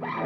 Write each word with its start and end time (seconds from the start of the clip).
Fala 0.00 0.16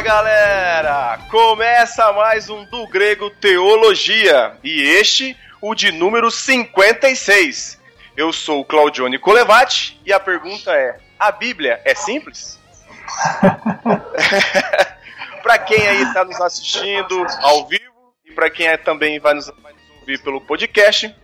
galera! 0.00 1.18
Começa 1.30 2.10
mais 2.14 2.48
um 2.48 2.64
do 2.64 2.86
Grego 2.86 3.28
Teologia 3.28 4.56
e 4.64 4.80
este, 4.80 5.36
o 5.60 5.74
de 5.74 5.92
número 5.92 6.30
56. 6.30 7.83
Eu 8.16 8.32
sou 8.32 8.60
o 8.60 8.64
Claudione 8.64 9.18
Colevati 9.18 10.00
e 10.04 10.12
a 10.12 10.20
pergunta 10.20 10.72
é: 10.72 10.98
a 11.18 11.32
Bíblia 11.32 11.80
é 11.84 11.94
simples? 11.94 12.60
para 15.42 15.58
quem 15.58 15.86
aí 15.86 16.02
está 16.02 16.24
nos 16.24 16.40
assistindo 16.40 17.26
ao 17.42 17.66
vivo 17.66 17.92
e 18.24 18.32
para 18.32 18.48
quem 18.48 18.66
é, 18.66 18.76
também 18.76 19.20
vai 19.20 19.34
nos, 19.34 19.46
vai 19.62 19.72
nos 19.72 20.00
ouvir 20.00 20.22
pelo 20.22 20.40
podcast, 20.40 21.14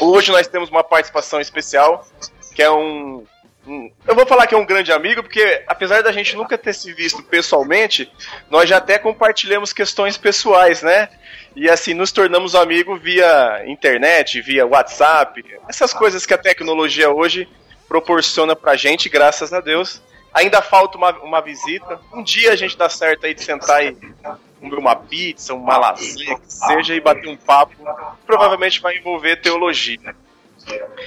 hoje 0.00 0.32
nós 0.32 0.46
temos 0.46 0.70
uma 0.70 0.82
participação 0.82 1.40
especial 1.40 2.06
que 2.54 2.62
é 2.62 2.70
um 2.70 3.24
eu 4.06 4.14
vou 4.14 4.26
falar 4.26 4.46
que 4.46 4.54
é 4.54 4.58
um 4.58 4.64
grande 4.64 4.90
amigo, 4.92 5.22
porque 5.22 5.62
apesar 5.66 6.02
da 6.02 6.12
gente 6.12 6.34
nunca 6.36 6.56
ter 6.56 6.72
se 6.72 6.92
visto 6.92 7.22
pessoalmente, 7.22 8.10
nós 8.50 8.68
já 8.68 8.78
até 8.78 8.98
compartilhamos 8.98 9.72
questões 9.72 10.16
pessoais, 10.16 10.82
né? 10.82 11.08
E 11.54 11.68
assim, 11.68 11.92
nos 11.92 12.10
tornamos 12.10 12.54
amigos 12.54 13.00
via 13.00 13.62
internet, 13.66 14.40
via 14.40 14.66
WhatsApp, 14.66 15.44
essas 15.68 15.92
coisas 15.92 16.24
que 16.24 16.32
a 16.32 16.38
tecnologia 16.38 17.10
hoje 17.10 17.48
proporciona 17.88 18.54
pra 18.54 18.76
gente, 18.76 19.08
graças 19.08 19.52
a 19.52 19.60
Deus. 19.60 20.02
Ainda 20.32 20.62
falta 20.62 20.96
uma, 20.96 21.10
uma 21.18 21.40
visita. 21.40 22.00
Um 22.12 22.22
dia 22.22 22.52
a 22.52 22.56
gente 22.56 22.76
dá 22.76 22.88
certo 22.88 23.26
aí 23.26 23.34
de 23.34 23.42
sentar 23.42 23.84
e 23.84 23.96
comer 24.60 24.78
uma 24.78 24.94
pizza, 24.94 25.54
uma 25.54 25.76
lasanha, 25.76 26.38
que 26.38 26.52
seja, 26.52 26.94
e 26.94 27.00
bater 27.00 27.28
um 27.28 27.36
papo. 27.36 27.74
Provavelmente 28.26 28.80
vai 28.80 28.98
envolver 28.98 29.36
teologia. 29.36 30.14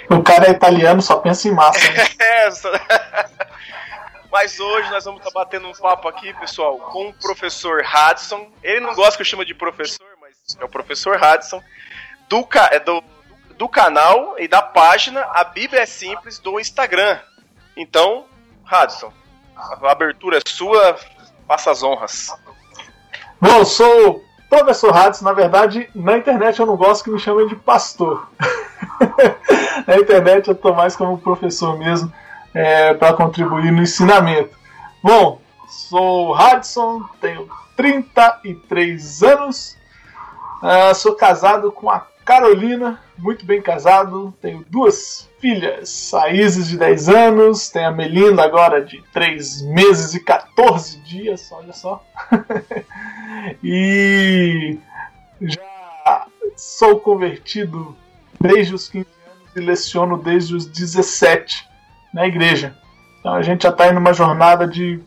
O 0.09 0.21
cara 0.23 0.47
é 0.47 0.51
italiano, 0.51 1.01
só 1.01 1.17
pensa 1.17 1.47
em 1.47 1.51
massa. 1.51 1.79
Né? 1.91 2.05
É, 2.21 2.49
Mas 4.31 4.59
hoje 4.59 4.89
nós 4.89 5.03
vamos 5.03 5.19
estar 5.19 5.31
tá 5.31 5.39
batendo 5.39 5.67
um 5.67 5.73
papo 5.73 6.07
aqui, 6.07 6.33
pessoal, 6.35 6.77
com 6.77 7.09
o 7.09 7.13
professor 7.13 7.83
Hudson. 7.83 8.49
Ele 8.63 8.79
não 8.79 8.95
gosta 8.95 9.17
que 9.17 9.21
eu 9.21 9.25
chame 9.25 9.45
de 9.45 9.53
professor, 9.53 10.07
mas 10.21 10.33
é 10.57 10.63
o 10.63 10.69
professor 10.69 11.19
Hudson, 11.21 11.61
do, 12.29 12.47
é 12.71 12.79
do, 12.79 13.03
do 13.57 13.67
canal 13.67 14.35
e 14.39 14.47
da 14.47 14.61
página 14.61 15.21
A 15.33 15.43
Bíblia 15.43 15.81
é 15.81 15.85
Simples 15.85 16.39
do 16.39 16.59
Instagram. 16.61 17.19
Então, 17.75 18.25
Hudson, 18.65 19.11
a 19.55 19.91
abertura 19.91 20.37
é 20.37 20.41
sua, 20.47 20.97
faça 21.45 21.71
as 21.71 21.83
honras. 21.83 22.33
Bom, 23.41 23.65
sou 23.65 24.23
professor 24.51 24.93
Hudson. 24.93 25.23
Na 25.23 25.31
verdade, 25.31 25.89
na 25.95 26.17
internet 26.17 26.59
eu 26.59 26.65
não 26.65 26.75
gosto 26.75 27.05
que 27.05 27.09
me 27.09 27.17
chamem 27.17 27.47
de 27.47 27.55
pastor. 27.55 28.27
Na 29.87 29.95
internet 29.95 30.47
eu 30.47 30.53
estou 30.53 30.75
mais 30.75 30.95
como 30.95 31.17
professor 31.17 31.77
mesmo 31.77 32.11
é, 32.53 32.93
para 32.93 33.13
contribuir 33.13 33.71
no 33.71 33.81
ensinamento. 33.81 34.55
Bom, 35.01 35.41
sou 35.67 36.35
Hudson, 36.35 37.03
tenho 37.19 37.49
33 37.75 39.23
anos, 39.23 39.77
uh, 40.61 40.93
sou 40.93 41.15
casado 41.15 41.71
com 41.71 41.89
a 41.89 41.99
Carolina, 42.31 42.97
muito 43.17 43.45
bem 43.45 43.61
casado, 43.61 44.33
tenho 44.41 44.65
duas 44.69 45.29
filhas, 45.41 46.13
a 46.13 46.29
de 46.29 46.77
10 46.77 47.09
anos, 47.09 47.67
tem 47.69 47.83
a 47.83 47.91
Melinda 47.91 48.41
agora 48.41 48.81
de 48.81 49.03
3 49.11 49.63
meses 49.63 50.13
e 50.13 50.23
14 50.23 50.97
dias, 50.99 51.51
olha 51.51 51.73
só. 51.73 52.01
e 53.61 54.79
já 55.41 56.25
sou 56.55 57.01
convertido 57.01 57.97
desde 58.39 58.75
os 58.75 58.87
15 58.87 59.05
anos 59.27 59.55
e 59.57 59.59
leciono 59.59 60.17
desde 60.17 60.55
os 60.55 60.65
17 60.65 61.67
na 62.13 62.25
igreja. 62.25 62.77
Então 63.19 63.33
a 63.33 63.41
gente 63.41 63.63
já 63.63 63.71
está 63.71 63.91
em 63.91 63.97
uma 63.97 64.13
jornada 64.13 64.65
de 64.65 65.01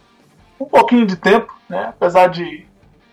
um 0.61 0.67
pouquinho 0.67 1.07
de 1.07 1.17
tempo, 1.17 1.57
né? 1.71 1.87
apesar 1.89 2.27
de 2.27 2.67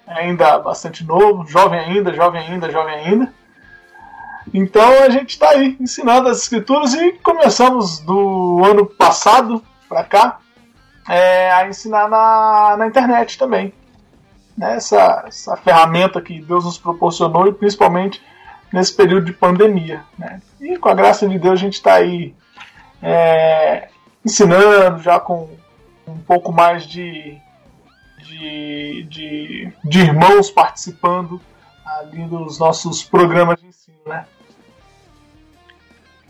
ainda 0.06 0.60
bastante 0.60 1.02
novo, 1.06 1.48
jovem 1.48 1.80
ainda, 1.80 2.14
jovem 2.14 2.42
ainda, 2.42 2.70
jovem 2.70 2.96
ainda. 2.96 3.41
Então 4.54 5.04
a 5.04 5.10
gente 5.10 5.32
está 5.32 5.50
aí 5.50 5.78
ensinando 5.80 6.28
as 6.28 6.40
escrituras 6.40 6.94
e 6.94 7.14
começamos 7.14 8.00
do 8.00 8.62
ano 8.66 8.86
passado 8.86 9.64
para 9.88 10.04
cá 10.04 10.40
é, 11.08 11.52
a 11.52 11.68
ensinar 11.68 12.10
na, 12.10 12.76
na 12.78 12.88
internet 12.88 13.38
também. 13.38 13.74
Né? 14.58 14.76
Essa, 14.76 15.24
essa 15.28 15.56
ferramenta 15.58 16.22
que 16.22 16.42
Deus 16.42 16.66
nos 16.66 16.78
proporcionou 16.78 17.48
e 17.48 17.54
principalmente 17.54 18.22
nesse 18.72 18.94
período 18.94 19.26
de 19.26 19.34
pandemia. 19.34 20.04
Né? 20.18 20.42
E 20.60 20.78
com 20.78 20.90
a 20.90 20.94
graça 20.94 21.28
de 21.28 21.40
Deus 21.40 21.54
a 21.54 21.64
gente 21.64 21.74
está 21.74 21.96
aí 21.96 22.36
é, 23.02 23.90
ensinando 24.24 25.02
já 25.02 25.20
com 25.20 25.50
um 26.08 26.18
pouco 26.20 26.52
mais 26.52 26.84
de, 26.84 27.38
de, 28.20 29.04
de, 29.10 29.74
de, 29.84 30.00
irmãos 30.00 30.52
participando 30.52 31.42
ali 31.86 32.24
dos 32.26 32.60
nossos 32.60 33.04
programas 33.04 33.60
de 33.60 33.68
ensino, 33.68 33.98
né? 34.06 34.26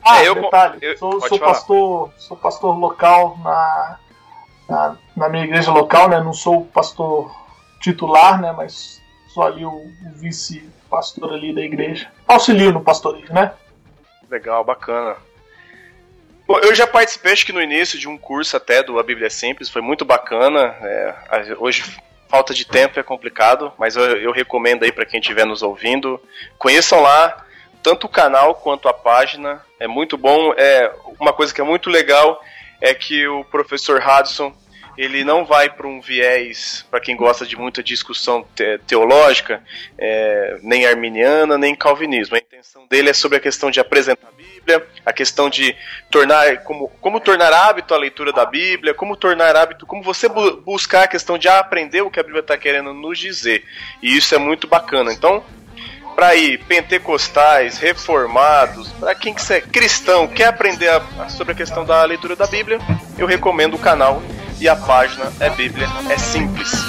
Ah, 0.04 0.24
é, 0.24 0.28
eu, 0.28 0.36
detalhe, 0.36 0.78
eu, 0.82 0.98
sou, 0.98 1.22
sou 1.28 1.40
pastor, 1.40 2.12
sou 2.18 2.38
pastor 2.38 2.78
local 2.78 3.38
na, 3.44 4.00
na, 4.68 4.98
na, 5.16 5.30
minha 5.30 5.44
igreja 5.44 5.72
local, 5.72 6.10
né? 6.10 6.20
Não 6.20 6.34
sou 6.34 6.66
pastor 6.66 7.32
titular, 7.80 8.42
né? 8.42 8.52
Mas 8.52 9.02
sou 9.28 9.44
ali 9.44 9.66
o, 9.66 9.70
o 9.70 10.12
vice 10.16 10.68
pastor 10.90 11.34
ali 11.34 11.54
da 11.54 11.62
igreja. 11.62 12.12
Auxilio 12.28 12.72
no 12.72 12.82
pastoreio, 12.82 13.32
né? 13.32 13.54
Legal, 14.30 14.64
bacana. 14.64 15.16
Bom, 16.48 16.58
eu 16.60 16.76
já 16.76 16.86
participei, 16.86 17.32
acho 17.32 17.46
que 17.46 17.54
no 17.54 17.62
início, 17.62 17.98
de 17.98 18.10
um 18.10 18.18
curso 18.18 18.58
até 18.58 18.84
do 18.84 19.00
A 19.00 19.04
Bíblia 19.04 19.28
é 19.28 19.30
Simples, 19.30 19.70
foi 19.70 19.82
muito 19.82 20.04
bacana. 20.04 20.76
É, 20.82 21.16
hoje, 21.58 21.84
falta 22.28 22.54
de 22.54 22.66
tempo 22.66 23.00
é 23.00 23.04
complicado, 23.04 23.72
mas 23.78 23.96
eu, 23.96 24.04
eu 24.18 24.32
recomendo 24.32 24.84
aí 24.84 24.92
para 24.92 25.06
quem 25.06 25.20
estiver 25.20 25.46
nos 25.46 25.62
ouvindo. 25.62 26.20
Conheçam 26.58 27.02
lá 27.02 27.46
tanto 27.84 28.06
o 28.06 28.10
canal 28.10 28.56
quanto 28.56 28.88
a 28.88 28.94
página. 28.94 29.62
É 29.82 29.88
muito 29.88 30.16
bom. 30.16 30.54
É 30.56 30.94
uma 31.20 31.34
coisa 31.34 31.52
que 31.52 31.60
é 31.60 31.64
muito 31.64 31.90
legal 31.90 32.40
é 32.80 32.94
que 32.94 33.28
o 33.28 33.44
professor 33.46 34.00
Hudson 34.00 34.54
ele 34.96 35.24
não 35.24 35.44
vai 35.44 35.70
para 35.70 35.88
um 35.88 36.00
viés, 36.00 36.86
para 36.92 37.00
quem 37.00 37.16
gosta 37.16 37.46
de 37.46 37.56
muita 37.56 37.82
discussão 37.82 38.46
te 38.54 38.78
teológica, 38.86 39.64
é, 39.98 40.60
nem 40.62 40.86
arminiana, 40.86 41.58
nem 41.58 41.74
calvinismo. 41.74 42.36
A 42.36 42.40
intenção 42.40 42.86
dele 42.88 43.10
é 43.10 43.14
sobre 43.14 43.38
a 43.38 43.42
questão 43.42 43.72
de 43.72 43.80
apresentar 43.80 44.28
a 44.28 44.32
Bíblia, 44.32 44.86
a 45.04 45.12
questão 45.12 45.50
de 45.50 45.76
tornar, 46.12 46.58
como, 46.64 46.90
como 47.02 47.20
tornar 47.20 47.52
hábito 47.52 47.96
a 47.96 47.98
leitura 47.98 48.32
da 48.32 48.46
Bíblia, 48.46 48.94
como 48.94 49.16
tornar 49.16 49.56
hábito, 49.56 49.88
como 49.88 50.04
você 50.04 50.30
bu 50.30 50.58
buscar 50.58 51.06
a 51.06 51.08
questão 51.08 51.38
de 51.38 51.48
aprender 51.48 52.02
o 52.02 52.12
que 52.12 52.20
a 52.20 52.24
Bíblia 52.24 52.42
está 52.42 52.56
querendo 52.56 52.94
nos 52.94 53.18
dizer. 53.18 53.64
E 54.04 54.16
isso 54.16 54.36
é 54.36 54.38
muito 54.38 54.68
bacana. 54.68 55.12
Então, 55.12 55.44
para 56.22 56.36
ir 56.36 56.60
pentecostais, 56.66 57.80
reformados, 57.80 58.90
para 59.00 59.16
quem 59.16 59.34
que 59.34 59.54
é 59.54 59.60
cristão, 59.60 60.28
quer 60.28 60.50
aprender 60.50 60.88
a, 60.88 61.28
sobre 61.30 61.54
a 61.54 61.56
questão 61.56 61.84
da 61.84 62.04
leitura 62.04 62.36
da 62.36 62.46
Bíblia, 62.46 62.78
eu 63.18 63.26
recomendo 63.26 63.74
o 63.74 63.80
canal 63.80 64.22
e 64.60 64.70
a 64.70 64.76
página 64.76 65.34
é 65.40 65.50
Bíblia 65.50 65.88
é 66.12 66.18
simples. 66.20 66.81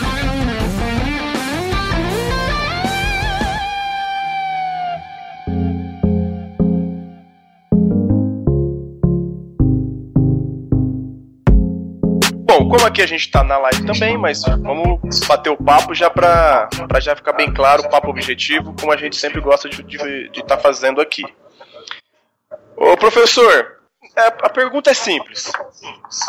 Como 12.73 12.87
aqui 12.87 13.03
a 13.03 13.07
gente 13.07 13.21
está 13.21 13.45
na 13.45 13.59
live 13.59 13.85
também, 13.85 14.17
mas 14.17 14.45
vamos 14.45 15.21
bater 15.27 15.51
o 15.51 15.63
papo 15.63 15.95
já 15.95 16.09
para 16.09 16.71
já 17.03 17.15
ficar 17.15 17.35
bem 17.35 17.53
claro 17.53 17.83
o 17.83 17.91
papo 17.91 18.09
objetivo, 18.09 18.75
como 18.81 18.91
a 18.91 18.97
gente 18.97 19.15
sempre 19.15 19.43
gosta 19.43 19.69
de 19.69 19.83
estar 19.83 20.07
de, 20.07 20.31
de 20.31 20.43
tá 20.43 20.57
fazendo 20.57 20.99
aqui. 20.99 21.23
Ô 22.75 22.97
professor, 22.97 23.79
é, 24.17 24.27
a 24.27 24.49
pergunta 24.49 24.91
é 24.91 24.95
simples. 24.95 25.53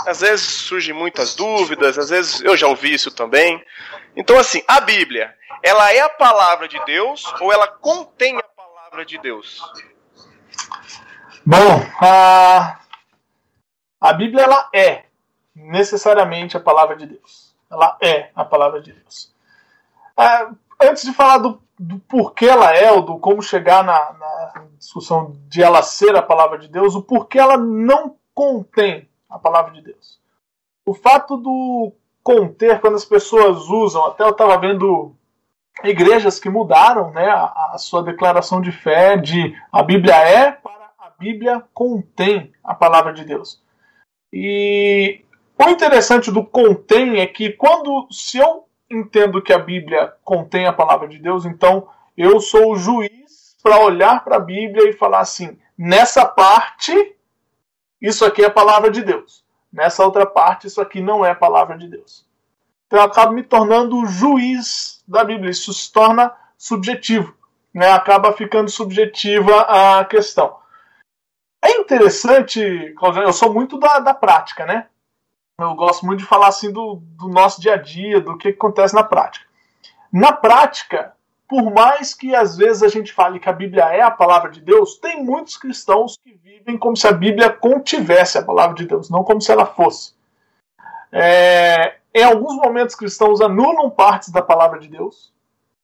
Às 0.06 0.19
vezes 0.19 0.45
surgem 0.45 0.94
muitas 0.94 1.34
dúvidas, 1.34 1.98
às 1.98 2.10
vezes 2.10 2.42
eu 2.42 2.57
já 2.57 2.68
ouvi 2.68 2.94
isso 2.94 3.10
também. 3.10 3.63
Então, 4.13 4.38
assim, 4.38 4.62
a 4.68 4.81
Bíblia, 4.81 5.34
ela 5.63 5.94
é 5.94 6.01
a 6.01 6.10
palavra 6.10 6.68
de 6.68 6.78
Deus 6.84 7.24
ou 7.39 7.54
ela 7.54 7.69
contém 7.69 8.38
a 8.38 8.44
palavra 8.44 9.06
de 9.06 9.18
Deus? 9.18 9.62
Bom, 11.46 11.89
a, 12.01 12.80
a 14.01 14.12
Bíblia 14.12 14.44
ela 14.44 14.69
é 14.75 15.02
necessariamente 15.55 16.57
a 16.57 16.59
palavra 16.59 16.95
de 16.95 17.05
Deus. 17.05 17.55
Ela 17.69 17.97
é 18.01 18.29
a 18.35 18.45
palavra 18.45 18.81
de 18.81 18.94
Deus. 18.94 19.33
É, 20.17 20.47
antes 20.81 21.03
de 21.03 21.13
falar 21.13 21.39
do, 21.39 21.61
do 21.77 22.00
porquê 22.00 22.45
ela 22.45 22.75
é, 22.75 22.91
ou 22.91 23.01
do 23.01 23.17
como 23.17 23.41
chegar 23.41 23.83
na, 23.83 24.13
na 24.13 24.65
discussão 24.77 25.35
de 25.47 25.63
ela 25.63 25.81
ser 25.81 26.15
a 26.15 26.21
palavra 26.21 26.57
de 26.57 26.67
Deus, 26.67 26.95
o 26.95 27.01
porquê 27.01 27.39
ela 27.39 27.57
não 27.57 28.15
contém 28.33 29.09
a 29.29 29.39
palavra 29.39 29.71
de 29.71 29.81
Deus. 29.81 30.19
O 30.85 30.94
fato 30.94 31.38
do 31.38 31.94
conter, 32.23 32.79
quando 32.79 32.95
as 32.95 33.05
pessoas 33.05 33.67
usam, 33.67 34.05
até 34.05 34.23
eu 34.23 34.29
estava 34.29 34.57
vendo 34.57 35.15
igrejas 35.83 36.39
que 36.39 36.50
mudaram 36.50 37.11
né, 37.11 37.27
a, 37.27 37.71
a, 37.73 37.77
sua 37.77 38.03
declaração 38.03 38.61
de 38.61 38.71
fé 38.71 39.17
de 39.17 39.55
a 39.71 39.81
Bíblia 39.81 40.15
é 40.15 40.51
para 40.51 40.91
a 41.00 41.09
Bíblia 41.17 41.63
contém 41.73 42.53
a 42.63 42.73
palavra 42.73 43.13
de 43.13 43.25
Deus. 43.25 43.61
E 44.31 45.23
o 45.57 45.69
interessante 45.69 46.31
do 46.31 46.44
contém 46.44 47.19
é 47.19 47.27
que 47.27 47.51
quando 47.51 48.07
se 48.11 48.38
eu 48.38 48.65
entendo 48.89 49.41
que 49.41 49.53
a 49.53 49.59
Bíblia 49.59 50.13
contém 50.23 50.65
a 50.65 50.73
palavra 50.73 51.07
de 51.07 51.19
Deus, 51.19 51.45
então 51.45 51.88
eu 52.17 52.39
sou 52.39 52.71
o 52.71 52.75
juiz 52.75 53.55
para 53.61 53.79
olhar 53.79 54.23
para 54.23 54.38
a 54.38 54.39
Bíblia 54.39 54.89
e 54.89 54.94
falar 54.94 55.19
assim: 55.19 55.57
nessa 55.77 56.25
parte, 56.25 57.15
isso 58.01 58.25
aqui 58.25 58.44
é 58.44 58.47
a 58.47 58.51
palavra 58.51 58.91
de 58.91 59.01
Deus. 59.01 59.44
Nessa 59.71 60.03
outra 60.03 60.25
parte, 60.25 60.67
isso 60.67 60.81
aqui 60.81 61.01
não 61.01 61.25
é 61.25 61.31
a 61.31 61.35
palavra 61.35 61.77
de 61.77 61.88
Deus. 61.88 62.25
Então 62.85 63.00
eu 63.00 63.05
acabo 63.05 63.33
me 63.33 63.41
tornando 63.41 63.97
o 63.97 64.05
juiz 64.05 65.03
da 65.07 65.23
Bíblia. 65.23 65.50
Isso 65.50 65.73
se 65.73 65.91
torna 65.91 66.31
subjetivo. 66.57 67.35
Né? 67.73 67.89
Acaba 67.91 68.33
ficando 68.33 68.69
subjetiva 68.69 69.61
a 69.61 70.05
questão. 70.05 70.55
É 71.63 71.71
interessante, 71.77 72.94
eu 73.23 73.33
sou 73.33 73.51
muito 73.51 73.79
da, 73.79 74.00
da 74.00 74.13
prática, 74.13 74.65
né? 74.65 74.88
Eu 75.59 75.75
gosto 75.75 76.05
muito 76.05 76.19
de 76.19 76.25
falar 76.25 76.47
assim 76.47 76.71
do, 76.71 76.95
do 77.17 77.27
nosso 77.27 77.61
dia 77.61 77.75
a 77.75 77.77
dia, 77.77 78.19
do 78.19 78.38
que, 78.38 78.50
acontece 78.50 78.95
na 78.95 79.03
prática. 79.03 79.45
Na 80.11 80.31
prática, 80.31 81.13
por 81.47 81.71
mais 81.71 82.13
que 82.13 82.35
às 82.35 82.57
vezes 82.57 82.81
a 82.81 82.88
gente 82.88 83.13
fale 83.13 83.39
que 83.39 83.50
a 83.50 83.53
Bíblia 83.53 83.83
é 83.85 84.01
a 84.01 84.09
palavra 84.09 84.50
de 84.50 84.59
Deus, 84.59 84.97
tem 84.97 85.23
muitos 85.23 85.55
cristãos 85.55 86.17
que 86.17 86.33
vivem 86.33 86.77
como 86.77 86.97
se 86.97 87.07
a 87.07 87.11
Bíblia 87.11 87.51
contivesse 87.51 88.38
a 88.38 88.44
palavra 88.44 88.75
de 88.75 88.88
Deus, 88.88 89.09
não 89.09 89.23
como 89.23 89.41
se 89.41 89.51
ela 89.51 89.65
fosse. 89.65 90.13
É, 91.11 91.97
em 92.13 92.23
alguns 92.23 92.55
momentos, 92.55 92.95
cristãos 92.95 93.39
anulam 93.39 93.89
partes 93.91 94.29
da 94.29 94.41
palavra 94.41 94.79
de 94.79 94.88
Deus, 94.88 95.31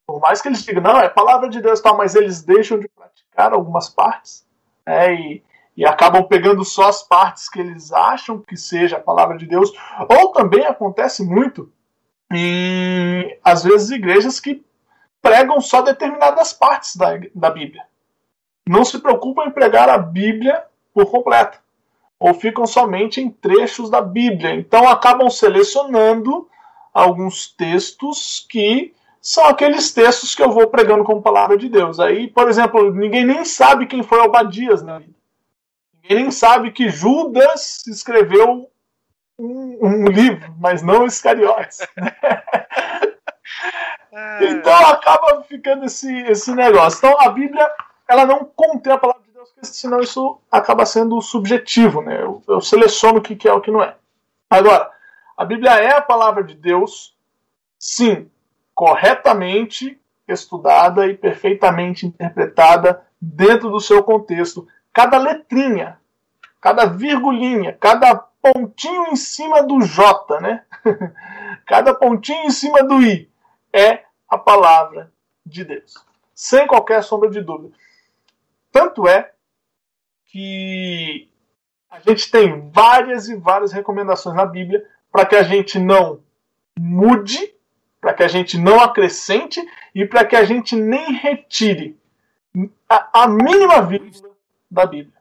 por 0.07 0.19
mais 0.19 0.41
que 0.41 0.47
eles 0.47 0.63
digam, 0.63 0.81
não, 0.81 0.99
é 0.99 1.07
palavra 1.07 1.47
de 1.47 1.61
Deus, 1.61 1.79
tal, 1.79 1.95
mas 1.95 2.15
eles 2.15 2.41
deixam 2.41 2.79
de 2.79 2.87
praticar 2.87 3.53
algumas 3.53 3.87
partes 3.87 4.43
é, 4.83 5.13
e, 5.13 5.43
e 5.75 5.85
acabam 5.85 6.23
pegando 6.23 6.63
só 6.63 6.89
as 6.89 7.01
partes 7.01 7.49
que 7.49 7.59
eles 7.59 7.91
acham 7.91 8.39
que 8.39 8.57
seja 8.57 8.97
a 8.97 9.01
palavra 9.01 9.37
de 9.37 9.45
Deus. 9.45 9.71
Ou 10.09 10.31
também 10.31 10.65
acontece 10.65 11.23
muito 11.23 11.71
em, 12.31 13.37
às 13.43 13.63
vezes, 13.63 13.89
igrejas 13.89 14.39
que 14.39 14.63
pregam 15.21 15.59
só 15.61 15.81
determinadas 15.81 16.53
partes 16.53 16.95
da, 16.95 17.19
da 17.33 17.49
Bíblia. 17.49 17.83
Não 18.67 18.85
se 18.85 18.99
preocupam 18.99 19.45
em 19.45 19.51
pregar 19.51 19.89
a 19.89 19.97
Bíblia 19.97 20.63
por 20.93 21.05
completo. 21.09 21.59
Ou 22.19 22.33
ficam 22.33 22.65
somente 22.65 23.21
em 23.21 23.29
trechos 23.29 23.89
da 23.89 24.01
Bíblia. 24.01 24.55
Então 24.55 24.87
acabam 24.87 25.29
selecionando 25.29 26.47
alguns 26.93 27.47
textos 27.47 28.45
que 28.49 28.93
são 29.21 29.45
aqueles 29.45 29.91
textos 29.91 30.35
que 30.35 30.43
eu 30.43 30.51
vou 30.51 30.67
pregando 30.67 31.03
como 31.03 31.21
palavra 31.21 31.57
de 31.57 31.69
Deus. 31.69 31.99
Aí, 31.99 32.27
por 32.27 32.47
exemplo, 32.47 32.93
ninguém 32.93 33.25
nem 33.25 33.43
sabe 33.43 33.87
quem 33.87 34.03
foi 34.03 34.19
Obadias 34.19 34.81
na 34.81 34.99
vida. 34.99 35.18
Nem 36.09 36.31
sabe 36.31 36.71
que 36.71 36.89
Judas 36.89 37.85
escreveu 37.87 38.69
um, 39.37 39.77
um 39.81 40.05
livro, 40.05 40.55
mas 40.59 40.81
não 40.81 41.05
Iscariotes. 41.05 41.79
É. 44.11 44.45
Então 44.45 44.73
acaba 44.87 45.43
ficando 45.43 45.85
esse, 45.85 46.11
esse 46.23 46.53
negócio. 46.53 46.97
Então 46.97 47.19
a 47.19 47.29
Bíblia 47.29 47.69
ela 48.07 48.25
não 48.25 48.43
contém 48.43 48.91
a 48.91 48.97
palavra 48.97 49.21
de 49.23 49.31
Deus, 49.31 49.49
porque 49.51 49.67
senão 49.67 49.99
isso 49.99 50.41
acaba 50.51 50.85
sendo 50.85 51.21
subjetivo, 51.21 52.01
né? 52.01 52.21
Eu, 52.21 52.41
eu 52.47 52.59
seleciono 52.59 53.19
o 53.19 53.21
que, 53.21 53.35
que 53.35 53.47
é 53.47 53.53
o 53.53 53.61
que 53.61 53.69
não 53.69 53.83
é. 53.83 53.95
Agora, 54.49 54.89
a 55.37 55.45
Bíblia 55.45 55.73
é 55.73 55.95
a 55.95 56.01
palavra 56.01 56.43
de 56.43 56.55
Deus, 56.55 57.15
sim, 57.77 58.29
corretamente 58.73 59.99
estudada 60.27 61.07
e 61.07 61.15
perfeitamente 61.15 62.05
interpretada 62.05 63.05
dentro 63.21 63.69
do 63.69 63.79
seu 63.79 64.03
contexto. 64.03 64.67
Cada 64.91 65.17
letrinha, 65.17 65.98
cada 66.61 66.85
virgulinha, 66.85 67.73
cada 67.73 68.15
pontinho 68.15 69.07
em 69.07 69.15
cima 69.15 69.63
do 69.63 69.81
J, 69.81 70.39
né? 70.41 70.63
cada 71.65 71.93
pontinho 71.93 72.45
em 72.45 72.51
cima 72.51 72.83
do 72.83 73.01
I 73.01 73.29
é 73.73 74.03
a 74.27 74.37
palavra 74.37 75.11
de 75.45 75.63
Deus. 75.63 75.95
Sem 76.33 76.67
qualquer 76.67 77.03
sombra 77.03 77.29
de 77.29 77.41
dúvida. 77.41 77.75
Tanto 78.71 79.07
é 79.07 79.31
que 80.25 81.29
a 81.89 81.99
gente 81.99 82.29
tem 82.29 82.69
várias 82.69 83.27
e 83.27 83.35
várias 83.35 83.71
recomendações 83.71 84.35
na 84.35 84.45
Bíblia 84.45 84.85
para 85.11 85.25
que 85.25 85.35
a 85.35 85.43
gente 85.43 85.79
não 85.79 86.21
mude, 86.77 87.53
para 87.99 88.13
que 88.13 88.23
a 88.23 88.27
gente 88.27 88.57
não 88.57 88.79
acrescente 88.79 89.61
e 89.93 90.05
para 90.05 90.23
que 90.23 90.35
a 90.35 90.43
gente 90.43 90.75
nem 90.75 91.13
retire 91.13 91.99
a, 92.87 93.23
a 93.23 93.27
mínima 93.27 93.81
vírgula 93.81 94.31
da 94.69 94.85
Bíblia. 94.85 95.18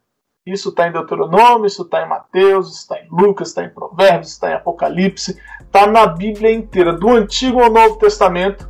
Isso 0.52 0.70
está 0.70 0.88
em 0.88 0.92
Deuteronômio, 0.92 1.66
isso 1.66 1.82
está 1.82 2.02
em 2.02 2.08
Mateus, 2.08 2.68
isso 2.68 2.80
está 2.80 2.96
em 2.98 3.06
Lucas, 3.10 3.48
está 3.48 3.64
em 3.64 3.68
Provérbios, 3.68 4.32
está 4.32 4.50
em 4.50 4.54
Apocalipse, 4.54 5.38
está 5.60 5.86
na 5.86 6.06
Bíblia 6.06 6.52
inteira, 6.52 6.92
do 6.92 7.10
Antigo 7.10 7.60
ao 7.60 7.70
Novo 7.70 7.96
Testamento, 7.96 8.68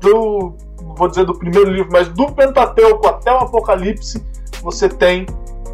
do, 0.00 0.54
vou 0.94 1.08
dizer 1.08 1.24
do 1.24 1.38
primeiro 1.38 1.70
livro, 1.70 1.90
mas 1.90 2.08
do 2.08 2.30
Pentateuco 2.32 3.06
até 3.06 3.32
o 3.32 3.38
Apocalipse, 3.38 4.22
você 4.62 4.88
tem 4.88 5.24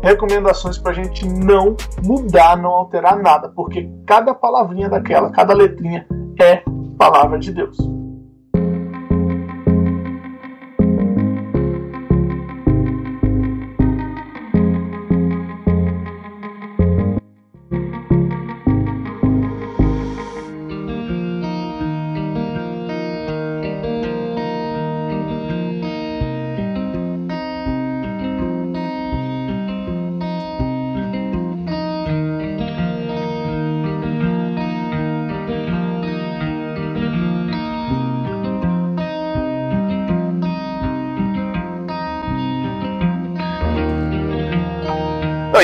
recomendações 0.01 0.79
para 0.79 0.93
a 0.93 0.95
gente 0.95 1.27
não 1.27 1.77
mudar, 2.05 2.57
não 2.57 2.71
alterar 2.71 3.17
nada, 3.21 3.49
porque 3.49 3.91
cada 4.07 4.35
palavrinha 4.35 4.89
daquela, 4.89 5.31
cada 5.31 5.53
letrinha 5.53 6.07
é 6.41 6.63
palavra 6.97 7.39
de 7.39 7.53
Deus. 7.53 7.77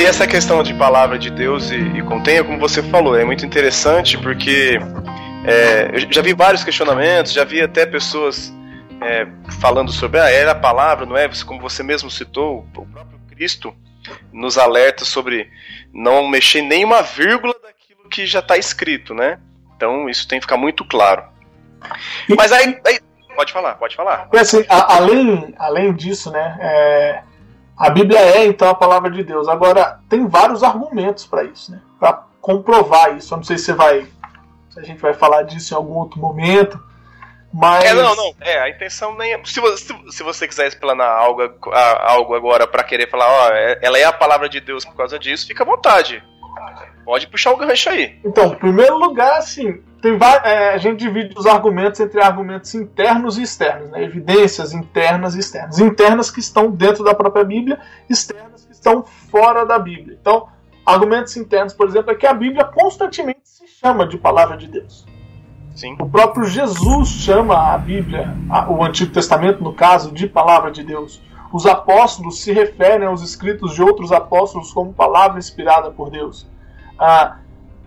Essa 0.09 0.27
questão 0.27 0.63
de 0.63 0.73
palavra 0.73 1.19
de 1.19 1.29
Deus 1.29 1.71
e, 1.71 1.77
e 1.77 2.03
contenha, 2.03 2.43
como 2.43 2.59
você 2.59 2.83
falou, 2.83 3.15
é 3.15 3.27
muito 3.27 3.45
interessante 3.45 4.17
porque 4.17 4.79
é, 5.45 5.91
eu 5.93 6.11
já 6.11 6.23
vi 6.23 6.33
vários 6.33 6.65
questionamentos, 6.65 7.31
já 7.31 7.45
vi 7.45 7.61
até 7.61 7.85
pessoas 7.85 8.51
é, 9.03 9.27
falando 9.61 9.93
sobre 9.93 10.19
ah, 10.19 10.31
era 10.31 10.53
a 10.53 10.55
palavra, 10.55 11.05
não 11.05 11.15
é? 11.15 11.29
Como 11.45 11.61
você 11.61 11.83
mesmo 11.83 12.11
citou, 12.11 12.67
o 12.75 12.87
próprio 12.87 13.21
Cristo 13.29 13.75
nos 14.33 14.57
alerta 14.57 15.05
sobre 15.05 15.51
não 15.93 16.27
mexer 16.27 16.63
nenhuma 16.63 17.03
vírgula 17.03 17.55
daquilo 17.63 18.09
que 18.09 18.27
já 18.27 18.39
está 18.39 18.57
escrito, 18.57 19.15
né? 19.15 19.39
Então 19.77 20.09
isso 20.09 20.27
tem 20.27 20.39
que 20.39 20.47
ficar 20.47 20.57
muito 20.57 20.87
claro. 20.87 21.25
Mas 22.35 22.51
aí, 22.51 22.81
aí 22.87 22.99
pode 23.37 23.53
falar, 23.53 23.75
pode 23.75 23.95
falar. 23.95 24.27
Assim, 24.35 24.65
a, 24.71 24.97
além, 24.97 25.55
além 25.59 25.93
disso, 25.93 26.31
né? 26.31 26.57
É, 26.61 27.23
a 27.79 27.91
Bíblia 27.91 28.19
é 28.19 28.45
então 28.47 28.69
a 28.69 28.75
palavra 28.75 29.11
de 29.11 29.23
Deus. 29.23 29.47
Agora, 29.47 30.01
tem 30.09 30.27
vários 30.27 30.65
argumentos 30.65 31.25
para 31.25 31.45
isso, 31.45 31.71
né? 31.71 31.81
Para 31.99 32.25
comprovar 32.41 33.17
isso. 33.17 33.33
Eu 33.33 33.37
não 33.37 33.45
sei 33.45 33.57
se 33.57 33.67
você 33.67 33.73
vai. 33.73 34.07
Se 34.71 34.81
a 34.81 34.83
gente 34.83 35.01
vai 35.01 35.15
falar 35.15 35.43
disso 35.43 35.73
em 35.73 35.77
algum 35.77 35.95
outro 35.95 36.19
momento. 36.19 36.83
Mas. 37.55 37.85
É, 37.85 37.95
não, 37.95 38.17
não. 38.17 38.35
É, 38.41 38.61
a 38.61 38.69
intenção 38.69 39.17
nem 39.17 39.33
é. 39.33 39.41
Se 39.45 39.61
você, 39.61 39.95
se 40.11 40.23
você 40.25 40.49
quiser 40.49 40.67
explanar 40.67 41.09
algo, 41.09 41.43
algo 41.73 42.35
agora 42.35 42.67
para 42.67 42.83
querer 42.83 43.09
falar, 43.09 43.29
ó, 43.29 43.49
é, 43.53 43.79
ela 43.81 43.97
é 43.97 44.05
a 44.05 44.13
palavra 44.13 44.49
de 44.49 44.61
Deus 44.61 44.85
por 44.85 44.97
causa 44.97 45.17
disso, 45.17 45.47
fica 45.47 45.63
à 45.63 45.67
vontade. 45.67 46.23
Pode 47.05 47.29
puxar 47.29 47.53
o 47.53 47.57
gancho 47.57 47.89
aí. 47.89 48.19
Então, 48.25 48.53
em 48.53 48.57
primeiro 48.57 48.99
lugar, 48.99 49.39
assim, 49.39 49.83
tem, 50.01 50.17
é, 50.45 50.75
a 50.75 50.79
gente 50.79 51.01
divide 51.01 51.35
os 51.37 51.47
argumentos 51.47 51.99
entre 52.01 52.21
argumentos 52.21 52.73
internos 52.75 53.37
e 53.37 53.43
externos, 53.43 53.91
né? 53.91 54.03
evidências 54.03 54.73
internas 54.73 55.35
e 55.35 55.41
externas. 55.41 55.79
Internas 55.79 56.31
que 56.31 56.41
estão 56.41 56.71
dentro 56.71 57.03
da 57.03 57.15
própria 57.15 57.45
Bíblia, 57.45 57.81
externas 58.09 58.65
que 58.65 58.73
estão 58.73 59.03
fora 59.03 59.65
da 59.67 59.79
Bíblia. 59.79 60.17
Então, 60.21 60.49
argumentos 60.87 61.37
internos, 61.37 61.73
por 61.73 61.89
exemplo, 61.89 62.13
é 62.13 62.15
que 62.15 62.27
a 62.27 62.33
Bíblia 62.33 62.65
constantemente 62.65 63.41
se 63.45 63.67
chama 63.67 64.07
de 64.07 64.17
palavra 64.17 64.57
de 64.57 64.69
Deus. 64.69 65.05
Sim. 65.75 65.97
O 66.01 66.09
próprio 66.09 66.45
Jesus 66.45 67.09
chama 67.09 67.75
a 67.75 67.79
Bíblia, 67.79 68.35
o 68.69 68.83
Antigo 68.85 69.13
Testamento, 69.13 69.63
no 69.63 69.73
caso, 69.73 70.13
de 70.13 70.27
palavra 70.27 70.71
de 70.71 70.83
Deus. 70.83 71.21
Os 71.53 71.67
apóstolos 71.67 72.41
se 72.43 72.53
referem 72.53 73.07
aos 73.07 73.23
escritos 73.23 73.75
de 73.75 73.83
outros 73.83 74.13
apóstolos 74.13 74.73
como 74.73 74.93
palavra 74.93 75.39
inspirada 75.39 75.91
por 75.91 76.11
Deus. 76.11 76.47
Ah, 76.99 77.39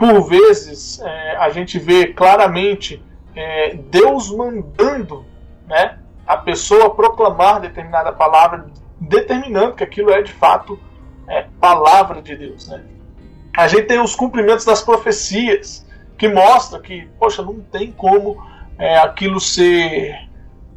por 0.02 0.24
vezes 0.24 1.00
é, 1.00 1.38
a 1.38 1.52
gente 1.52 1.78
vê 1.78 2.08
claramente 2.08 3.06
é, 3.36 3.76
Deus 3.76 4.36
mandando 4.36 5.24
né, 5.68 6.00
a 6.26 6.36
pessoa 6.38 6.96
proclamar 6.96 7.62
determinada 7.62 8.12
palavra, 8.12 8.66
determinando 9.00 9.76
que 9.76 9.84
aquilo 9.84 10.10
é 10.10 10.24
de 10.24 10.34
fato 10.34 10.80
é, 11.28 11.46
palavra 11.60 12.20
de 12.20 12.36
Deus. 12.36 12.68
Né? 12.68 12.84
A 13.56 13.68
gente 13.68 13.84
tem 13.84 14.00
os 14.00 14.16
cumprimentos 14.16 14.66
das 14.66 14.82
profecias, 14.82 15.86
que 16.18 16.28
mostra 16.28 16.80
que, 16.80 17.08
poxa, 17.20 17.44
não 17.44 17.60
tem 17.60 17.92
como 17.92 18.44
é, 18.80 18.98
aquilo 18.98 19.40
ser 19.40 20.18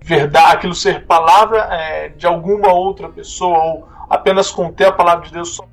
verdade, 0.03 0.57
aquilo 0.57 0.75
ser 0.75 1.07
palavra 1.07 1.61
é, 1.73 2.09
de 2.11 2.27
alguma 2.27 2.75
outra 2.75 3.09
pessoa, 3.09 3.59
ou 3.59 3.89
apenas 4.11 4.51
conter 4.51 4.89
a 4.89 4.93
palavra 4.93 5.25
de 5.25 5.33
Deus 5.33 5.57
só 5.57 5.65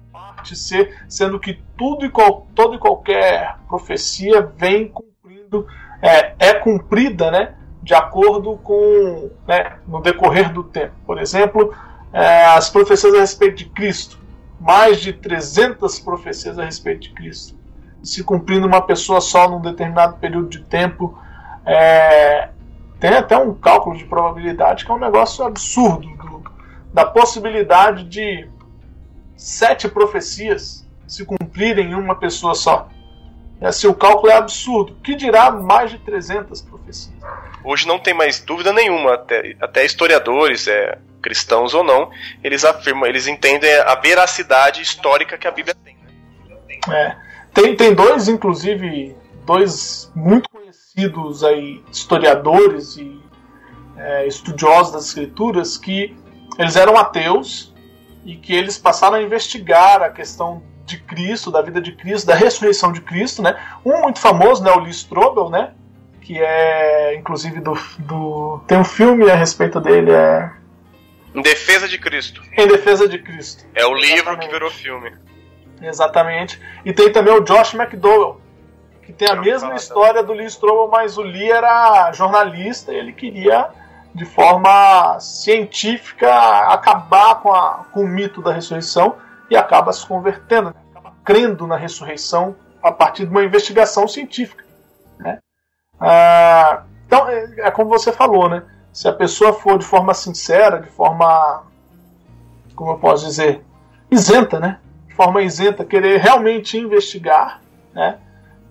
sendo 1.07 1.39
que 1.39 1.61
tudo 1.77 2.05
e 2.05 2.09
qual, 2.09 2.47
toda 2.53 2.75
e 2.75 2.79
qualquer 2.79 3.57
profecia 3.67 4.41
vem 4.41 4.87
cumprindo, 4.87 5.67
é, 6.01 6.33
é 6.39 6.53
cumprida, 6.53 7.31
né, 7.31 7.53
de 7.81 7.93
acordo 7.93 8.57
com, 8.57 9.29
né, 9.47 9.77
no 9.87 10.01
decorrer 10.01 10.51
do 10.51 10.63
tempo. 10.63 10.93
Por 11.05 11.19
exemplo, 11.19 11.73
é, 12.13 12.45
as 12.45 12.69
profecias 12.69 13.13
a 13.13 13.19
respeito 13.19 13.57
de 13.57 13.65
Cristo, 13.65 14.19
mais 14.59 14.99
de 14.99 15.13
300 15.13 15.99
profecias 15.99 16.59
a 16.59 16.65
respeito 16.65 17.01
de 17.01 17.13
Cristo, 17.13 17.55
se 18.03 18.23
cumprindo 18.23 18.67
uma 18.67 18.81
pessoa 18.81 19.21
só 19.21 19.49
num 19.49 19.61
determinado 19.61 20.17
período 20.17 20.49
de 20.49 20.61
tempo, 20.63 21.17
é, 21.65 22.49
tem 22.99 23.11
até 23.11 23.37
um 23.37 23.53
cálculo 23.53 23.97
de 23.97 24.05
probabilidade 24.05 24.85
que 24.85 24.91
é 24.91 24.93
um 24.93 24.99
negócio 24.99 25.43
absurdo 25.43 26.07
do, 26.17 26.43
da 26.93 27.05
possibilidade 27.05 28.03
de 28.03 28.47
sete 29.41 29.89
profecias 29.89 30.85
se 31.07 31.25
cumprirem 31.25 31.91
em 31.91 31.95
uma 31.95 32.15
pessoa 32.15 32.53
só. 32.53 32.87
Esse 33.59 33.87
o 33.87 33.93
cálculo 33.93 34.31
é 34.31 34.35
absurdo. 34.35 34.95
Que 35.03 35.15
dirá 35.15 35.49
mais 35.51 35.89
de 35.89 35.97
300 35.97 36.61
profecias? 36.61 37.11
Hoje 37.63 37.87
não 37.87 37.97
tem 37.97 38.13
mais 38.13 38.39
dúvida 38.39 38.71
nenhuma, 38.71 39.15
até, 39.15 39.55
até 39.59 39.83
historiadores, 39.83 40.67
é, 40.67 40.99
cristãos 41.21 41.73
ou 41.73 41.83
não, 41.83 42.11
eles 42.43 42.63
afirmam, 42.63 43.07
eles 43.07 43.25
entendem 43.25 43.73
a 43.79 43.95
veracidade 43.95 44.81
histórica 44.81 45.37
que 45.37 45.47
a 45.47 45.51
Bíblia 45.51 45.75
tem. 45.83 45.97
Né? 46.87 46.95
É. 46.95 47.17
Tem, 47.51 47.75
tem 47.75 47.93
dois, 47.95 48.27
inclusive, 48.27 49.15
dois 49.45 50.11
muito 50.15 50.49
conhecidos 50.49 51.43
aí, 51.43 51.83
historiadores 51.91 52.95
e 52.97 53.19
é, 53.97 54.27
estudiosos 54.27 54.93
das 54.93 55.07
escrituras 55.07 55.77
que 55.77 56.15
eles 56.57 56.75
eram 56.75 56.97
ateus 56.97 57.70
e 58.25 58.35
que 58.35 58.53
eles 58.53 58.77
passaram 58.77 59.17
a 59.17 59.21
investigar 59.21 60.01
a 60.01 60.09
questão 60.09 60.61
de 60.85 60.97
Cristo, 60.97 61.51
da 61.51 61.61
vida 61.61 61.81
de 61.81 61.93
Cristo, 61.93 62.27
da 62.27 62.35
ressurreição 62.35 62.91
de 62.91 63.01
Cristo, 63.01 63.41
né? 63.41 63.57
Um 63.85 64.01
muito 64.01 64.19
famoso, 64.19 64.63
né, 64.63 64.71
o 64.71 64.79
Lee 64.79 64.91
Strobel, 64.91 65.49
né? 65.49 65.71
Que 66.21 66.39
é, 66.39 67.15
inclusive, 67.15 67.59
do, 67.59 67.73
do 67.99 68.61
tem 68.67 68.77
um 68.77 68.83
filme 68.83 69.29
a 69.29 69.35
respeito 69.35 69.79
dele, 69.79 70.11
é 70.11 70.51
Em 71.33 71.41
Defesa 71.41 71.87
de 71.87 71.97
Cristo. 71.97 72.41
Em 72.57 72.67
Defesa 72.67 73.07
de 73.07 73.17
Cristo. 73.19 73.65
É 73.73 73.85
o 73.85 73.93
livro 73.93 74.15
Exatamente. 74.15 74.45
que 74.45 74.53
virou 74.53 74.69
filme. 74.69 75.13
Exatamente. 75.81 76.61
E 76.85 76.93
tem 76.93 77.11
também 77.11 77.33
o 77.33 77.41
Josh 77.41 77.73
McDowell, 77.73 78.39
que 79.03 79.11
tem 79.11 79.29
a 79.29 79.35
mesma 79.35 79.73
história 79.75 80.21
do 80.21 80.33
Lee 80.33 80.45
Strobel, 80.45 80.87
mas 80.91 81.17
o 81.17 81.21
Lee 81.21 81.49
era 81.49 82.11
jornalista 82.11 82.93
e 82.93 82.97
ele 82.97 83.13
queria 83.13 83.69
de 84.13 84.25
forma 84.25 85.19
científica 85.19 86.29
acabar 86.67 87.35
com, 87.41 87.53
a, 87.53 87.85
com 87.91 88.01
o 88.01 88.07
mito 88.07 88.41
da 88.41 88.51
ressurreição 88.51 89.15
e 89.49 89.55
acaba 89.55 89.93
se 89.93 90.05
convertendo, 90.05 90.69
né? 90.69 90.75
acaba 90.91 91.13
crendo 91.23 91.65
na 91.65 91.77
ressurreição 91.77 92.55
a 92.83 92.91
partir 92.91 93.25
de 93.25 93.31
uma 93.31 93.43
investigação 93.43 94.07
científica. 94.07 94.63
Né? 95.17 95.39
Ah, 95.99 96.83
então, 97.05 97.27
é, 97.29 97.53
é, 97.59 97.71
como 97.71 97.89
você 97.89 98.11
falou, 98.11 98.49
né? 98.49 98.63
se 98.91 99.07
a 99.07 99.13
pessoa 99.13 99.53
for 99.53 99.77
de 99.77 99.85
forma 99.85 100.13
sincera, 100.13 100.81
de 100.81 100.89
forma, 100.89 101.63
como 102.75 102.91
eu 102.91 102.97
posso 102.97 103.25
dizer, 103.25 103.63
isenta, 104.09 104.59
né? 104.59 104.79
de 105.07 105.15
forma 105.15 105.41
isenta, 105.41 105.85
querer 105.85 106.19
realmente 106.19 106.77
investigar, 106.77 107.61
né? 107.93 108.17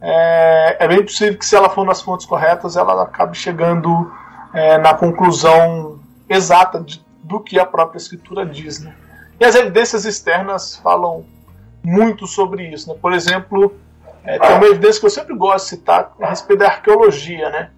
é, 0.02 0.76
é 0.80 0.88
bem 0.88 1.02
possível 1.02 1.38
que 1.38 1.46
se 1.46 1.56
ela 1.56 1.70
for 1.70 1.86
nas 1.86 2.02
fontes 2.02 2.26
corretas, 2.26 2.76
ela 2.76 3.02
acabe 3.02 3.36
chegando 3.36 4.10
é, 4.52 4.78
na 4.78 4.94
conclusão 4.94 6.00
exata 6.28 6.80
de, 6.80 7.04
do 7.22 7.40
que 7.40 7.58
a 7.58 7.66
própria 7.66 7.98
escritura 7.98 8.44
diz. 8.44 8.80
Né? 8.80 8.94
E 9.38 9.44
as 9.44 9.54
evidências 9.54 10.04
externas 10.04 10.76
falam 10.76 11.24
muito 11.82 12.26
sobre 12.26 12.68
isso. 12.68 12.88
Né? 12.88 12.96
Por 13.00 13.12
exemplo, 13.12 13.74
é, 14.24 14.38
tem 14.38 14.56
uma 14.56 14.66
evidência 14.66 15.00
que 15.00 15.06
eu 15.06 15.10
sempre 15.10 15.34
gosto 15.34 15.64
de 15.64 15.70
citar 15.70 16.12
a 16.20 16.28
respeito 16.28 16.60
da 16.60 16.66
arqueologia. 16.66 17.50
Né? 17.50 17.70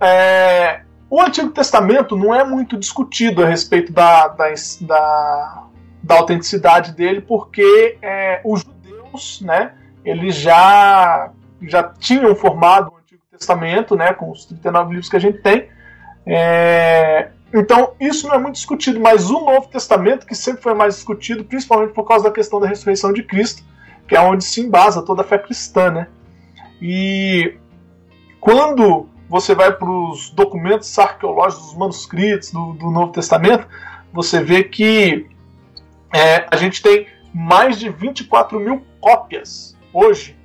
É, 0.00 0.80
o 1.08 1.20
Antigo 1.20 1.50
Testamento 1.50 2.16
não 2.16 2.34
é 2.34 2.44
muito 2.44 2.76
discutido 2.76 3.44
a 3.44 3.46
respeito 3.46 3.92
da, 3.92 4.28
da, 4.28 4.46
da, 4.80 5.64
da 6.02 6.14
autenticidade 6.16 6.92
dele, 6.92 7.20
porque 7.20 7.98
é, 8.02 8.40
os 8.44 8.62
judeus 8.62 9.40
né, 9.40 9.72
eles 10.04 10.34
já, 10.34 11.30
já 11.62 11.82
tinham 11.82 12.34
formado 12.34 12.92
Testamento, 13.36 13.96
né, 13.96 14.12
com 14.12 14.30
os 14.30 14.44
39 14.44 14.90
livros 14.90 15.08
que 15.08 15.16
a 15.16 15.20
gente 15.20 15.38
tem. 15.38 15.68
É, 16.26 17.28
então, 17.52 17.94
isso 18.00 18.26
não 18.26 18.34
é 18.34 18.38
muito 18.38 18.56
discutido, 18.56 19.00
mas 19.00 19.30
o 19.30 19.40
Novo 19.40 19.68
Testamento, 19.68 20.26
que 20.26 20.34
sempre 20.34 20.62
foi 20.62 20.74
mais 20.74 20.96
discutido, 20.96 21.44
principalmente 21.44 21.92
por 21.92 22.04
causa 22.04 22.24
da 22.24 22.30
questão 22.30 22.60
da 22.60 22.66
ressurreição 22.66 23.12
de 23.12 23.22
Cristo, 23.22 23.62
que 24.06 24.16
é 24.16 24.20
onde 24.20 24.44
se 24.44 24.60
embasa 24.60 25.02
toda 25.02 25.22
a 25.22 25.24
fé 25.24 25.38
cristã. 25.38 25.90
Né? 25.90 26.08
E 26.80 27.56
quando 28.40 29.08
você 29.28 29.54
vai 29.54 29.72
para 29.72 29.88
os 29.88 30.30
documentos 30.30 30.96
arqueológicos, 30.98 31.68
os 31.68 31.76
manuscritos 31.76 32.50
do, 32.50 32.72
do, 32.74 32.90
Novo 32.90 33.12
Testamento, 33.12 33.66
você 34.12 34.40
vê 34.42 34.64
que 34.64 35.26
é, 36.12 36.46
a 36.50 36.56
gente 36.56 36.82
tem 36.82 37.06
mais 37.32 37.78
de 37.78 37.88
24 37.88 38.58
mil 38.60 38.84
cópias 39.00 39.76
hoje 39.92 40.36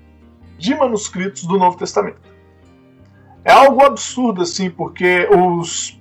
de 0.58 0.76
manuscritos 0.76 1.44
do 1.44 1.58
Novo 1.58 1.78
Testamento. 1.78 2.31
É 3.44 3.52
algo 3.52 3.84
absurdo, 3.84 4.42
assim, 4.42 4.70
porque 4.70 5.28
os, 5.30 6.00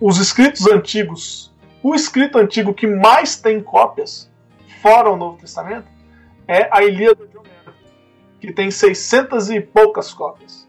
os 0.00 0.18
escritos 0.18 0.66
antigos, 0.66 1.52
o 1.82 1.94
escrito 1.94 2.38
antigo 2.38 2.74
que 2.74 2.86
mais 2.86 3.36
tem 3.40 3.62
cópias, 3.62 4.30
fora 4.82 5.10
o 5.10 5.16
Novo 5.16 5.38
Testamento, 5.38 5.86
é 6.46 6.68
a 6.70 6.82
Ilíada 6.82 7.26
de 7.26 7.36
Homero, 7.36 7.74
que 8.40 8.52
tem 8.52 8.70
600 8.70 9.50
e 9.50 9.60
poucas 9.60 10.12
cópias. 10.12 10.68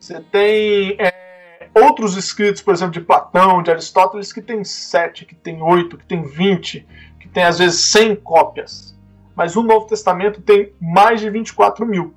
Você 0.00 0.20
tem 0.20 0.96
é, 0.98 1.68
outros 1.74 2.16
escritos, 2.16 2.62
por 2.62 2.74
exemplo, 2.74 2.94
de 2.94 3.00
Platão, 3.00 3.62
de 3.62 3.70
Aristóteles, 3.70 4.32
que 4.32 4.42
tem 4.42 4.64
7, 4.64 5.24
que 5.24 5.34
tem 5.34 5.62
8, 5.62 5.98
que 5.98 6.06
tem 6.06 6.22
20, 6.22 6.86
que 7.20 7.28
tem 7.28 7.44
às 7.44 7.58
vezes 7.58 7.80
100 7.80 8.16
cópias. 8.16 8.96
Mas 9.34 9.54
o 9.54 9.62
Novo 9.62 9.86
Testamento 9.86 10.40
tem 10.40 10.72
mais 10.80 11.20
de 11.20 11.28
24 11.28 11.86
mil. 11.86 12.14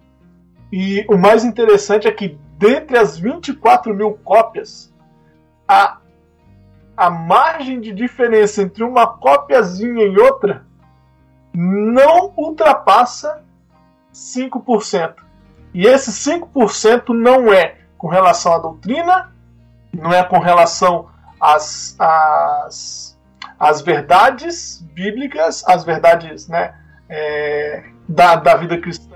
E 0.71 1.05
o 1.09 1.17
mais 1.17 1.43
interessante 1.43 2.07
é 2.07 2.11
que 2.11 2.37
dentre 2.59 2.97
as 2.97 3.17
24 3.17 3.95
mil 3.95 4.19
cópias, 4.21 4.93
a, 5.65 5.97
a 6.95 7.09
margem 7.09 7.79
de 7.79 7.93
diferença 7.93 8.61
entre 8.61 8.83
uma 8.83 9.07
cópiazinha 9.07 10.05
e 10.05 10.19
outra 10.19 10.65
não 11.53 12.33
ultrapassa 12.35 13.41
5%. 14.13 15.15
E 15.73 15.87
esse 15.87 16.11
5% 16.11 17.09
não 17.09 17.51
é 17.53 17.77
com 17.97 18.09
relação 18.09 18.53
à 18.53 18.59
doutrina, 18.59 19.33
não 19.93 20.11
é 20.11 20.21
com 20.21 20.39
relação 20.39 21.07
às, 21.39 21.95
às, 21.97 23.17
às 23.57 23.81
verdades 23.81 24.81
bíblicas, 24.93 25.63
às 25.65 25.85
verdades 25.85 26.49
né, 26.49 26.75
é, 27.07 27.85
da, 28.07 28.35
da 28.35 28.55
vida 28.57 28.77
cristã, 28.77 29.15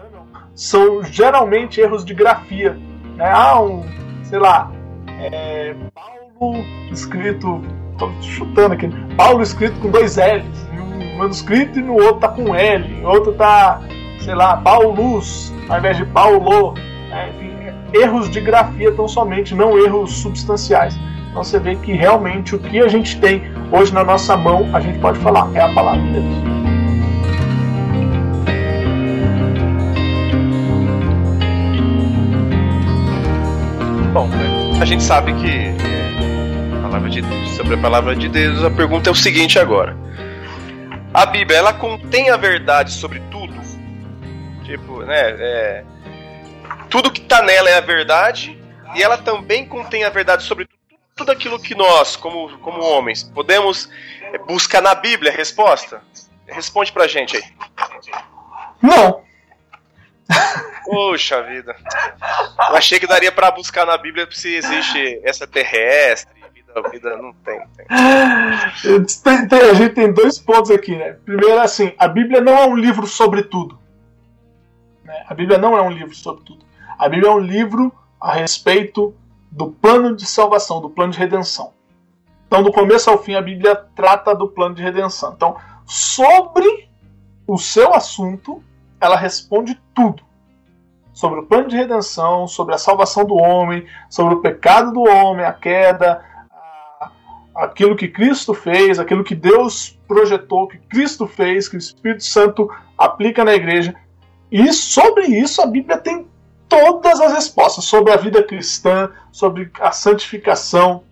são 0.56 1.04
geralmente 1.04 1.82
erros 1.82 2.06
de 2.06 2.14
grafia 2.14 2.80
né? 3.16 3.30
Ah, 3.32 3.62
um, 3.62 3.84
sei 4.24 4.40
lá, 4.40 4.72
é, 5.20 5.76
Paulo 5.94 6.64
escrito, 6.92 7.62
tô 7.98 8.12
chutando 8.22 8.74
aqui, 8.74 8.90
Paulo 9.16 9.42
escrito 9.42 9.80
com 9.80 9.90
dois 9.90 10.18
L's, 10.18 10.68
um 10.74 11.18
manuscrito 11.18 11.80
e 11.80 11.82
no 11.82 11.94
outro 11.94 12.20
tá 12.20 12.30
com 12.30 12.56
L, 12.56 13.04
o 13.04 13.08
outro 13.08 13.34
tá, 13.34 13.82
sei 14.20 14.36
lá, 14.36 14.58
Paulus, 14.58 15.54
ao 15.70 15.78
invés 15.78 15.98
de 15.98 16.06
Paulo, 16.06 16.74
né? 17.10 17.30
enfim, 17.30 17.54
erros 17.94 18.30
de 18.30 18.42
grafia 18.42 18.92
tão 18.92 19.08
somente, 19.08 19.54
não 19.54 19.78
erros 19.78 20.18
substanciais. 20.18 20.98
Então 21.30 21.44
você 21.44 21.60
vê 21.60 21.76
que 21.76 21.94
realmente 21.94 22.56
o 22.56 22.60
que 22.60 22.80
a 22.80 22.88
gente 22.88 23.20
tem 23.20 23.42
hoje 23.72 23.94
na 23.94 24.04
nossa 24.04 24.38
mão, 24.38 24.70
a 24.74 24.80
gente 24.80 25.00
pode 25.00 25.18
falar, 25.20 25.50
é 25.56 25.62
a 25.62 25.74
palavra 25.74 26.02
de 26.02 26.14
Deus. 26.14 26.73
Bom, 34.14 34.30
a 34.80 34.86
gente 34.86 35.02
sabe 35.02 35.34
que 35.34 35.74
a 36.78 36.82
palavra 36.84 37.10
de, 37.10 37.56
sobre 37.56 37.74
a 37.74 37.78
palavra 37.80 38.16
de 38.16 38.30
Deus, 38.30 38.64
a 38.64 38.70
pergunta 38.70 39.10
é 39.10 39.12
o 39.12 39.16
seguinte 39.16 39.58
agora. 39.58 39.98
A 41.12 41.26
Bíblia, 41.26 41.58
ela 41.58 41.74
contém 41.74 42.30
a 42.30 42.38
verdade 42.38 42.92
sobre 42.92 43.20
tudo? 43.32 43.52
Tipo, 44.66 45.02
né? 45.02 45.32
É, 45.32 45.84
tudo 46.92 47.12
que 47.12 47.22
tá 47.22 47.42
nela 47.42 47.72
é 47.72 47.78
a 47.80 47.82
verdade 47.82 48.56
e 48.94 49.02
ela 49.02 49.18
também 49.18 49.66
contém 49.66 50.04
a 50.04 50.12
verdade 50.12 50.44
sobre 50.44 50.68
tudo, 50.68 51.00
tudo 51.16 51.32
aquilo 51.32 51.60
que 51.60 51.74
nós, 51.74 52.16
como, 52.16 52.56
como 52.60 52.84
homens, 52.84 53.24
podemos 53.24 53.90
buscar 54.46 54.84
na 54.84 54.94
Bíblia 54.94 55.32
a 55.32 55.36
resposta? 55.36 56.04
Responde 56.46 56.92
pra 56.92 57.08
gente 57.08 57.36
aí. 57.36 57.44
Não. 58.80 59.24
Poxa 60.84 61.42
vida. 61.44 61.76
Eu 62.70 62.76
achei 62.76 63.00
que 63.00 63.08
daria 63.08 63.32
para 63.32 63.52
buscar 63.52 63.86
na 63.86 63.98
Bíblia 63.98 64.28
se 64.32 64.56
existe 64.56 65.22
essa 65.24 65.48
terrestre, 65.48 66.34
vida, 66.54 66.90
vida 66.90 67.18
não 67.18 67.34
tem. 67.34 67.60
tem. 67.78 67.86
A 69.70 69.74
gente 69.74 69.94
tem 69.94 70.12
dois 70.12 70.40
pontos 70.40 70.72
aqui, 70.72 70.96
né? 70.96 71.14
Primeiro, 71.26 71.60
assim, 71.60 71.94
a 71.98 72.08
Bíblia 72.08 72.42
não 72.42 72.58
é 72.58 72.66
um 72.66 72.76
livro 72.76 73.08
sobre 73.08 73.44
tudo. 73.44 73.78
Né? 75.04 75.24
A 75.28 75.34
Bíblia 75.34 75.58
não 75.58 75.78
é 75.78 75.82
um 75.82 75.92
livro 75.92 76.16
sobre 76.16 76.44
tudo. 76.44 76.66
A 76.98 77.08
Bíblia 77.08 77.30
é 77.30 77.34
um 77.34 77.40
livro 77.40 77.94
a 78.20 78.34
respeito 78.34 79.16
do 79.52 79.72
plano 79.72 80.16
de 80.16 80.26
salvação, 80.26 80.82
do 80.82 80.90
plano 80.90 81.12
de 81.12 81.20
redenção. 81.20 81.74
Então, 82.48 82.64
do 82.64 82.72
começo 82.72 83.10
ao 83.10 83.22
fim, 83.22 83.36
a 83.36 83.42
Bíblia 83.42 83.76
trata 83.76 84.36
do 84.36 84.48
plano 84.48 84.76
de 84.76 84.82
redenção. 84.82 85.34
Então, 85.36 85.58
sobre 85.86 86.90
o 87.48 87.58
seu 87.58 87.94
assunto, 87.94 88.64
ela 89.00 89.18
responde 89.18 89.80
tudo. 89.94 90.24
Sobre 91.14 91.40
o 91.40 91.46
plano 91.46 91.68
de 91.68 91.78
redenção, 91.78 92.48
sobre 92.48 92.74
a 92.74 92.78
salvação 92.78 93.24
do 93.24 93.36
homem, 93.36 93.86
sobre 94.10 94.36
o 94.36 94.42
pecado 94.42 94.92
do 94.92 95.02
homem, 95.02 95.46
a 95.46 95.54
queda, 95.54 96.26
aquilo 97.56 97.96
que 97.96 98.08
Cristo 98.08 98.54
fez, 98.54 99.00
aquilo 99.00 99.24
que 99.24 99.36
Deus 99.36 99.98
projetou, 100.08 100.68
que 100.68 100.78
Cristo 100.80 101.28
fez, 101.28 101.70
que 101.70 101.76
o 101.76 101.78
Espírito 101.78 102.24
Santo 102.24 102.70
aplica 102.98 103.46
na 103.46 103.54
igreja. 103.54 103.96
E 104.52 104.72
sobre 104.74 105.28
isso 105.28 105.62
a 105.62 105.66
Bíblia 105.66 105.98
tem 105.98 106.28
todas 106.68 107.22
as 107.22 107.34
respostas 107.34 107.86
sobre 107.86 108.12
a 108.12 108.18
vida 108.18 108.42
cristã, 108.42 109.12
sobre 109.32 109.72
a 109.80 109.92
santificação, 109.92 111.04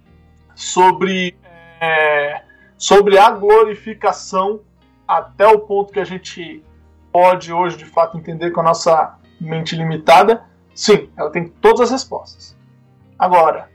sobre, 0.55 1.35
é, 1.79 2.41
sobre 2.77 3.17
a 3.17 3.29
glorificação, 3.29 4.61
até 5.07 5.47
o 5.47 5.59
ponto 5.59 5.93
que 5.93 5.99
a 5.99 6.05
gente 6.05 6.63
pode 7.11 7.51
hoje 7.51 7.77
de 7.77 7.85
fato 7.85 8.17
entender 8.17 8.51
com 8.51 8.61
a 8.61 8.63
nossa 8.63 9.19
mente 9.41 9.75
limitada. 9.75 10.43
Sim, 10.73 11.09
ela 11.17 11.29
tem 11.29 11.47
todas 11.47 11.81
as 11.81 11.91
respostas. 11.91 12.57
Agora, 13.17 13.69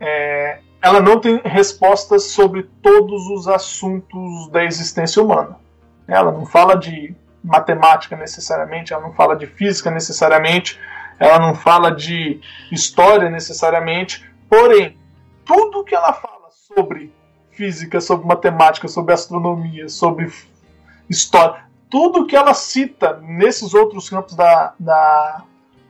é, 0.00 0.60
ela 0.80 1.00
não 1.00 1.20
tem 1.20 1.40
respostas 1.44 2.24
sobre 2.24 2.64
todos 2.80 3.26
os 3.28 3.48
assuntos 3.48 4.48
da 4.50 4.64
existência 4.64 5.22
humana. 5.22 5.58
Ela 6.06 6.30
não 6.30 6.46
fala 6.46 6.76
de 6.76 7.14
matemática 7.42 8.16
necessariamente, 8.16 8.92
ela 8.92 9.02
não 9.02 9.12
fala 9.12 9.36
de 9.36 9.46
física 9.46 9.90
necessariamente, 9.90 10.78
ela 11.18 11.38
não 11.38 11.54
fala 11.54 11.90
de 11.90 12.40
história 12.70 13.30
necessariamente, 13.30 14.28
porém, 14.48 14.98
tudo 15.44 15.84
que 15.84 15.94
ela 15.94 16.12
fala 16.12 16.48
sobre 16.50 17.12
física, 17.52 18.00
sobre 18.00 18.26
matemática, 18.26 18.88
sobre 18.88 19.14
astronomia, 19.14 19.88
sobre 19.88 20.30
história, 21.08 21.64
tudo 21.90 22.26
que 22.26 22.36
ela 22.36 22.54
cita 22.54 23.18
nesses 23.22 23.74
outros 23.74 24.08
campos 24.08 24.34
da, 24.34 24.74
da, 24.78 25.42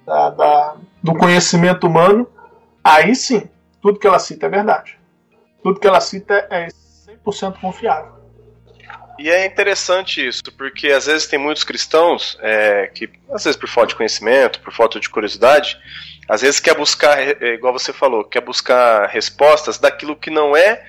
da, 0.05 0.31
da 0.31 0.76
do 1.03 1.15
conhecimento 1.15 1.87
humano, 1.87 2.26
aí 2.83 3.15
sim, 3.15 3.49
tudo 3.81 3.99
que 3.99 4.07
ela 4.07 4.19
cita 4.19 4.47
é 4.47 4.49
verdade. 4.49 4.99
Tudo 5.62 5.81
que 5.81 5.87
ela 5.87 6.00
cita 6.00 6.47
é 6.50 6.69
100% 6.69 7.61
confiável. 7.61 8.17
E 9.19 9.31
é 9.31 9.47
interessante 9.47 10.26
isso, 10.26 10.43
porque 10.59 10.88
às 10.88 11.07
vezes 11.07 11.26
tem 11.26 11.38
muitos 11.38 11.65
cristãos 11.65 12.37
é, 12.43 12.91
que, 12.95 13.09
às 13.31 13.45
vezes 13.45 13.59
por 13.59 13.69
falta 13.69 13.88
de 13.88 13.97
conhecimento, 13.97 14.61
por 14.61 14.73
falta 14.73 15.00
de 15.00 15.09
curiosidade, 15.09 15.79
às 16.29 16.43
vezes 16.43 16.61
quer 16.61 16.76
buscar, 16.76 17.19
é, 17.19 17.55
igual 17.55 17.73
você 17.73 17.92
falou, 17.92 18.25
quer 18.25 18.42
buscar 18.42 19.07
respostas 19.09 19.79
daquilo 19.79 20.16
que 20.16 20.29
não 20.29 20.57
é. 20.57 20.85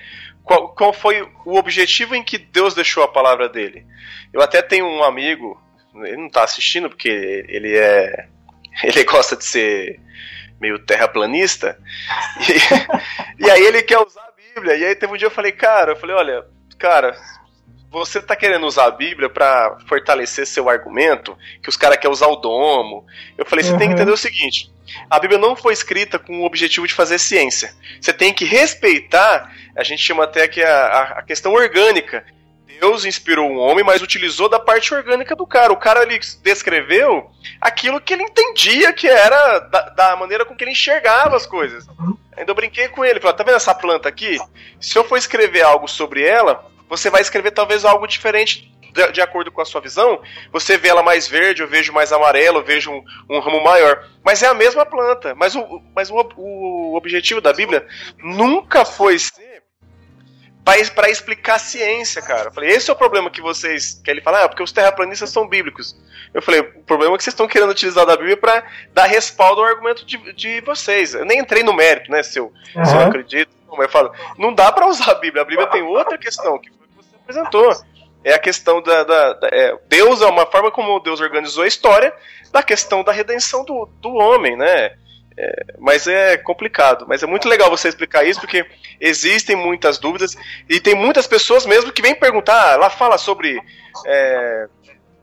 Qual, 0.48 0.68
qual 0.70 0.94
foi 0.94 1.20
o 1.44 1.58
objetivo 1.58 2.14
em 2.14 2.24
que 2.24 2.38
Deus 2.38 2.74
deixou 2.74 3.02
a 3.02 3.08
palavra 3.08 3.50
dele? 3.50 3.84
Eu 4.32 4.40
até 4.40 4.62
tenho 4.62 4.86
um 4.86 5.04
amigo, 5.04 5.60
ele 5.94 6.16
não 6.16 6.28
está 6.28 6.42
assistindo 6.42 6.88
porque 6.88 7.44
ele 7.46 7.76
é. 7.76 8.26
Ele 8.84 9.02
gosta 9.02 9.34
de 9.36 9.44
ser 9.44 10.00
meio 10.60 10.78
terraplanista, 10.78 11.76
e, 13.40 13.44
e 13.44 13.50
aí 13.50 13.66
ele 13.66 13.82
quer 13.82 13.98
usar 13.98 14.22
a 14.22 14.54
Bíblia. 14.54 14.76
E 14.76 14.84
aí 14.84 14.94
teve 14.94 15.12
um 15.12 15.16
dia 15.16 15.26
eu 15.26 15.32
falei, 15.32 15.50
cara, 15.50 15.92
eu 15.92 15.96
falei, 15.96 16.14
olha, 16.14 16.46
cara, 16.78 17.12
você 17.90 18.22
tá 18.22 18.36
querendo 18.36 18.64
usar 18.66 18.84
a 18.84 18.92
Bíblia 18.92 19.28
para 19.28 19.78
fortalecer 19.88 20.46
seu 20.46 20.68
argumento, 20.70 21.36
que 21.60 21.68
os 21.68 21.76
caras 21.76 21.96
querem 21.96 22.12
usar 22.12 22.28
o 22.28 22.36
domo. 22.36 23.04
Eu 23.36 23.44
falei, 23.44 23.64
você 23.64 23.72
uhum. 23.72 23.78
tem 23.78 23.88
que 23.88 23.94
uhum. 23.94 24.00
entender 24.00 24.12
o 24.12 24.16
seguinte: 24.16 24.70
a 25.08 25.18
Bíblia 25.18 25.38
não 25.38 25.56
foi 25.56 25.72
escrita 25.72 26.18
com 26.18 26.40
o 26.40 26.44
objetivo 26.44 26.86
de 26.86 26.94
fazer 26.94 27.18
ciência. 27.18 27.74
Você 28.00 28.12
tem 28.12 28.32
que 28.32 28.44
respeitar, 28.44 29.52
a 29.76 29.82
gente 29.82 30.02
chama 30.02 30.24
até 30.24 30.42
aqui 30.42 30.62
a, 30.62 31.16
a 31.18 31.22
questão 31.22 31.52
orgânica. 31.52 32.24
Deus 32.80 33.04
inspirou 33.04 33.50
um 33.50 33.58
homem, 33.58 33.84
mas 33.84 34.02
utilizou 34.02 34.48
da 34.48 34.60
parte 34.60 34.94
orgânica 34.94 35.34
do 35.34 35.46
cara. 35.46 35.72
O 35.72 35.76
cara 35.76 36.02
ele 36.02 36.20
descreveu 36.42 37.30
aquilo 37.60 38.00
que 38.00 38.12
ele 38.12 38.22
entendia 38.22 38.92
que 38.92 39.08
era 39.08 39.58
da, 39.58 39.88
da 39.90 40.16
maneira 40.16 40.44
com 40.44 40.54
que 40.54 40.64
ele 40.64 40.70
enxergava 40.70 41.36
as 41.36 41.46
coisas. 41.46 41.86
Ainda 42.36 42.50
eu 42.50 42.54
brinquei 42.54 42.88
com 42.88 43.04
ele, 43.04 43.18
falei, 43.18 43.36
tá 43.36 43.42
vendo 43.42 43.56
essa 43.56 43.74
planta 43.74 44.08
aqui? 44.08 44.38
Se 44.80 44.96
eu 44.96 45.02
for 45.02 45.16
escrever 45.16 45.62
algo 45.62 45.88
sobre 45.88 46.22
ela, 46.22 46.64
você 46.88 47.10
vai 47.10 47.20
escrever 47.20 47.50
talvez 47.50 47.84
algo 47.84 48.06
diferente 48.06 48.72
de, 48.98 49.12
de, 49.12 49.20
acordo 49.20 49.52
com 49.52 49.60
a 49.60 49.64
sua 49.64 49.80
visão. 49.80 50.20
Você 50.52 50.76
vê 50.76 50.88
ela 50.88 51.02
mais 51.02 51.28
verde, 51.28 51.62
eu 51.62 51.68
vejo 51.68 51.92
mais 51.92 52.12
amarelo, 52.12 52.58
eu 52.58 52.64
vejo 52.64 52.90
um, 52.90 53.04
um 53.30 53.38
ramo 53.38 53.62
maior. 53.62 54.04
Mas 54.24 54.42
é 54.42 54.46
a 54.46 54.54
mesma 54.54 54.84
planta. 54.84 55.34
Mas 55.34 55.54
o, 55.54 55.82
mas 55.94 56.10
o, 56.10 56.16
o 56.36 56.96
objetivo 56.96 57.40
da 57.40 57.52
Bíblia 57.52 57.86
nunca 58.18 58.84
foi 58.84 59.18
ser 59.18 59.48
para 60.94 61.08
explicar 61.08 61.54
a 61.54 61.58
ciência, 61.58 62.20
cara. 62.20 62.48
Eu 62.48 62.52
falei, 62.52 62.70
esse 62.70 62.90
é 62.90 62.92
o 62.92 62.96
problema 62.96 63.30
que 63.30 63.40
vocês. 63.40 64.02
Que 64.04 64.10
ele 64.10 64.20
fala, 64.20 64.44
ah, 64.44 64.48
porque 64.48 64.62
os 64.62 64.70
terraplanistas 64.70 65.30
são 65.30 65.48
bíblicos. 65.48 65.96
Eu 66.34 66.42
falei, 66.42 66.60
o 66.60 66.82
problema 66.82 67.14
é 67.14 67.16
que 67.16 67.24
vocês 67.24 67.32
estão 67.32 67.48
querendo 67.48 67.70
utilizar 67.70 68.04
da 68.04 68.16
Bíblia 68.16 68.36
para 68.36 68.62
dar 68.92 69.06
respaldo 69.06 69.62
ao 69.62 69.66
argumento 69.66 70.04
de, 70.04 70.32
de 70.34 70.60
vocês. 70.60 71.14
Eu 71.14 71.24
nem 71.24 71.38
entrei 71.38 71.62
no 71.62 71.72
mérito, 71.72 72.10
né, 72.10 72.22
se 72.22 72.38
eu, 72.38 72.52
uhum. 72.76 72.84
se 72.84 72.94
eu 72.94 73.00
acredito. 73.00 73.50
Mas 73.70 73.80
eu 73.80 73.88
falo, 73.88 74.12
não 74.36 74.52
dá 74.52 74.70
para 74.70 74.86
usar 74.86 75.12
a 75.12 75.14
Bíblia. 75.14 75.42
A 75.42 75.46
Bíblia 75.46 75.66
tem 75.68 75.82
outra 75.82 76.18
questão, 76.18 76.58
que 76.58 76.70
apresentou. 77.28 77.72
É 78.24 78.34
a 78.34 78.38
questão 78.38 78.82
da. 78.82 79.04
da, 79.04 79.32
da 79.34 79.48
é, 79.48 79.76
Deus 79.88 80.20
é 80.22 80.26
uma 80.26 80.46
forma 80.46 80.70
como 80.70 81.00
Deus 81.00 81.20
organizou 81.20 81.64
a 81.64 81.68
história 81.68 82.12
da 82.52 82.62
questão 82.62 83.04
da 83.04 83.12
redenção 83.12 83.64
do, 83.64 83.86
do 84.00 84.14
homem, 84.14 84.56
né? 84.56 84.92
É, 85.36 85.74
mas 85.78 86.08
é 86.08 86.36
complicado. 86.36 87.06
Mas 87.08 87.22
é 87.22 87.26
muito 87.26 87.48
legal 87.48 87.70
você 87.70 87.88
explicar 87.88 88.24
isso, 88.24 88.40
porque 88.40 88.66
existem 89.00 89.54
muitas 89.54 89.96
dúvidas 89.96 90.36
e 90.68 90.80
tem 90.80 90.96
muitas 90.96 91.28
pessoas 91.28 91.64
mesmo 91.64 91.92
que 91.92 92.02
vêm 92.02 92.14
perguntar. 92.14 92.76
Lá 92.76 92.90
fala 92.90 93.16
sobre. 93.16 93.56
É, 94.04 94.66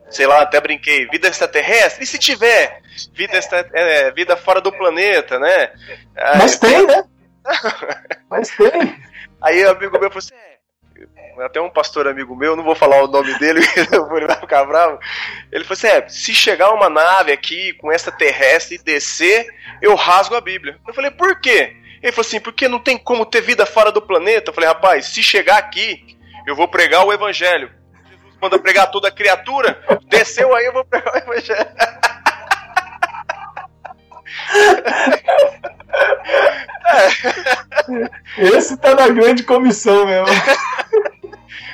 sei 0.09 0.25
lá, 0.25 0.41
até 0.41 0.61
brinquei, 0.61 1.07
vida 1.07 1.27
extraterrestre. 1.27 2.03
E 2.03 2.07
se 2.07 2.17
tiver 2.17 2.81
vida, 3.13 3.37
extra, 3.37 3.69
é, 3.73 4.11
vida 4.11 4.37
fora 4.37 4.61
do 4.61 4.71
planeta, 4.71 5.37
né? 5.37 5.71
Mas 6.37 6.57
tem, 6.57 6.85
né? 6.85 7.03
Mas 8.29 8.49
tem. 8.49 8.95
Aí 9.41 9.63
o 9.65 9.71
amigo 9.71 9.99
meu 9.99 10.09
falou 10.09 10.19
assim: 10.19 10.33
é, 10.33 10.54
até 11.43 11.59
um 11.59 11.69
pastor 11.69 12.07
amigo 12.07 12.35
meu, 12.35 12.55
não 12.55 12.63
vou 12.63 12.75
falar 12.75 13.03
o 13.03 13.07
nome 13.07 13.37
dele, 13.39 13.59
ele 14.15 14.27
vai 14.27 14.39
ficar 14.39 14.65
bravo. 14.65 14.99
Ele 15.51 15.63
falou 15.63 15.73
assim: 15.73 15.87
é, 15.87 16.07
se 16.07 16.33
chegar 16.33 16.71
uma 16.71 16.89
nave 16.89 17.31
aqui 17.31 17.73
com 17.73 17.91
essa 17.91 18.11
terrestre 18.11 18.75
e 18.75 18.83
descer, 18.83 19.53
eu 19.81 19.95
rasgo 19.95 20.35
a 20.35 20.41
Bíblia. 20.41 20.79
Eu 20.87 20.93
falei, 20.93 21.11
por 21.11 21.39
quê? 21.39 21.75
Ele 22.01 22.11
falou 22.11 22.27
assim, 22.27 22.39
porque 22.39 22.67
não 22.67 22.79
tem 22.79 22.97
como 22.97 23.25
ter 23.25 23.41
vida 23.41 23.65
fora 23.65 23.91
do 23.91 24.01
planeta. 24.01 24.49
Eu 24.49 24.53
falei, 24.53 24.69
rapaz, 24.69 25.07
se 25.07 25.23
chegar 25.23 25.57
aqui, 25.57 26.17
eu 26.45 26.55
vou 26.55 26.67
pregar 26.67 27.05
o 27.05 27.11
evangelho. 27.11 27.71
Jesus 28.09 28.37
manda 28.41 28.59
pregar 28.59 28.91
toda 28.91 29.11
criatura, 29.11 29.79
desceu 30.07 30.53
aí, 30.55 30.65
eu 30.65 30.73
vou 30.73 30.85
pregar 30.85 31.13
o 31.13 31.17
evangelho. 31.17 31.67
Esse 38.37 38.77
tá 38.77 38.95
na 38.95 39.07
grande 39.09 39.43
comissão 39.43 40.05
mesmo. 40.05 40.27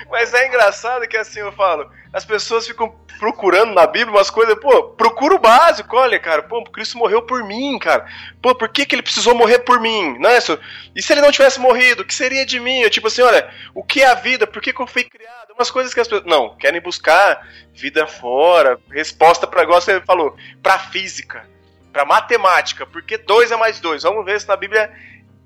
Mas 0.10 0.34
é 0.34 0.48
engraçado 0.48 1.08
que 1.08 1.16
assim 1.16 1.40
eu 1.40 1.54
falo, 1.54 1.90
as 2.12 2.26
pessoas 2.26 2.68
ficam 2.68 2.94
procurando 3.18 3.74
na 3.74 3.88
Bíblia 3.88 4.18
umas 4.18 4.30
coisas, 4.30 4.56
pô, 4.56 4.84
procura 4.84 5.36
o 5.36 5.40
básico, 5.40 5.96
olha, 5.96 6.20
cara, 6.20 6.42
pô, 6.42 6.64
Cristo 6.66 6.98
morreu 6.98 7.22
por 7.22 7.44
mim, 7.44 7.78
cara. 7.80 8.06
Pô, 8.42 8.54
por 8.54 8.68
que, 8.68 8.86
que 8.86 8.96
ele 8.96 9.04
precisou 9.04 9.36
morrer 9.36 9.60
por 9.60 9.80
mim? 9.80 10.18
É 10.26 10.38
isso? 10.38 10.60
E 10.96 11.02
se 11.02 11.14
ele 11.14 11.22
não 11.22 11.32
tivesse 11.32 11.60
morrido, 11.60 12.02
o 12.02 12.06
que 12.06 12.14
seria 12.14 12.46
de 12.46 12.60
mim? 12.60 12.80
Eu, 12.80 12.90
tipo 12.90 13.08
assim, 13.08 13.22
olha, 13.22 13.50
o 13.76 13.84
que 13.84 14.02
é 14.02 14.08
a 14.08 14.16
vida? 14.16 14.46
Por 14.46 14.62
que, 14.62 14.74
que 14.74 14.82
eu 14.82 14.88
fui 14.88 15.04
criado? 15.04 15.54
Umas 15.54 15.70
coisas 15.72 15.94
que 15.94 16.00
as 16.00 16.08
pessoas. 16.08 16.28
Não, 16.28 16.58
querem 16.58 16.82
buscar 16.82 17.48
vida 17.74 18.08
fora, 18.08 18.80
resposta 18.90 19.46
para 19.46 19.64
igual 19.64 19.80
você 19.80 20.02
falou, 20.02 20.36
pra 20.62 20.80
física, 20.80 21.48
pra 21.92 22.06
matemática, 22.06 22.86
porque 22.86 23.18
dois 23.18 23.52
é 23.52 23.58
mais 23.58 23.80
dois. 23.80 24.04
Vamos 24.04 24.26
ver 24.26 24.40
se 24.40 24.48
na 24.48 24.56
Bíblia 24.56 24.92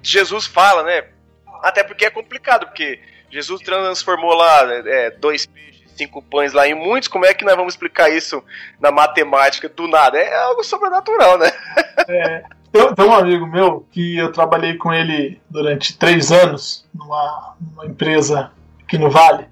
Jesus 0.02 0.46
fala, 0.46 0.84
né? 0.84 1.06
Até 1.62 1.84
porque 1.84 2.06
é 2.06 2.10
complicado, 2.10 2.68
porque 2.68 3.00
Jesus 3.30 3.62
transformou 3.62 4.34
lá 4.34 4.62
é, 4.86 5.10
dois 5.10 5.46
peixes 5.46 5.66
cinco 5.96 6.22
pães 6.22 6.54
lá 6.54 6.68
em 6.68 6.76
muitos, 6.76 7.08
como 7.08 7.26
é 7.26 7.34
que 7.34 7.46
nós 7.46 7.56
vamos 7.56 7.74
explicar 7.74 8.10
isso 8.10 8.44
na 8.80 8.92
matemática 8.92 9.70
do 9.70 9.88
nada? 9.88 10.18
É 10.18 10.36
algo 10.44 10.64
sobrenatural, 10.64 11.38
né? 11.38 11.52
É. 12.08 12.44
Tem, 12.72 12.94
tem 12.94 13.06
um 13.06 13.14
amigo 13.14 13.48
meu 13.48 13.88
que 13.92 14.18
eu 14.18 14.32
trabalhei 14.32 14.76
com 14.76 14.94
ele 14.94 15.42
durante 15.50 15.98
três 15.98 16.32
anos 16.32 16.86
numa, 16.94 17.56
numa 17.60 17.86
empresa 17.86 18.52
aqui 18.84 18.98
no 18.98 19.10
Vale. 19.10 19.48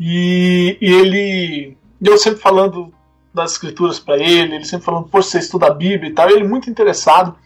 E, 0.00 0.78
e 0.80 0.92
ele. 0.92 1.76
Eu 2.02 2.16
sempre 2.16 2.40
falando 2.40 2.92
das 3.34 3.52
escrituras 3.52 3.98
para 3.98 4.16
ele, 4.18 4.56
ele 4.56 4.64
sempre 4.64 4.84
falando, 4.84 5.08
poxa, 5.08 5.30
você 5.30 5.38
estuda 5.38 5.66
a 5.66 5.74
Bíblia 5.74 6.10
e 6.10 6.14
tal. 6.14 6.28
Ele 6.28 6.44
muito 6.44 6.68
interessado. 6.70 7.36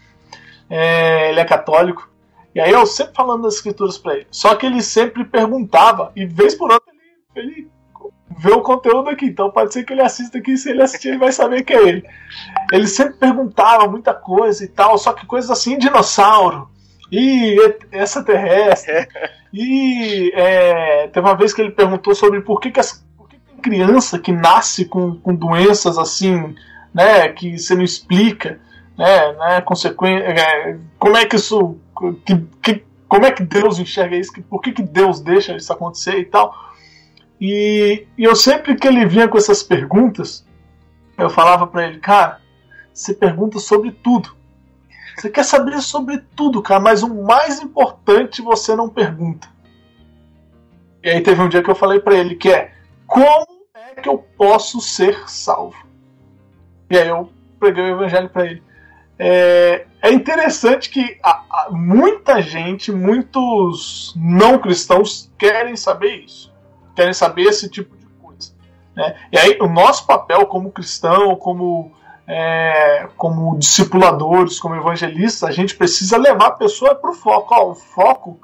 É, 0.68 1.30
ele 1.30 1.40
é 1.40 1.44
católico. 1.44 2.10
E 2.54 2.60
aí 2.60 2.72
eu 2.72 2.86
sempre 2.86 3.14
falando 3.14 3.42
das 3.42 3.56
escrituras 3.56 3.98
para 3.98 4.14
ele. 4.14 4.26
Só 4.30 4.54
que 4.54 4.66
ele 4.66 4.82
sempre 4.82 5.24
perguntava, 5.24 6.10
e 6.16 6.24
vez 6.24 6.54
por 6.54 6.72
outra 6.72 6.90
ele, 7.36 7.48
ele 7.48 7.68
vê 8.38 8.50
o 8.50 8.62
conteúdo 8.62 9.10
aqui. 9.10 9.26
Então 9.26 9.50
pode 9.50 9.72
ser 9.72 9.84
que 9.84 9.92
ele 9.92 10.02
assista 10.02 10.38
aqui, 10.38 10.56
se 10.56 10.70
ele 10.70 10.82
assistir, 10.82 11.08
ele 11.08 11.18
vai 11.18 11.32
saber 11.32 11.62
que 11.62 11.74
é 11.74 11.88
ele. 11.88 12.04
Ele 12.72 12.86
sempre 12.86 13.18
perguntava 13.18 13.86
muita 13.86 14.14
coisa 14.14 14.64
e 14.64 14.68
tal, 14.68 14.96
só 14.98 15.12
que 15.12 15.26
coisas 15.26 15.50
assim, 15.50 15.78
dinossauro. 15.78 16.68
E 17.12 17.56
extraterrestre. 17.92 19.06
E 19.52 20.32
é, 20.34 21.08
teve 21.08 21.26
uma 21.26 21.36
vez 21.36 21.54
que 21.54 21.62
ele 21.62 21.70
perguntou 21.70 22.14
sobre 22.14 22.40
por 22.40 22.60
que, 22.60 22.70
que, 22.70 22.80
as, 22.80 23.05
criança 23.66 24.16
que 24.16 24.30
nasce 24.30 24.84
com, 24.84 25.16
com 25.16 25.34
doenças 25.34 25.98
assim, 25.98 26.54
né, 26.94 27.28
que 27.28 27.58
você 27.58 27.74
não 27.74 27.82
explica, 27.82 28.60
né, 28.96 29.32
né 29.32 29.60
consequência, 29.60 30.24
é, 30.24 30.78
como 31.00 31.16
é 31.16 31.26
que 31.26 31.34
isso, 31.34 31.76
que, 32.24 32.36
que, 32.62 32.84
como 33.08 33.26
é 33.26 33.32
que 33.32 33.42
Deus 33.42 33.80
enxerga 33.80 34.16
isso, 34.16 34.32
por 34.48 34.60
que, 34.60 34.70
que 34.70 34.82
Deus 34.82 35.20
deixa 35.20 35.56
isso 35.56 35.72
acontecer 35.72 36.16
e 36.20 36.24
tal. 36.24 36.54
E, 37.40 38.06
e 38.16 38.22
eu 38.22 38.36
sempre 38.36 38.76
que 38.76 38.86
ele 38.86 39.04
vinha 39.04 39.26
com 39.26 39.36
essas 39.36 39.64
perguntas, 39.64 40.46
eu 41.18 41.28
falava 41.28 41.66
para 41.66 41.88
ele, 41.88 41.98
cara, 41.98 42.40
você 42.94 43.12
pergunta 43.12 43.58
sobre 43.58 43.90
tudo. 43.90 44.36
Você 45.16 45.28
quer 45.28 45.44
saber 45.44 45.80
sobre 45.80 46.18
tudo, 46.36 46.62
cara, 46.62 46.78
mas 46.78 47.02
o 47.02 47.24
mais 47.24 47.60
importante 47.60 48.40
você 48.40 48.76
não 48.76 48.88
pergunta. 48.88 49.48
E 51.02 51.10
aí 51.10 51.20
teve 51.20 51.42
um 51.42 51.48
dia 51.48 51.62
que 51.62 51.70
eu 51.70 51.74
falei 51.74 51.98
para 51.98 52.14
ele 52.14 52.36
que 52.36 52.48
é 52.50 52.70
como 53.06 53.55
que 54.02 54.08
eu 54.08 54.18
posso 54.36 54.80
ser 54.80 55.28
salvo? 55.28 55.86
E 56.90 56.96
aí 56.96 57.08
eu 57.08 57.30
preguei 57.58 57.84
o 57.84 57.96
evangelho 57.96 58.28
para 58.28 58.46
ele. 58.46 58.62
É, 59.18 59.86
é, 60.02 60.12
interessante 60.12 60.90
que 60.90 61.18
a, 61.22 61.42
a, 61.50 61.68
muita 61.70 62.42
gente, 62.42 62.92
muitos 62.92 64.14
não 64.16 64.58
cristãos 64.58 65.32
querem 65.38 65.74
saber 65.74 66.24
isso 66.24 66.54
querem 66.96 67.12
saber 67.12 67.42
esse 67.42 67.68
tipo 67.68 67.94
de 67.94 68.06
coisa. 68.20 68.52
Né? 68.96 69.14
E 69.30 69.38
aí 69.38 69.58
o 69.60 69.68
nosso 69.68 70.06
papel 70.06 70.46
como 70.46 70.72
cristão, 70.72 71.36
como, 71.36 71.92
é, 72.26 73.06
como 73.16 73.56
discipuladores, 73.58 74.58
como 74.58 74.74
evangelistas, 74.74 75.48
a 75.48 75.52
gente 75.52 75.76
precisa 75.76 76.16
levar 76.16 76.46
a 76.46 76.52
pessoa 76.52 76.94
para 76.94 77.10
o 77.10 77.14
foco. 77.14 77.54
Ó, 77.54 77.70
o 77.70 77.74
foco 77.74 78.40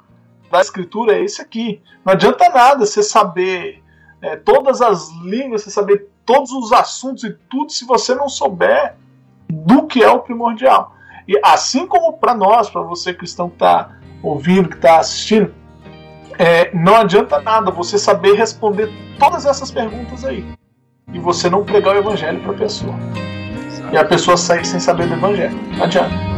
da 0.51 0.61
escritura 0.61 1.17
é 1.17 1.23
esse 1.23 1.41
aqui. 1.41 1.81
Não 2.05 2.13
adianta 2.13 2.47
nada 2.49 2.85
você 2.85 3.01
saber 3.01 3.82
é, 4.23 4.37
todas 4.37 4.81
as 4.81 5.11
línguas, 5.23 5.63
você 5.63 5.69
saber 5.69 6.09
todos 6.25 6.51
os 6.51 6.71
assuntos 6.71 7.25
e 7.25 7.33
tudo 7.49 7.71
se 7.71 7.85
você 7.85 8.15
não 8.15 8.29
souber 8.29 8.95
do 9.49 9.85
que 9.85 10.01
é 10.01 10.09
o 10.09 10.19
primordial. 10.19 10.95
E 11.27 11.37
assim 11.43 11.85
como 11.85 12.13
para 12.13 12.33
nós, 12.33 12.69
para 12.69 12.81
você 12.81 13.13
cristão 13.13 13.49
que 13.49 13.55
está 13.55 13.97
ouvindo, 14.23 14.69
que 14.69 14.75
está 14.75 14.97
assistindo, 14.97 15.53
é, 16.39 16.73
não 16.73 16.95
adianta 16.95 17.39
nada 17.41 17.69
você 17.69 17.97
saber 17.97 18.33
responder 18.35 18.89
todas 19.19 19.45
essas 19.45 19.69
perguntas 19.69 20.23
aí 20.23 20.45
e 21.11 21.19
você 21.19 21.49
não 21.49 21.63
pregar 21.63 21.95
o 21.95 21.99
evangelho 21.99 22.41
para 22.41 22.53
a 22.53 22.57
pessoa. 22.57 22.95
E 23.91 23.97
a 23.97 24.05
pessoa 24.05 24.37
sair 24.37 24.65
sem 24.65 24.79
saber 24.79 25.07
do 25.07 25.13
evangelho. 25.13 25.55
Não 25.77 25.83
adianta. 25.83 26.32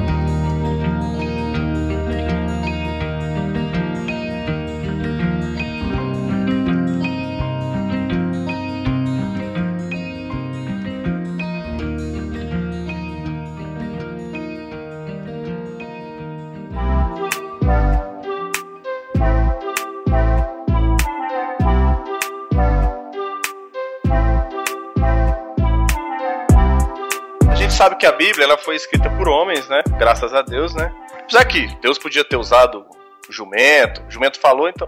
Que 28.06 28.10
a 28.10 28.12
Bíblia 28.12 28.44
ela 28.44 28.58
foi 28.58 28.76
escrita 28.76 29.10
por 29.10 29.28
homens, 29.28 29.68
né? 29.68 29.82
Graças 29.98 30.32
a 30.32 30.44
Deus, 30.44 30.76
né? 30.76 30.94
Apesar 31.22 31.44
que 31.46 31.66
Deus 31.82 31.98
podia 31.98 32.24
ter 32.24 32.36
usado 32.36 32.86
o 33.28 33.34
jumento, 33.34 34.04
o 34.08 34.12
jumento 34.12 34.40
falou, 34.40 34.70
então. 34.70 34.88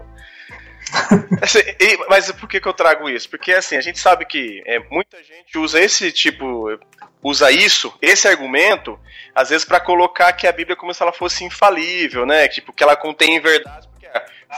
assim, 1.42 1.60
e, 1.80 1.98
mas 2.08 2.32
por 2.34 2.48
que, 2.48 2.62
que 2.62 2.68
eu 2.68 2.74
trago 2.74 3.10
isso? 3.10 3.28
Porque 3.28 3.54
assim, 3.54 3.76
a 3.76 3.82
gente 3.82 3.98
sabe 3.98 4.24
que 4.24 4.62
é, 4.68 4.78
muita 4.92 5.18
gente 5.24 5.58
usa 5.58 5.82
esse 5.82 6.12
tipo, 6.12 6.70
usa 7.24 7.52
isso, 7.52 7.92
esse 8.04 8.28
argumento, 8.28 9.00
às 9.34 9.50
vezes 9.50 9.66
para 9.66 9.80
colocar 9.80 10.32
que 10.34 10.46
a 10.46 10.52
Bíblia 10.52 10.74
é 10.74 10.78
como 10.78 10.94
se 10.94 11.02
ela 11.02 11.12
fosse 11.12 11.44
infalível, 11.44 12.24
né? 12.24 12.48
Tipo, 12.48 12.72
que 12.72 12.84
ela 12.84 12.96
contém 12.96 13.40
verdades, 13.40 13.88
porque 13.88 14.08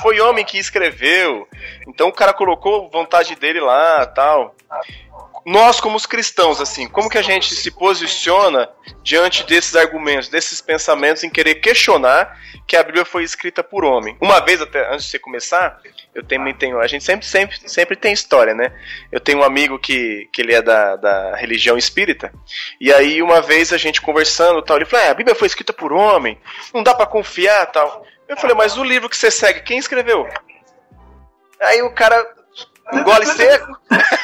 foi 0.02 0.20
homem 0.20 0.44
que 0.44 0.58
escreveu, 0.58 1.48
então 1.88 2.10
o 2.10 2.14
cara 2.14 2.34
colocou 2.34 2.90
vontade 2.90 3.36
dele 3.36 3.62
lá, 3.62 4.06
tal 4.06 4.54
nós 5.50 5.82
como 5.82 5.98
os 5.98 6.06
cristãos, 6.06 6.62
assim, 6.62 6.88
como 6.88 7.10
que 7.10 7.18
a 7.18 7.24
gente 7.24 7.56
se 7.56 7.72
posiciona 7.72 8.70
diante 9.02 9.44
desses 9.44 9.76
argumentos, 9.76 10.30
desses 10.30 10.62
pensamentos 10.62 11.24
em 11.24 11.30
querer 11.30 11.56
questionar 11.56 12.40
que 12.68 12.78
a 12.78 12.84
Bíblia 12.84 13.04
foi 13.04 13.24
escrita 13.24 13.64
por 13.64 13.84
homem? 13.84 14.16
Uma 14.22 14.40
vez, 14.42 14.62
até 14.62 14.88
antes 14.94 15.06
de 15.06 15.12
você 15.12 15.18
começar, 15.18 15.80
eu 16.14 16.24
também 16.24 16.54
tenho, 16.54 16.80
a 16.80 16.86
gente 16.86 17.04
sempre, 17.04 17.26
sempre, 17.26 17.58
sempre 17.68 17.96
tem 17.96 18.14
história, 18.14 18.54
né? 18.54 18.72
Eu 19.12 19.20
tenho 19.20 19.40
um 19.40 19.44
amigo 19.44 19.80
que, 19.80 20.30
que 20.32 20.40
ele 20.40 20.54
é 20.54 20.62
da, 20.62 20.96
da 20.96 21.36
religião 21.36 21.80
espírita, 21.80 22.32
e 22.80 22.94
aí 22.94 23.20
uma 23.20 23.42
vez 23.42 23.74
a 23.74 23.78
gente 23.78 24.02
conversando, 24.02 24.62
tal, 24.62 24.78
ele 24.78 24.86
falou: 24.86 25.08
ah, 25.08 25.10
a 25.10 25.16
Bíblia 25.16 25.36
foi 25.36 25.48
escrita 25.48 25.74
por 25.74 25.92
homem, 25.92 26.40
não 26.72 26.84
dá 26.84 26.94
para 26.94 27.08
confiar, 27.08 27.66
tal. 27.72 28.06
Eu 28.28 28.38
falei: 28.38 28.56
mas 28.56 28.78
o 28.78 28.84
livro 28.84 29.10
que 29.10 29.18
você 29.18 29.32
segue, 29.32 29.62
quem 29.62 29.80
escreveu? 29.80 30.30
Aí 31.60 31.82
o 31.82 31.92
cara 31.92 32.24
engole 32.94 33.26
seco. 33.26 33.80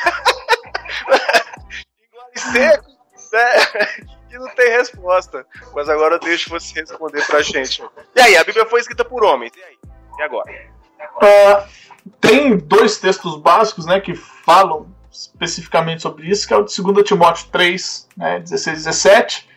resposta. 4.91 5.45
Mas 5.73 5.89
agora 5.89 6.15
eu 6.15 6.19
deixo 6.19 6.49
você 6.49 6.79
responder 6.79 7.25
pra 7.25 7.41
gente. 7.41 7.83
E 8.15 8.21
aí, 8.21 8.37
a 8.37 8.43
Bíblia 8.43 8.65
foi 8.65 8.79
escrita 8.79 9.03
por 9.05 9.23
homens. 9.23 9.51
E 9.55 9.63
aí? 9.63 9.77
E 10.17 10.21
agora? 10.21 10.51
Uh, 11.17 11.67
tem 12.19 12.57
dois 12.57 12.97
textos 12.97 13.35
básicos, 13.37 13.85
né, 13.85 13.99
que 13.99 14.15
falam 14.15 14.87
especificamente 15.11 16.01
sobre 16.01 16.29
isso, 16.29 16.47
que 16.47 16.53
é 16.53 16.57
o 16.57 16.63
de 16.63 16.81
2 16.81 17.07
Timóteo 17.07 17.47
3, 17.51 18.07
né, 18.17 18.39
16 18.39 18.67
e 18.67 18.83
17, 18.83 19.49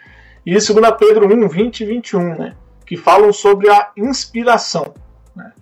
e 0.46 0.52
2 0.52 0.66
Pedro 0.98 1.26
1, 1.26 1.48
20 1.48 1.80
e 1.80 1.86
21, 1.86 2.38
né, 2.38 2.56
que 2.86 2.96
falam 2.96 3.32
sobre 3.32 3.68
a 3.70 3.90
inspiração. 3.96 4.94
Né. 5.34 5.52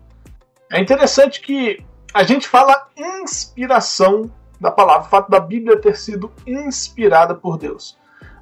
É 0.71 0.81
interessante 0.81 1.41
que 1.41 1.85
a 2.13 2.23
gente 2.23 2.47
fala 2.47 2.89
inspiração 2.97 4.31
da 4.61 4.71
palavra, 4.71 5.07
o 5.07 5.11
fato 5.11 5.31
da 5.31 5.41
Bíblia 5.41 5.81
ter 5.81 5.97
sido 5.97 6.33
inspirada 6.47 7.35
por 7.35 7.59
Deus. 7.59 7.99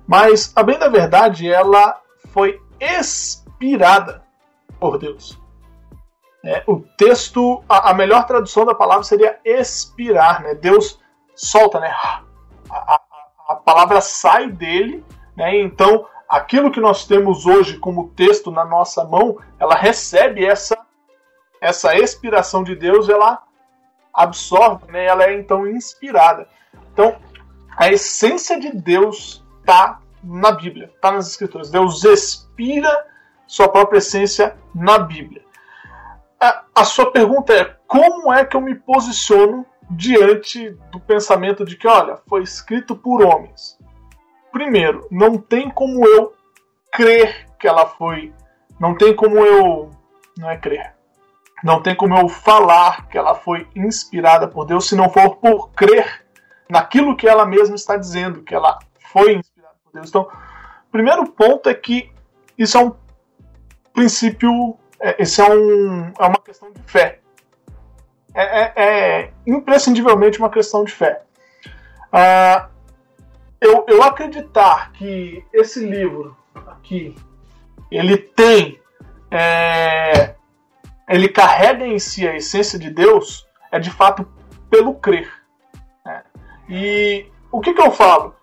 Mas, 0.07 0.53
a 0.55 0.63
bem 0.63 0.79
da 0.79 0.89
verdade, 0.89 1.51
ela 1.51 2.01
foi 2.33 2.61
expirada 2.81 4.23
por 4.79 4.99
Deus. 4.99 5.39
É, 6.45 6.63
o 6.67 6.81
texto, 6.99 7.65
a, 7.69 7.91
a, 7.91 7.95
melhor 7.95 8.27
tradução 8.27 8.67
da 8.67 8.75
palavra 8.75 9.03
seria 9.03 9.41
expirar, 9.45 10.43
né? 10.43 10.55
Deus 10.55 11.01
solta, 11.35 11.81
né? 11.81 11.89
A, 11.89 12.23
a, 12.71 13.01
a 13.49 13.57
palavra 13.57 14.01
sai 14.03 14.51
dele, 14.51 15.03
né? 15.35 15.59
Então, 15.63 16.07
aquilo 16.29 16.71
que 16.71 16.81
nós 16.81 17.07
temos 17.07 17.47
hoje 17.47 17.79
como 17.79 18.11
texto 18.11 18.51
na 18.51 18.65
nossa 18.65 19.05
mão, 19.05 19.39
ela 19.59 19.75
recebe 19.75 20.45
essa 20.45 20.77
essa 21.61 21.97
expiração 21.97 22.63
de 22.63 22.77
Deus, 22.77 23.09
ela 23.09 23.43
absorve, 24.13 24.93
né, 24.93 25.07
ela 25.07 25.25
é 25.25 25.39
então 25.39 25.67
inspirada. 25.67 26.47
Então, 26.93 27.17
a 27.75 27.91
essência 27.91 28.61
de 28.61 28.71
Deus 28.71 29.44
está 29.65 29.99
na 30.23 30.53
Bíblia, 30.53 30.91
está 30.95 31.11
nas 31.11 31.27
Escrituras. 31.29 31.71
Deus 31.71 32.05
expira 32.05 33.07
sua 33.47 33.69
própria 33.69 33.99
essência 33.99 34.57
na 34.75 34.99
Bíblia. 34.99 35.43
A, 36.75 36.85
sua 36.85 37.11
pergunta 37.11 37.55
é: 37.55 37.77
como 37.87 38.33
é 38.33 38.45
que 38.45 38.55
eu 38.55 38.61
me 38.61 38.75
posiciono 38.75 39.65
diante 39.91 40.71
do 40.93 41.01
pensamento 41.01 41.65
de 41.65 41.77
que, 41.77 41.89
olha, 41.89 42.19
foi 42.29 42.43
escrito 42.43 42.95
por 42.95 43.23
homens? 43.25 43.79
Primeiro, 44.53 45.09
não 45.11 45.39
tem 45.39 45.71
como 45.71 46.07
eu 46.07 46.35
crer 46.93 47.47
que 47.59 47.67
ela 47.67 47.87
foi. 47.87 48.33
Não 48.79 48.95
tem 48.95 49.17
como 49.17 49.39
eu. 49.39 49.91
Não 50.37 50.51
é 50.51 50.59
crer. 50.59 50.95
Não 51.63 51.83
tem 51.83 51.97
como 51.97 52.15
eu 52.19 52.29
falar 52.29 53.09
que 53.09 53.17
ela 53.17 53.35
foi 53.35 53.67
inspirada 53.75 54.47
por 54.47 54.67
Deus 54.67 54.87
se 54.87 54.95
não 54.95 55.09
for 55.09 55.37
por 55.37 55.71
crer 55.71 56.27
naquilo 56.69 57.17
que 57.17 57.27
ela 57.27 57.47
mesma 57.47 57.75
está 57.75 57.97
dizendo, 57.97 58.43
que 58.43 58.55
ela 58.55 58.79
foi 59.11 59.37
inspirada 59.37 59.54
Deus. 59.95 60.09
Então, 60.09 60.23
o 60.23 60.93
primeiro 60.93 61.27
ponto 61.27 61.69
é 61.69 61.75
que 61.75 62.11
isso 62.59 62.77
é 62.77 62.85
um 62.85 62.95
princípio, 63.93 64.77
é, 65.01 65.23
isso 65.23 65.41
é, 65.41 65.49
um, 65.55 66.13
é 66.19 66.27
uma 66.27 66.39
questão 66.39 66.71
de 66.71 66.81
fé. 66.87 67.21
É, 68.35 68.61
é, 68.61 68.73
é 68.77 69.33
imprescindivelmente 69.47 70.39
uma 70.39 70.51
questão 70.51 70.85
de 70.85 70.93
fé. 70.93 71.23
Ah, 72.13 72.69
eu, 73.61 73.85
eu 73.89 74.03
acreditar 74.03 74.93
que 74.93 75.45
esse 75.53 75.85
livro 75.85 76.37
aqui 76.67 77.15
ele 77.91 78.17
tem 78.17 78.81
é, 79.31 80.35
ele 81.09 81.29
carrega 81.29 81.87
em 81.87 81.99
si 81.99 82.27
a 82.27 82.37
essência 82.37 82.79
de 82.79 82.91
Deus 82.91 83.47
é 83.71 83.79
de 83.79 83.91
fato 83.91 84.29
pelo 84.71 84.95
crer. 84.95 85.31
Né? 86.05 86.23
E 86.69 87.27
o 87.51 87.61
que, 87.61 87.73
que 87.73 87.81
eu 87.81 87.91
falo? 87.91 88.35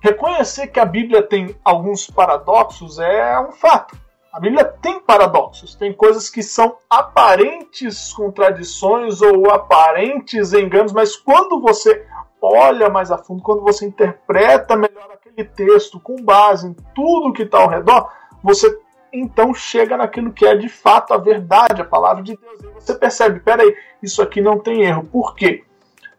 Reconhecer 0.00 0.68
que 0.68 0.78
a 0.78 0.84
Bíblia 0.84 1.22
tem 1.22 1.56
alguns 1.64 2.08
paradoxos 2.08 2.98
é 2.98 3.38
um 3.40 3.52
fato. 3.52 3.98
A 4.32 4.38
Bíblia 4.38 4.64
tem 4.64 5.00
paradoxos, 5.00 5.74
tem 5.74 5.92
coisas 5.92 6.30
que 6.30 6.42
são 6.42 6.76
aparentes 6.88 8.12
contradições 8.12 9.20
ou 9.20 9.50
aparentes 9.50 10.52
enganos, 10.52 10.92
mas 10.92 11.16
quando 11.16 11.60
você 11.60 12.06
olha 12.40 12.88
mais 12.88 13.10
a 13.10 13.18
fundo, 13.18 13.42
quando 13.42 13.62
você 13.62 13.86
interpreta 13.86 14.76
melhor 14.76 15.10
aquele 15.12 15.44
texto 15.44 15.98
com 15.98 16.16
base 16.22 16.68
em 16.68 16.76
tudo 16.94 17.32
que 17.32 17.42
está 17.42 17.58
ao 17.58 17.68
redor, 17.68 18.12
você 18.42 18.78
então 19.12 19.54
chega 19.54 19.96
naquilo 19.96 20.32
que 20.32 20.46
é 20.46 20.54
de 20.54 20.68
fato 20.68 21.14
a 21.14 21.18
verdade, 21.18 21.80
a 21.80 21.84
palavra 21.84 22.22
de 22.22 22.36
Deus. 22.36 22.60
E 22.60 22.66
você 22.74 22.94
percebe, 22.94 23.40
peraí, 23.40 23.74
isso 24.02 24.22
aqui 24.22 24.40
não 24.40 24.58
tem 24.58 24.82
erro. 24.82 25.04
Por 25.04 25.34
quê? 25.34 25.64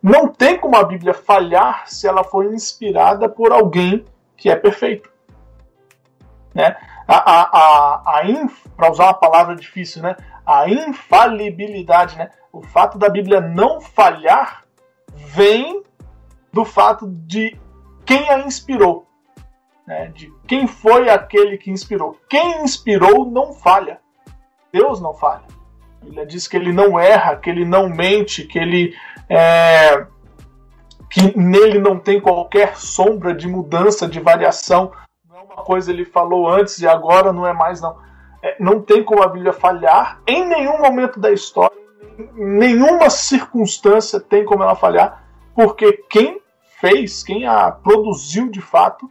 Não 0.02 0.28
tem 0.28 0.58
como 0.58 0.76
a 0.76 0.84
Bíblia 0.84 1.14
falhar 1.14 1.88
se 1.88 2.08
ela 2.08 2.24
for 2.24 2.46
inspirada 2.46 3.28
por 3.28 3.52
alguém 3.52 4.06
que 4.38 4.50
é 4.50 4.56
perfeito. 4.56 5.10
Né? 6.54 6.76
A, 7.08 7.18
a, 7.18 7.42
a, 7.42 8.20
a 8.20 8.48
Para 8.76 8.92
usar 8.92 9.06
uma 9.06 9.14
palavra 9.14 9.56
difícil, 9.56 10.02
né? 10.02 10.16
a 10.46 10.70
infalibilidade, 10.70 12.18
né? 12.18 12.32
o 12.52 12.62
fato 12.62 12.98
da 12.98 13.10
Bíblia 13.10 13.42
não 13.42 13.82
falhar 13.82 14.64
vem 15.14 15.84
do 16.52 16.64
fato 16.64 17.08
de 17.08 17.60
quem 18.06 18.30
a 18.30 18.40
inspirou 18.40 19.10
né, 19.90 20.12
de 20.14 20.32
quem 20.48 20.68
foi 20.68 21.10
aquele 21.10 21.58
que 21.58 21.72
inspirou. 21.72 22.16
Quem 22.30 22.62
inspirou 22.62 23.26
não 23.26 23.54
falha. 23.54 24.00
Deus 24.72 25.02
não 25.02 25.16
falha. 25.16 25.42
Ele 26.06 26.24
diz 26.28 26.48
que 26.48 26.56
ele 26.56 26.72
não 26.72 27.00
erra, 27.00 27.36
que 27.36 27.50
ele 27.50 27.66
não 27.66 27.90
mente, 27.90 28.46
que 28.46 28.60
ele 28.60 28.96
é, 29.30 30.08
que 31.10 31.38
nele 31.38 31.80
não 31.80 32.00
tem 32.00 32.20
qualquer 32.20 32.76
sombra 32.76 33.34
de 33.34 33.48
mudança, 33.48 34.08
de 34.08 34.20
variação. 34.20 34.92
Não 35.28 35.38
é 35.38 35.42
uma 35.42 35.64
coisa 35.64 35.92
ele 35.92 36.06
falou 36.06 36.50
antes 36.50 36.80
e 36.80 36.88
agora 36.88 37.32
não 37.32 37.46
é 37.46 37.54
mais 37.54 37.80
não. 37.80 37.98
É, 38.42 38.56
não 38.60 38.82
tem 38.82 39.04
como 39.04 39.22
a 39.22 39.28
Bíblia 39.28 39.54
falhar 39.54 40.22
em 40.26 40.46
nenhum 40.48 40.80
momento 40.80 41.20
da 41.20 41.32
história, 41.32 41.78
nenhuma 42.34 43.10
circunstância 43.10 44.20
tem 44.20 44.46
como 44.46 44.64
ela 44.64 44.76
falhar, 44.76 45.24
porque 45.54 45.92
quem 46.10 46.42
fez, 46.80 47.22
quem 47.22 47.46
a 47.46 47.70
produziu 47.70 48.50
de 48.50 48.62
fato, 48.62 49.10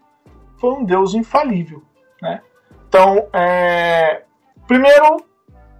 foi 0.58 0.72
um 0.72 0.84
Deus 0.84 1.14
infalível. 1.14 1.82
Né? 2.22 2.40
Então, 2.88 3.28
é, 3.32 4.22
primeiro, 4.66 5.22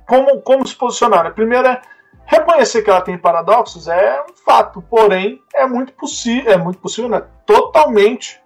como, 0.07 0.41
como 0.43 0.67
se 0.67 0.77
posicionar? 0.77 1.25
Né? 1.25 1.31
Primeiro 1.31 1.69
é 1.69 1.81
reconhecer 2.29 2.83
que 2.83 2.91
ela 2.91 3.01
tem 3.01 3.17
paradoxos 3.17 3.89
é 3.89 4.23
um 4.23 4.37
fato, 4.37 4.83
porém 4.83 5.43
é 5.55 5.67
muito 5.67 5.95
possível, 5.95 6.53
é 6.53 6.57
muito 6.59 6.79
possível, 6.79 7.09
né? 7.09 7.25
Totalmente, 7.47 8.39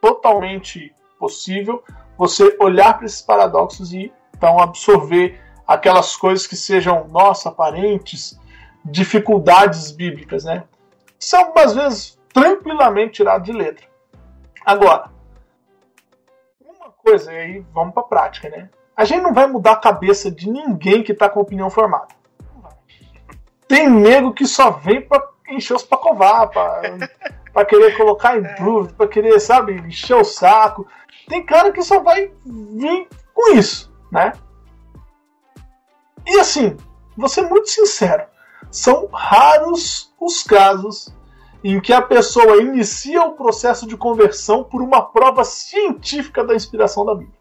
totalmente 0.00 0.94
possível 1.18 1.82
você 2.18 2.54
olhar 2.60 2.94
para 2.94 3.06
esses 3.06 3.22
paradoxos 3.22 3.92
e 3.92 4.12
então 4.36 4.60
absorver 4.60 5.40
aquelas 5.66 6.14
coisas 6.14 6.46
que 6.46 6.54
sejam 6.54 7.08
nossa 7.08 7.48
aparentes 7.48 8.38
dificuldades 8.84 9.90
bíblicas, 9.90 10.44
né? 10.44 10.64
São 11.18 11.52
às 11.56 11.74
vezes 11.74 12.18
tranquilamente 12.32 13.14
tiradas 13.14 13.46
de 13.46 13.52
letra. 13.52 13.86
Agora, 14.64 15.10
coisa, 17.02 17.32
e 17.32 17.36
aí 17.36 17.66
vamos 17.72 17.94
pra 17.94 18.02
prática, 18.02 18.50
né? 18.50 18.68
A 18.94 19.04
gente 19.06 19.22
não 19.22 19.32
vai 19.32 19.46
mudar 19.46 19.72
a 19.72 19.76
cabeça 19.80 20.30
de 20.30 20.50
ninguém 20.50 21.02
que 21.02 21.14
tá 21.14 21.30
com 21.30 21.40
opinião 21.40 21.70
formada. 21.70 22.08
Tem 23.68 23.88
nego 23.88 24.32
que 24.32 24.46
só 24.46 24.70
vem 24.70 25.00
pra 25.02 25.22
encher 25.48 25.74
os 25.74 25.82
pacovar, 25.82 26.48
pra, 26.48 26.80
pra 27.52 27.64
querer 27.64 27.96
colocar 27.96 28.36
improve, 28.36 28.92
pra 28.94 29.08
querer, 29.08 29.38
sabe, 29.40 29.72
encher 29.72 30.16
o 30.16 30.24
saco. 30.24 30.86
Tem 31.28 31.44
cara 31.44 31.72
que 31.72 31.82
só 31.82 32.00
vai 32.00 32.32
vir 32.44 33.08
com 33.34 33.54
isso, 33.54 33.92
né? 34.10 34.32
E 36.26 36.38
assim, 36.38 36.76
vou 37.16 37.28
ser 37.28 37.42
muito 37.42 37.68
sincero, 37.68 38.24
são 38.70 39.08
raros 39.12 40.12
os 40.20 40.42
casos 40.42 41.14
em 41.62 41.80
que 41.80 41.92
a 41.92 42.02
pessoa 42.02 42.62
inicia 42.62 43.22
o 43.22 43.32
processo 43.32 43.86
de 43.86 43.96
conversão 43.96 44.62
por 44.62 44.82
uma 44.82 45.02
prova 45.02 45.44
científica 45.44 46.44
da 46.44 46.54
inspiração 46.54 47.04
da 47.04 47.14
Bíblia. 47.14 47.36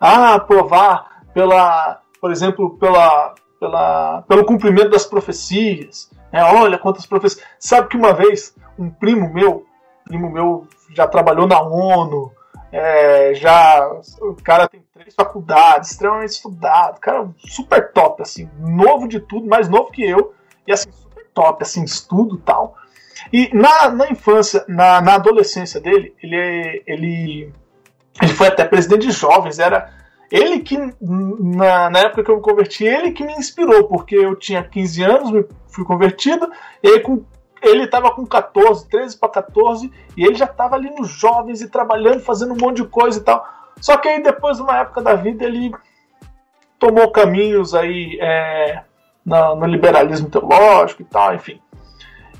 Ah, 0.00 0.38
provar 0.40 1.22
pela, 1.32 2.00
por 2.20 2.30
exemplo, 2.32 2.76
pela, 2.78 3.34
pela, 3.64 4.22
pelo 4.28 4.44
cumprimento 4.44 4.90
das 4.90 5.06
profecias. 5.06 6.10
É, 6.30 6.42
olha 6.42 6.78
quantas 6.78 7.06
profecias. 7.06 7.42
Sabe 7.58 7.88
que 7.88 7.96
uma 7.96 8.12
vez 8.12 8.54
um 8.78 8.90
primo 8.90 9.32
meu, 9.32 9.64
primo 10.04 10.30
meu 10.30 10.68
já 10.94 11.06
trabalhou 11.06 11.46
na 11.46 11.62
ONU, 11.62 12.30
é, 12.70 13.32
já 13.34 13.88
o 14.20 14.34
cara 14.42 14.68
tem 14.68 14.84
três 14.92 15.14
faculdades, 15.14 15.92
extremamente 15.92 16.32
estudado, 16.32 17.00
cara 17.00 17.26
super 17.38 17.90
top, 17.92 18.20
assim, 18.20 18.50
novo 18.58 19.08
de 19.08 19.20
tudo, 19.20 19.46
mais 19.46 19.68
novo 19.68 19.90
que 19.90 20.04
eu, 20.04 20.34
e 20.66 20.72
assim, 20.72 20.90
super 20.92 21.26
top, 21.32 21.62
assim, 21.62 21.84
estudo 21.84 22.36
tal. 22.36 22.76
E 23.32 23.48
na, 23.56 23.88
na 23.88 24.10
infância, 24.10 24.64
na, 24.68 25.00
na 25.00 25.14
adolescência 25.14 25.80
dele, 25.80 26.14
ele, 26.22 26.82
ele, 26.86 27.52
ele 28.20 28.34
foi 28.34 28.48
até 28.48 28.64
presidente 28.64 29.06
de 29.06 29.12
jovens, 29.12 29.58
era 29.58 29.90
ele 30.30 30.60
que, 30.60 30.76
na, 31.00 31.90
na 31.90 31.98
época 32.00 32.24
que 32.24 32.30
eu 32.30 32.36
me 32.36 32.42
converti, 32.42 32.84
ele 32.84 33.12
que 33.12 33.24
me 33.24 33.34
inspirou, 33.34 33.84
porque 33.88 34.16
eu 34.16 34.34
tinha 34.36 34.62
15 34.62 35.02
anos, 35.02 35.46
fui 35.68 35.84
convertido, 35.84 36.50
e 36.82 36.88
aí 36.88 37.00
com, 37.00 37.24
ele 37.62 37.84
estava 37.84 38.10
com 38.10 38.26
14, 38.26 38.88
13 38.88 39.18
para 39.18 39.28
14, 39.28 39.90
e 40.16 40.24
ele 40.24 40.34
já 40.34 40.46
estava 40.46 40.76
ali 40.76 40.90
nos 40.90 41.08
jovens 41.08 41.60
e 41.60 41.68
trabalhando, 41.68 42.20
fazendo 42.20 42.52
um 42.52 42.58
monte 42.58 42.82
de 42.82 42.88
coisa 42.88 43.18
e 43.18 43.22
tal. 43.22 43.46
Só 43.80 43.96
que 43.96 44.08
aí 44.08 44.22
depois, 44.22 44.58
numa 44.58 44.78
época 44.78 45.02
da 45.02 45.14
vida, 45.14 45.44
ele 45.44 45.72
tomou 46.78 47.10
caminhos 47.10 47.74
aí 47.74 48.18
é, 48.20 48.82
no, 49.24 49.56
no 49.56 49.66
liberalismo 49.66 50.28
teológico 50.28 51.02
e 51.02 51.04
tal, 51.06 51.34
enfim. 51.34 51.60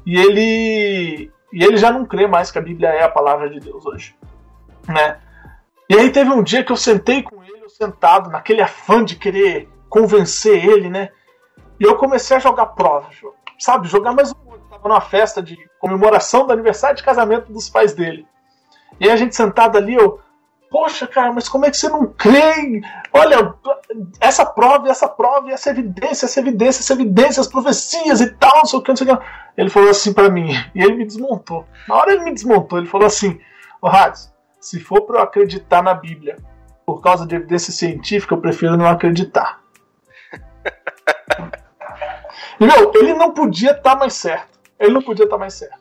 E 0.06 0.18
ele, 0.18 1.30
e 1.52 1.64
ele 1.64 1.76
já 1.76 1.90
não 1.90 2.04
crê 2.04 2.26
mais 2.26 2.50
que 2.50 2.58
a 2.58 2.62
Bíblia 2.62 2.88
é 2.88 3.02
a 3.02 3.08
palavra 3.08 3.48
de 3.48 3.60
Deus 3.60 3.84
hoje. 3.86 4.14
Né? 4.86 5.18
E 5.88 5.94
aí 5.94 6.10
teve 6.10 6.30
um 6.30 6.42
dia 6.42 6.62
que 6.62 6.72
eu 6.72 6.76
sentei 6.76 7.22
com 7.22 7.43
sentado, 7.76 8.30
naquele 8.30 8.62
afã 8.62 9.04
de 9.04 9.16
querer 9.16 9.68
convencer 9.88 10.64
ele, 10.64 10.88
né? 10.88 11.10
E 11.78 11.84
eu 11.84 11.96
comecei 11.96 12.36
a 12.36 12.40
jogar 12.40 12.66
provas, 12.66 13.16
sabe? 13.58 13.88
Jogar 13.88 14.12
mais 14.12 14.30
um. 14.30 14.52
Eu 14.52 14.60
tava 14.70 14.88
numa 14.88 15.00
festa 15.00 15.42
de 15.42 15.58
comemoração 15.80 16.46
do 16.46 16.52
aniversário 16.52 16.96
de 16.96 17.02
casamento 17.02 17.52
dos 17.52 17.68
pais 17.68 17.92
dele. 17.92 18.26
E 19.00 19.10
a 19.10 19.16
gente 19.16 19.34
sentado 19.34 19.76
ali, 19.76 19.94
eu, 19.94 20.20
Poxa, 20.70 21.06
cara, 21.06 21.32
mas 21.32 21.48
como 21.48 21.66
é 21.66 21.70
que 21.70 21.76
você 21.76 21.88
não 21.88 22.04
crê? 22.06 22.82
Olha, 23.12 23.54
essa 24.20 24.44
prova, 24.44 24.88
essa 24.88 25.08
prova, 25.08 25.52
essa 25.52 25.70
evidência, 25.70 26.26
essa 26.26 26.40
evidência, 26.40 26.80
essa 26.80 26.92
evidência, 26.92 27.40
as 27.40 27.46
profecias 27.46 28.20
e 28.20 28.30
tal, 28.34 28.56
não 28.56 28.64
sei 28.64 28.78
o 28.80 28.82
que, 28.82 28.90
não 28.90 28.96
sei 28.96 29.12
o 29.12 29.16
que. 29.16 29.24
Ele 29.56 29.70
falou 29.70 29.90
assim 29.90 30.12
para 30.12 30.28
mim, 30.28 30.50
e 30.74 30.82
ele 30.82 30.96
me 30.96 31.04
desmontou. 31.04 31.64
Na 31.88 31.94
hora 31.94 32.12
ele 32.12 32.24
me 32.24 32.34
desmontou, 32.34 32.78
ele 32.78 32.88
falou 32.88 33.06
assim: 33.06 33.38
Ô 33.80 33.88
oh, 33.88 34.12
se 34.60 34.80
for 34.80 35.02
para 35.02 35.18
eu 35.18 35.22
acreditar 35.22 35.80
na 35.80 35.94
Bíblia 35.94 36.38
por 36.84 37.00
causa 37.00 37.26
de 37.26 37.34
evidência 37.34 37.72
científica, 37.72 38.34
eu 38.34 38.40
prefiro 38.40 38.76
não 38.76 38.86
acreditar. 38.86 39.62
meu, 42.60 42.92
ele 42.94 43.14
não 43.14 43.32
podia 43.32 43.70
estar 43.70 43.92
tá 43.92 43.96
mais 43.96 44.14
certo. 44.14 44.58
Ele 44.78 44.92
não 44.92 45.02
podia 45.02 45.24
estar 45.24 45.36
tá 45.36 45.40
mais 45.40 45.54
certo. 45.54 45.78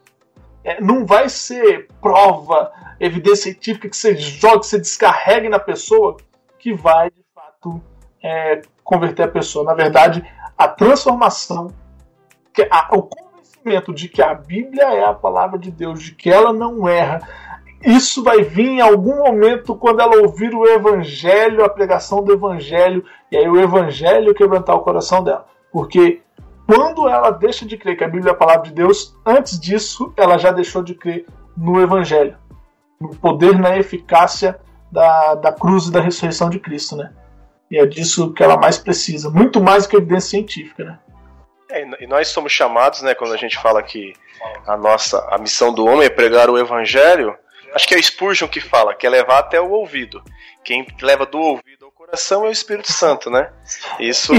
É, 0.64 0.80
não 0.80 1.06
vai 1.06 1.28
ser 1.28 1.90
prova, 2.02 2.72
evidência 3.00 3.52
científica 3.52 3.90
que 3.90 3.98
você 3.98 4.16
joga, 4.16 4.60
que 4.60 4.68
você 4.68 4.80
descarregue 4.80 5.50
na 5.50 5.60
pessoa, 5.60 6.16
que 6.58 6.74
vai 6.74 7.10
de 7.10 7.26
fato 7.36 7.82
é, 8.24 8.62
converter 8.84 9.24
a 9.24 9.28
pessoa. 9.28 9.66
Na 9.66 9.74
verdade, 9.74 10.24
a 10.58 10.68
transformação, 10.68 11.68
que 12.54 12.66
a, 12.72 12.96
o 12.96 13.04
conhecimento 13.04 13.94
de 13.94 14.08
que 14.08 14.22
a 14.22 14.34
Bíblia 14.34 14.86
é 14.94 15.04
a 15.04 15.14
palavra 15.14 15.60
de 15.60 15.70
Deus, 15.70 16.02
de 16.02 16.16
que 16.16 16.30
ela 16.30 16.54
não 16.54 16.88
erra, 16.88 17.28
isso 17.84 18.24
vai 18.24 18.42
vir 18.42 18.68
em 18.68 18.82
algum 18.82 19.18
momento 19.18 19.76
quando 19.76 20.02
ela 20.02 20.22
ouvir 20.22 20.54
o 20.56 20.66
Evangelho, 20.66 21.64
a 21.64 21.70
pregação 21.70 22.24
do 22.24 22.32
Evangelho, 22.32 23.04
e 23.32 23.38
aí 23.38 23.48
o 23.48 23.60
Evangelho 23.60 24.34
quebrantar 24.34 24.76
o 24.76 24.82
coração 24.82 25.24
dela. 25.24 25.46
Porque 25.72 26.22
quando 26.66 27.10
ela 27.10 27.32
deixa 27.32 27.66
de 27.66 27.78
crer 27.78 27.98
que 27.98 28.04
a 28.04 28.08
Bíblia 28.08 28.32
é 28.32 28.34
a 28.34 28.38
palavra 28.38 28.64
de 28.64 28.72
Deus, 28.72 29.16
antes 29.26 29.60
disso 29.60 30.14
ela 30.16 30.38
já 30.38 30.52
deixou 30.52 30.82
de 30.82 30.96
crer 30.96 31.26
no 31.58 31.82
Evangelho, 31.82 32.38
no 33.00 33.10
poder, 33.10 33.60
na 33.60 33.78
eficácia 33.78 34.60
da, 34.92 35.36
da 35.36 35.52
cruz 35.52 35.88
e 35.88 35.92
da 35.92 36.00
ressurreição 36.00 36.50
de 36.50 36.60
Cristo, 36.60 36.96
né? 36.96 37.12
E 37.70 37.78
é 37.78 37.86
disso 37.86 38.32
que 38.34 38.44
ela 38.44 38.56
mais 38.56 38.78
precisa, 38.78 39.30
muito 39.30 39.60
mais 39.62 39.84
do 39.84 39.90
que 39.90 39.98
evidência 39.98 40.30
científica, 40.30 40.84
né? 40.84 41.00
É, 41.72 42.04
e 42.04 42.08
nós 42.08 42.28
somos 42.28 42.52
chamados, 42.52 43.02
né, 43.02 43.16
quando 43.16 43.34
a 43.34 43.38
gente 43.38 43.58
fala 43.58 43.82
que 43.82 44.14
a 44.68 44.78
nossa 44.78 45.28
a 45.32 45.40
missão 45.40 45.74
do 45.74 45.86
homem 45.86 46.06
é 46.06 46.10
pregar 46.10 46.50
o 46.50 46.58
evangelho, 46.58 47.36
acho 47.74 47.88
que 47.88 47.96
é 47.96 48.02
Spurgeon 48.02 48.48
que 48.48 48.62
fala, 48.62 48.94
que 48.94 49.06
é 49.06 49.10
levar 49.10 49.40
até 49.40 49.60
o 49.60 49.70
ouvido. 49.72 50.24
Quem 50.64 50.86
leva 51.02 51.26
do 51.26 51.40
ouvido 51.40 51.86
ao 51.86 51.92
coração 51.92 52.46
é 52.46 52.50
o 52.50 52.52
Espírito 52.52 52.92
Santo, 52.92 53.30
né? 53.30 53.52
Isso. 54.00 54.34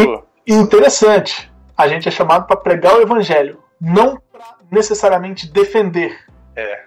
E, 0.47 0.53
interessante, 0.53 1.51
a 1.77 1.89
gente 1.89 2.09
é 2.09 2.11
chamado 2.11 2.47
para 2.47 2.57
pregar 2.57 2.95
o 2.95 3.03
evangelho, 3.03 3.63
não 3.81 4.21
para 4.33 4.57
necessariamente 4.71 5.47
defender. 5.47 6.19
É. 6.57 6.85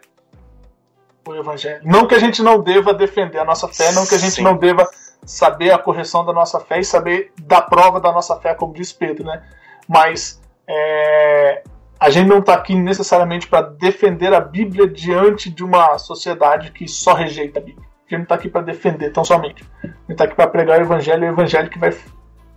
O 1.27 1.35
evangelho. 1.35 1.81
Não 1.83 2.07
que 2.07 2.15
a 2.15 2.19
gente 2.19 2.41
não 2.41 2.61
deva 2.61 2.93
defender 2.93 3.37
a 3.37 3.45
nossa 3.45 3.67
fé, 3.67 3.91
não 3.91 4.05
que 4.05 4.15
a 4.15 4.19
gente 4.19 4.35
Sim. 4.35 4.43
não 4.43 4.55
deva 4.55 4.87
saber 5.25 5.71
a 5.71 5.77
correção 5.77 6.25
da 6.25 6.31
nossa 6.31 6.59
fé 6.59 6.79
e 6.79 6.85
saber 6.85 7.33
da 7.41 7.61
prova 7.61 7.99
da 7.99 8.11
nossa 8.11 8.39
fé, 8.39 8.53
como 8.53 8.73
diz 8.73 8.93
Pedro, 8.93 9.25
né? 9.25 9.43
Mas 9.87 10.41
é, 10.67 11.63
a 11.99 12.09
gente 12.09 12.27
não 12.27 12.39
está 12.39 12.53
aqui 12.53 12.75
necessariamente 12.75 13.47
para 13.47 13.61
defender 13.61 14.33
a 14.33 14.39
Bíblia 14.39 14.87
diante 14.87 15.49
de 15.49 15.63
uma 15.63 15.97
sociedade 15.97 16.71
que 16.71 16.87
só 16.87 17.13
rejeita 17.13 17.59
a 17.59 17.61
Bíblia. 17.61 17.85
A 17.85 18.09
gente 18.09 18.19
não 18.19 18.23
está 18.23 18.35
aqui 18.35 18.49
para 18.49 18.61
defender 18.61 19.11
tão 19.11 19.23
somente. 19.23 19.65
A 19.83 19.87
gente 19.87 20.11
está 20.11 20.23
aqui 20.23 20.35
para 20.35 20.47
pregar 20.47 20.79
o 20.79 20.83
Evangelho 20.83 21.25
e 21.25 21.29
o 21.29 21.33
Evangelho 21.33 21.69
que 21.69 21.79
vai 21.79 21.95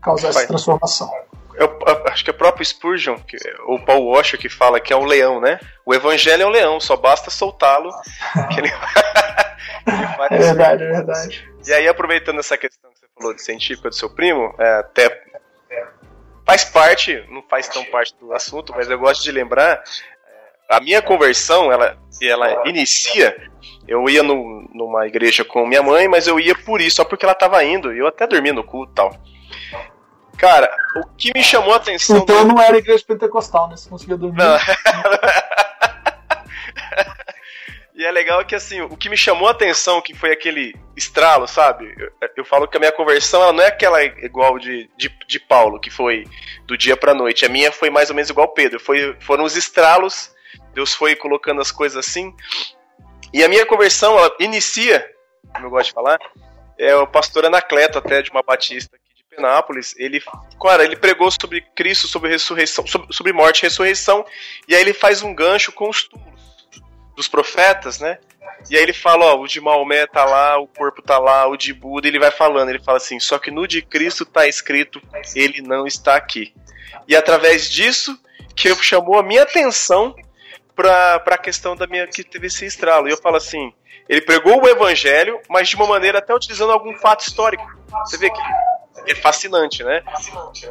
causar 0.00 0.29
essa 0.29 0.46
transformação. 0.46 1.11
Eu, 1.55 1.79
eu, 1.87 2.09
acho 2.09 2.24
que 2.24 2.31
é 2.31 2.33
o 2.33 2.37
próprio 2.37 2.64
Spurgeon, 2.64 3.16
que, 3.18 3.37
o 3.66 3.79
Paul 3.79 4.07
Washer, 4.07 4.38
que 4.38 4.48
fala 4.48 4.81
que 4.81 4.92
é 4.92 4.96
um 4.96 5.05
leão, 5.05 5.40
né? 5.40 5.59
O 5.85 5.92
Evangelho 5.92 6.42
é 6.42 6.46
um 6.46 6.50
leão, 6.50 6.81
só 6.81 6.96
basta 6.96 7.31
soltá-lo. 7.31 7.90
ele... 8.57 8.70
é 10.31 10.38
verdade, 10.38 10.85
é 10.85 10.90
verdade. 10.90 11.50
E 11.66 11.72
aí, 11.72 11.88
aproveitando 11.88 12.38
essa 12.38 12.57
questão 12.57 12.90
que 12.90 13.00
você 13.00 13.07
falou 13.18 13.35
de 13.35 13.42
científica 13.42 13.88
do 13.88 13.94
seu 13.94 14.09
primo, 14.09 14.55
é, 14.59 14.79
até 14.79 15.22
faz 16.50 16.64
parte, 16.64 17.24
não 17.30 17.44
faz 17.48 17.68
tão 17.68 17.84
parte 17.84 18.12
do 18.20 18.32
assunto, 18.32 18.72
mas 18.74 18.90
eu 18.90 18.98
gosto 18.98 19.22
de 19.22 19.30
lembrar, 19.30 19.74
é, 19.74 19.80
a 20.68 20.80
minha 20.80 21.00
conversão, 21.00 21.70
ela, 21.70 21.96
ela 22.20 22.68
inicia, 22.68 23.36
eu 23.86 24.08
ia 24.08 24.22
no, 24.22 24.68
numa 24.74 25.06
igreja 25.06 25.44
com 25.44 25.64
minha 25.64 25.82
mãe, 25.82 26.08
mas 26.08 26.26
eu 26.26 26.40
ia 26.40 26.56
por 26.56 26.80
isso, 26.80 26.96
só 26.96 27.04
porque 27.04 27.24
ela 27.24 27.34
estava 27.34 27.62
indo, 27.62 27.92
eu 27.92 28.08
até 28.08 28.26
dormia 28.26 28.52
no 28.52 28.64
culto 28.64 28.90
e 28.90 28.94
tal. 28.96 29.16
Cara, 30.36 30.68
o 30.96 31.06
que 31.16 31.30
me 31.32 31.44
chamou 31.44 31.72
a 31.72 31.76
atenção. 31.76 32.16
Então 32.16 32.44
não 32.44 32.60
era 32.60 32.78
igreja 32.78 33.04
pentecostal, 33.06 33.68
né? 33.68 33.76
Você 33.76 33.88
conseguia 33.88 34.16
dormir. 34.16 34.38
Não. 34.38 34.58
E 38.00 38.04
é 38.06 38.10
legal 38.10 38.42
que, 38.46 38.54
assim, 38.54 38.80
o 38.80 38.96
que 38.96 39.10
me 39.10 39.16
chamou 39.16 39.46
a 39.46 39.50
atenção, 39.50 40.00
que 40.00 40.14
foi 40.14 40.32
aquele 40.32 40.74
estralo, 40.96 41.46
sabe? 41.46 41.94
Eu, 41.98 42.30
eu 42.38 42.44
falo 42.46 42.66
que 42.66 42.78
a 42.78 42.80
minha 42.80 42.90
conversão, 42.90 43.42
ela 43.42 43.52
não 43.52 43.62
é 43.62 43.66
aquela 43.66 44.02
igual 44.02 44.58
de, 44.58 44.88
de, 44.96 45.14
de 45.28 45.38
Paulo, 45.38 45.78
que 45.78 45.90
foi 45.90 46.24
do 46.64 46.78
dia 46.78 46.96
pra 46.96 47.12
noite. 47.12 47.44
A 47.44 47.48
minha 47.50 47.70
foi 47.70 47.90
mais 47.90 48.08
ou 48.08 48.16
menos 48.16 48.30
igual 48.30 48.48
Pedro. 48.54 48.80
Foi, 48.80 49.14
foram 49.20 49.44
os 49.44 49.54
estralos, 49.54 50.34
Deus 50.72 50.94
foi 50.94 51.14
colocando 51.14 51.60
as 51.60 51.70
coisas 51.70 51.98
assim. 51.98 52.34
E 53.34 53.44
a 53.44 53.48
minha 53.50 53.66
conversão, 53.66 54.18
ela 54.18 54.34
inicia, 54.40 55.06
como 55.52 55.66
eu 55.66 55.70
gosto 55.70 55.88
de 55.88 55.92
falar, 55.92 56.18
é 56.78 56.96
o 56.96 57.06
pastor 57.06 57.44
Anacleto, 57.44 57.98
até 57.98 58.22
de 58.22 58.30
uma 58.30 58.42
batista 58.42 58.96
aqui 58.96 59.14
de 59.14 59.36
Penápolis. 59.36 59.94
Ele, 59.98 60.22
cara, 60.58 60.84
ele 60.84 60.96
pregou 60.96 61.30
sobre 61.30 61.60
Cristo, 61.76 62.08
sobre 62.08 62.30
ressurreição, 62.30 62.86
sobre, 62.86 63.12
sobre 63.12 63.34
morte 63.34 63.58
e 63.58 63.62
ressurreição, 63.64 64.24
e 64.66 64.74
aí 64.74 64.80
ele 64.80 64.94
faz 64.94 65.20
um 65.20 65.34
gancho 65.34 65.70
com 65.70 65.90
os 65.90 66.04
túmulos 66.04 66.39
dos 67.20 67.28
profetas, 67.28 68.00
né? 68.00 68.18
E 68.68 68.76
aí 68.76 68.83
ele 68.83 68.94
fala, 68.94 69.26
ó, 69.26 69.40
o 69.40 69.46
de 69.46 69.61
Maomé 69.61 70.06
tá 70.06 70.24
lá, 70.24 70.59
o 70.59 70.66
corpo 70.66 71.02
tá 71.02 71.18
lá, 71.18 71.46
o 71.46 71.56
de 71.56 71.72
Buda, 71.74 72.09
ele 72.09 72.18
vai 72.18 72.30
falando, 72.30 72.70
ele 72.70 72.83
fala 72.83 72.96
assim, 72.96 73.20
só 73.20 73.38
que 73.38 73.50
no 73.50 73.66
de 73.66 73.83
Cristo 73.83 74.24
tá 74.24 74.46
escrito, 74.46 75.00
ele 75.35 75.61
não 75.61 75.87
está 75.87 76.16
aqui. 76.16 76.54
E 77.06 77.14
através 77.14 77.70
disso, 77.70 78.18
que 78.56 78.74
chamou 78.76 79.18
a 79.18 79.22
minha 79.22 79.42
atenção 79.42 80.14
para 80.74 81.22
a 81.26 81.38
questão 81.38 81.76
da 81.76 81.87
minha 81.87 82.06
que 82.06 82.24
teve 82.24 82.46
esse 82.46 82.64
estralo. 82.64 83.06
E 83.06 83.12
eu 83.12 83.18
falo 83.18 83.37
assim, 83.37 83.72
ele 84.09 84.22
pregou 84.22 84.62
o 84.62 84.68
evangelho, 84.68 85.38
mas 85.48 85.68
de 85.68 85.76
uma 85.76 85.87
maneira 85.87 86.18
até 86.18 86.35
utilizando 86.35 86.72
algum 86.72 86.96
fato 86.96 87.20
histórico. 87.20 87.64
Você 88.04 88.16
vê 88.16 88.30
que 88.30 88.40
é 89.07 89.14
fascinante, 89.14 89.83
né? 89.83 90.03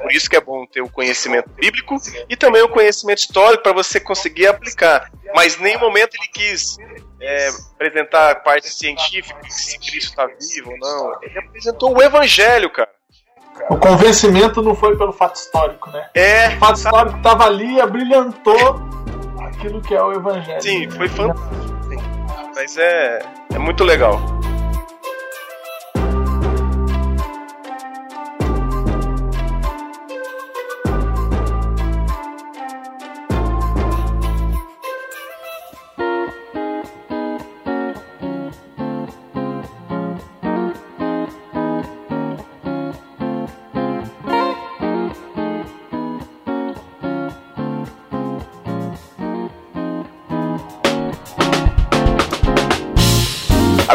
Por 0.01 0.11
isso 0.11 0.29
que 0.29 0.35
é 0.35 0.41
bom 0.41 0.65
ter 0.65 0.81
o 0.81 0.89
conhecimento 0.89 1.49
bíblico 1.49 1.97
e 2.27 2.35
também 2.35 2.61
o 2.61 2.69
conhecimento 2.69 3.19
histórico 3.19 3.63
para 3.63 3.73
você 3.73 3.99
conseguir 3.99 4.47
aplicar. 4.47 5.09
Mas 5.33 5.59
em 5.59 5.63
nenhum 5.63 5.79
momento 5.79 6.15
ele 6.15 6.27
quis 6.27 6.77
é, 7.21 7.49
apresentar 7.75 8.31
a 8.31 8.35
parte 8.35 8.69
científica, 8.69 9.39
se 9.49 9.77
Cristo 9.79 10.09
está 10.09 10.25
vivo 10.25 10.71
ou 10.71 10.77
não. 10.77 11.21
Ele 11.21 11.39
apresentou 11.39 11.97
o 11.97 12.01
evangelho, 12.01 12.69
cara. 12.69 12.89
O 13.69 13.77
convencimento 13.77 14.61
não 14.61 14.73
foi 14.73 14.97
pelo 14.97 15.11
fato 15.11 15.35
histórico, 15.35 15.89
né? 15.89 16.09
É. 16.13 16.55
O 16.55 16.59
fato 16.59 16.77
histórico 16.77 17.17
estava 17.17 17.45
ali, 17.45 17.79
abrilhantou 17.81 18.79
aquilo 19.41 19.81
que 19.81 19.93
é 19.93 20.01
o 20.01 20.13
evangelho. 20.13 20.61
Sim, 20.61 20.89
foi 20.89 21.09
fantástico. 21.09 21.49
Sim. 21.89 21.97
Mas 22.55 22.77
é, 22.77 23.19
é 23.53 23.59
muito 23.59 23.83
legal. 23.83 24.19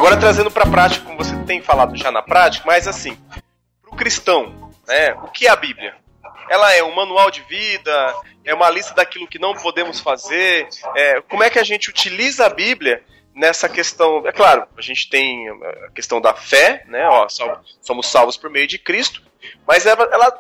Agora 0.04 0.20
trazendo 0.20 0.50
para 0.50 0.64
a 0.64 0.70
prática, 0.70 1.02
como 1.02 1.16
você 1.16 1.34
tem 1.44 1.62
falado 1.62 1.96
já 1.96 2.10
na 2.10 2.20
prática, 2.20 2.66
mas 2.66 2.86
assim, 2.86 3.16
para 3.80 3.90
o 3.90 3.96
cristão, 3.96 4.70
né, 4.86 5.14
o 5.14 5.28
que 5.28 5.46
é 5.46 5.50
a 5.50 5.56
Bíblia? 5.56 5.96
Ela 6.50 6.74
é 6.74 6.84
um 6.84 6.94
manual 6.94 7.30
de 7.30 7.40
vida, 7.44 8.14
é 8.44 8.52
uma 8.52 8.68
lista 8.68 8.92
daquilo 8.92 9.26
que 9.26 9.38
não 9.38 9.54
podemos 9.54 10.00
fazer. 10.00 10.68
É, 10.94 11.22
como 11.22 11.42
é 11.42 11.48
que 11.48 11.58
a 11.58 11.64
gente 11.64 11.88
utiliza 11.88 12.44
a 12.44 12.50
Bíblia 12.50 13.02
nessa 13.34 13.66
questão? 13.66 14.22
É 14.26 14.32
claro, 14.32 14.66
a 14.76 14.82
gente 14.82 15.08
tem 15.08 15.48
a 15.86 15.90
questão 15.94 16.20
da 16.20 16.34
fé, 16.34 16.84
né? 16.86 17.08
Ó, 17.08 17.26
somos 17.80 18.06
salvos 18.06 18.36
por 18.36 18.50
meio 18.50 18.66
de 18.66 18.78
Cristo, 18.78 19.22
mas 19.66 19.86
ela, 19.86 20.06
ela 20.12 20.38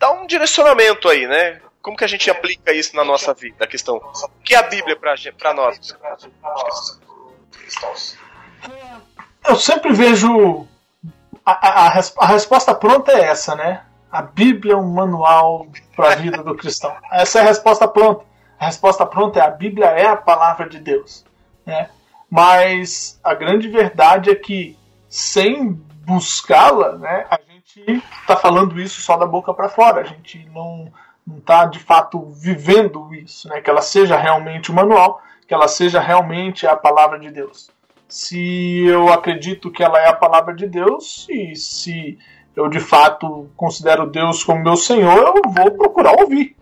dá 0.00 0.10
um 0.10 0.26
direcionamento 0.26 1.06
aí, 1.06 1.26
né? 1.26 1.60
Como 1.82 1.98
que 1.98 2.04
a 2.04 2.08
gente 2.08 2.30
aplica 2.30 2.72
isso 2.72 2.96
na 2.96 3.04
nossa 3.04 3.34
vida? 3.34 3.62
A 3.62 3.68
questão, 3.68 3.96
o 3.96 4.42
que 4.42 4.54
é 4.54 4.58
a 4.58 4.62
Bíblia 4.62 4.96
para 4.96 5.52
nós? 5.52 5.94
Eu 9.46 9.56
sempre 9.56 9.92
vejo. 9.92 10.66
A, 11.44 11.52
a, 11.52 11.86
a, 12.18 12.26
resposta 12.26 12.74
pronta 12.74 13.12
é 13.12 13.24
essa, 13.24 13.54
né? 13.54 13.82
A 14.10 14.22
Bíblia 14.22 14.74
é 14.74 14.76
um 14.76 14.92
manual 14.92 15.66
para 15.96 16.12
a 16.12 16.14
vida 16.14 16.42
do 16.42 16.54
cristão. 16.54 16.94
Essa 17.10 17.40
é 17.40 17.42
a 17.42 17.46
resposta 17.46 17.88
pronta. 17.88 18.24
A 18.58 18.66
resposta 18.66 19.04
pronta 19.04 19.40
é 19.40 19.42
a 19.42 19.50
Bíblia 19.50 19.86
é 19.86 20.06
a 20.06 20.16
palavra 20.16 20.68
de 20.68 20.78
Deus. 20.78 21.24
Né? 21.66 21.88
Mas 22.30 23.18
a 23.24 23.34
grande 23.34 23.68
verdade 23.68 24.30
é 24.30 24.34
que 24.34 24.78
sem 25.08 25.72
buscá-la, 26.04 26.96
né, 26.96 27.26
a 27.28 27.38
gente 27.48 28.02
está 28.20 28.36
falando 28.36 28.80
isso 28.80 29.00
só 29.00 29.16
da 29.16 29.26
boca 29.26 29.52
para 29.52 29.68
fora. 29.68 30.02
A 30.02 30.04
gente 30.04 30.48
não 30.54 30.92
está 31.38 31.64
de 31.66 31.80
fato 31.80 32.30
vivendo 32.30 33.12
isso, 33.14 33.48
né? 33.48 33.60
Que 33.60 33.70
ela 33.70 33.82
seja 33.82 34.16
realmente 34.16 34.70
o 34.70 34.74
manual, 34.74 35.20
que 35.48 35.54
ela 35.54 35.66
seja 35.66 36.00
realmente 36.00 36.66
a 36.66 36.76
palavra 36.76 37.18
de 37.18 37.30
Deus 37.30 37.70
se 38.12 38.84
eu 38.84 39.10
acredito 39.10 39.70
que 39.70 39.82
ela 39.82 39.98
é 39.98 40.06
a 40.06 40.12
palavra 40.12 40.54
de 40.54 40.66
Deus 40.66 41.26
e 41.30 41.56
se 41.56 42.18
eu 42.54 42.68
de 42.68 42.78
fato 42.78 43.48
considero 43.56 44.06
Deus 44.06 44.44
como 44.44 44.62
meu 44.62 44.76
Senhor, 44.76 45.16
eu 45.16 45.50
vou 45.50 45.70
procurar 45.70 46.20
ouvir 46.20 46.54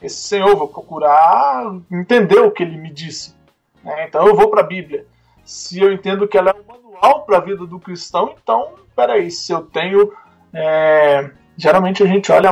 esse 0.00 0.28
Senhor, 0.28 0.54
vou 0.54 0.68
procurar 0.68 1.74
entender 1.90 2.38
o 2.38 2.52
que 2.52 2.62
ele 2.62 2.76
me 2.76 2.88
disse. 2.88 3.34
Né? 3.82 4.06
Então 4.06 4.28
eu 4.28 4.36
vou 4.36 4.48
para 4.48 4.60
a 4.60 4.66
Bíblia. 4.66 5.04
Se 5.44 5.80
eu 5.80 5.92
entendo 5.92 6.28
que 6.28 6.38
ela 6.38 6.50
é 6.50 6.54
um 6.54 6.72
manual 6.72 7.24
para 7.24 7.38
a 7.38 7.40
vida 7.40 7.66
do 7.66 7.80
cristão, 7.80 8.36
então, 8.40 8.74
peraí, 8.94 9.28
se 9.28 9.50
eu 9.50 9.62
tenho. 9.62 10.12
É... 10.54 11.32
Geralmente 11.56 12.00
a 12.04 12.06
gente 12.06 12.30
olha. 12.30 12.50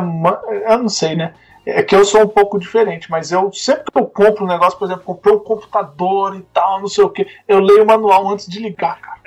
Eu 0.68 0.78
não 0.78 0.88
sei, 0.88 1.14
né? 1.14 1.34
É 1.66 1.82
que 1.82 1.94
eu 1.94 2.04
sou 2.04 2.22
um 2.22 2.28
pouco 2.28 2.58
diferente, 2.58 3.10
mas 3.10 3.30
eu 3.30 3.52
sempre 3.52 3.92
que 3.92 3.98
eu 3.98 4.06
compro 4.06 4.44
um 4.44 4.48
negócio, 4.48 4.78
por 4.78 4.86
exemplo, 4.86 5.04
comprei 5.04 5.34
um 5.34 5.38
computador 5.38 6.34
e 6.36 6.42
tal, 6.54 6.80
não 6.80 6.88
sei 6.88 7.04
o 7.04 7.10
que, 7.10 7.26
eu 7.46 7.60
leio 7.60 7.82
o 7.82 7.86
manual 7.86 8.28
antes 8.30 8.46
de 8.46 8.58
ligar, 8.60 8.98
cara. 9.00 9.20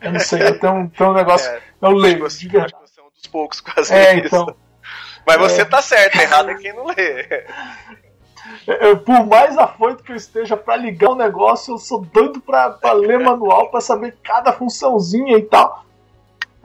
Eu 0.00 0.12
não 0.12 0.20
sei, 0.20 0.42
eu 0.42 0.58
tenho, 0.58 0.90
tenho 0.96 1.10
um 1.10 1.14
negócio. 1.14 1.50
É, 1.50 1.60
eu 1.82 1.90
leio. 1.90 2.20
Você, 2.20 2.40
de 2.40 2.48
verdade. 2.48 2.74
você 2.80 3.00
é 3.00 3.02
um 3.02 3.10
dos 3.10 3.26
poucos 3.26 3.60
quase. 3.60 3.92
É, 3.92 4.16
então. 4.16 4.54
Mas 5.26 5.36
você 5.36 5.62
é... 5.62 5.64
tá 5.64 5.82
certo, 5.82 6.16
errado 6.16 6.50
é 6.50 6.54
quem 6.54 6.72
não 6.74 6.86
lê. 6.86 7.44
Eu, 8.66 8.98
por 8.98 9.26
mais 9.26 9.56
afoito 9.56 10.02
que 10.02 10.12
eu 10.12 10.16
esteja 10.16 10.56
para 10.56 10.76
ligar 10.76 11.10
o 11.10 11.12
um 11.12 11.16
negócio, 11.16 11.74
eu 11.74 11.78
sou 11.78 12.00
doido 12.00 12.40
para 12.40 12.92
ler 12.92 13.20
manual, 13.20 13.70
para 13.70 13.80
saber 13.80 14.16
cada 14.22 14.52
funçãozinha 14.52 15.36
e 15.36 15.42
tal. 15.42 15.84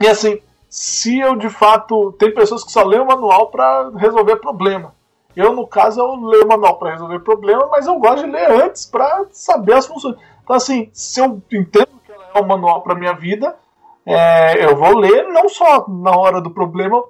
E 0.00 0.08
assim, 0.08 0.40
se 0.68 1.18
eu 1.18 1.36
de 1.36 1.48
fato. 1.48 2.12
Tem 2.12 2.34
pessoas 2.34 2.64
que 2.64 2.72
só 2.72 2.82
lêem 2.82 3.02
o 3.02 3.06
manual 3.06 3.48
para 3.48 3.90
resolver 3.96 4.36
problema. 4.36 4.94
Eu, 5.34 5.52
no 5.52 5.66
caso, 5.66 6.00
eu 6.00 6.14
leio 6.26 6.44
o 6.44 6.48
manual 6.48 6.78
para 6.78 6.92
resolver 6.92 7.20
problema, 7.20 7.68
mas 7.70 7.86
eu 7.86 7.98
gosto 7.98 8.24
de 8.24 8.30
ler 8.30 8.50
antes 8.50 8.86
para 8.86 9.26
saber 9.30 9.74
as 9.74 9.86
funções. 9.86 10.16
Então, 10.42 10.56
assim, 10.56 10.88
se 10.94 11.20
eu 11.20 11.42
entendo 11.52 12.00
que 12.04 12.10
ela 12.10 12.30
é 12.34 12.40
um 12.40 12.46
manual 12.46 12.80
para 12.80 12.94
minha 12.94 13.12
vida, 13.12 13.54
é, 14.06 14.64
eu 14.64 14.76
vou 14.76 14.96
ler 14.96 15.28
não 15.28 15.48
só 15.48 15.86
na 15.88 16.16
hora 16.16 16.40
do 16.40 16.50
problema, 16.50 17.02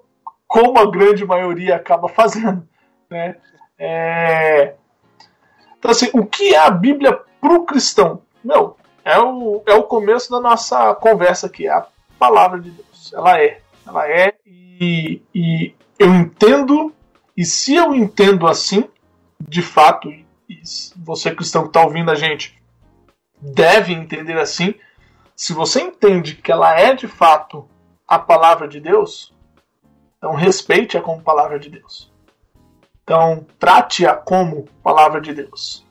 como 0.48 0.78
a 0.78 0.90
grande 0.90 1.24
maioria 1.24 1.76
acaba 1.76 2.08
fazendo. 2.10 2.66
Né? 3.08 3.36
É... 3.78 4.74
Então, 5.78 5.90
assim, 5.90 6.10
o 6.12 6.26
que 6.26 6.54
é 6.54 6.58
a 6.58 6.70
Bíblia 6.70 7.20
para 7.40 7.54
o 7.54 7.64
cristão? 7.64 8.22
Meu, 8.42 8.76
é 9.04 9.20
o, 9.20 9.62
é 9.66 9.74
o 9.74 9.84
começo 9.84 10.30
da 10.30 10.40
nossa 10.40 10.94
conversa 10.94 11.46
aqui. 11.46 11.68
É 11.68 11.70
a 11.70 11.86
palavra 12.18 12.60
de 12.60 12.70
Deus. 12.70 12.86
Ela 13.12 13.40
é. 13.40 13.60
Ela 13.86 14.08
é 14.08 14.34
e, 14.44 15.22
e 15.34 15.74
eu 15.98 16.14
entendo, 16.14 16.92
e 17.36 17.44
se 17.44 17.74
eu 17.74 17.94
entendo 17.94 18.46
assim, 18.46 18.88
de 19.40 19.62
fato, 19.62 20.10
e 20.10 20.24
você 20.96 21.34
cristão 21.34 21.62
que 21.62 21.68
está 21.68 21.84
ouvindo 21.84 22.10
a 22.10 22.14
gente 22.14 22.60
deve 23.40 23.92
entender 23.92 24.38
assim, 24.38 24.74
se 25.34 25.52
você 25.52 25.80
entende 25.80 26.34
que 26.34 26.50
ela 26.50 26.78
é 26.78 26.94
de 26.94 27.06
fato 27.06 27.68
a 28.08 28.18
palavra 28.18 28.66
de 28.66 28.80
Deus, 28.80 29.34
então 30.16 30.34
respeite-a 30.34 31.00
como 31.00 31.22
palavra 31.22 31.58
de 31.58 31.70
Deus. 31.70 32.12
Então 33.02 33.46
trate-a 33.58 34.14
como 34.14 34.66
palavra 34.82 35.20
de 35.20 35.32
Deus. 35.32 35.86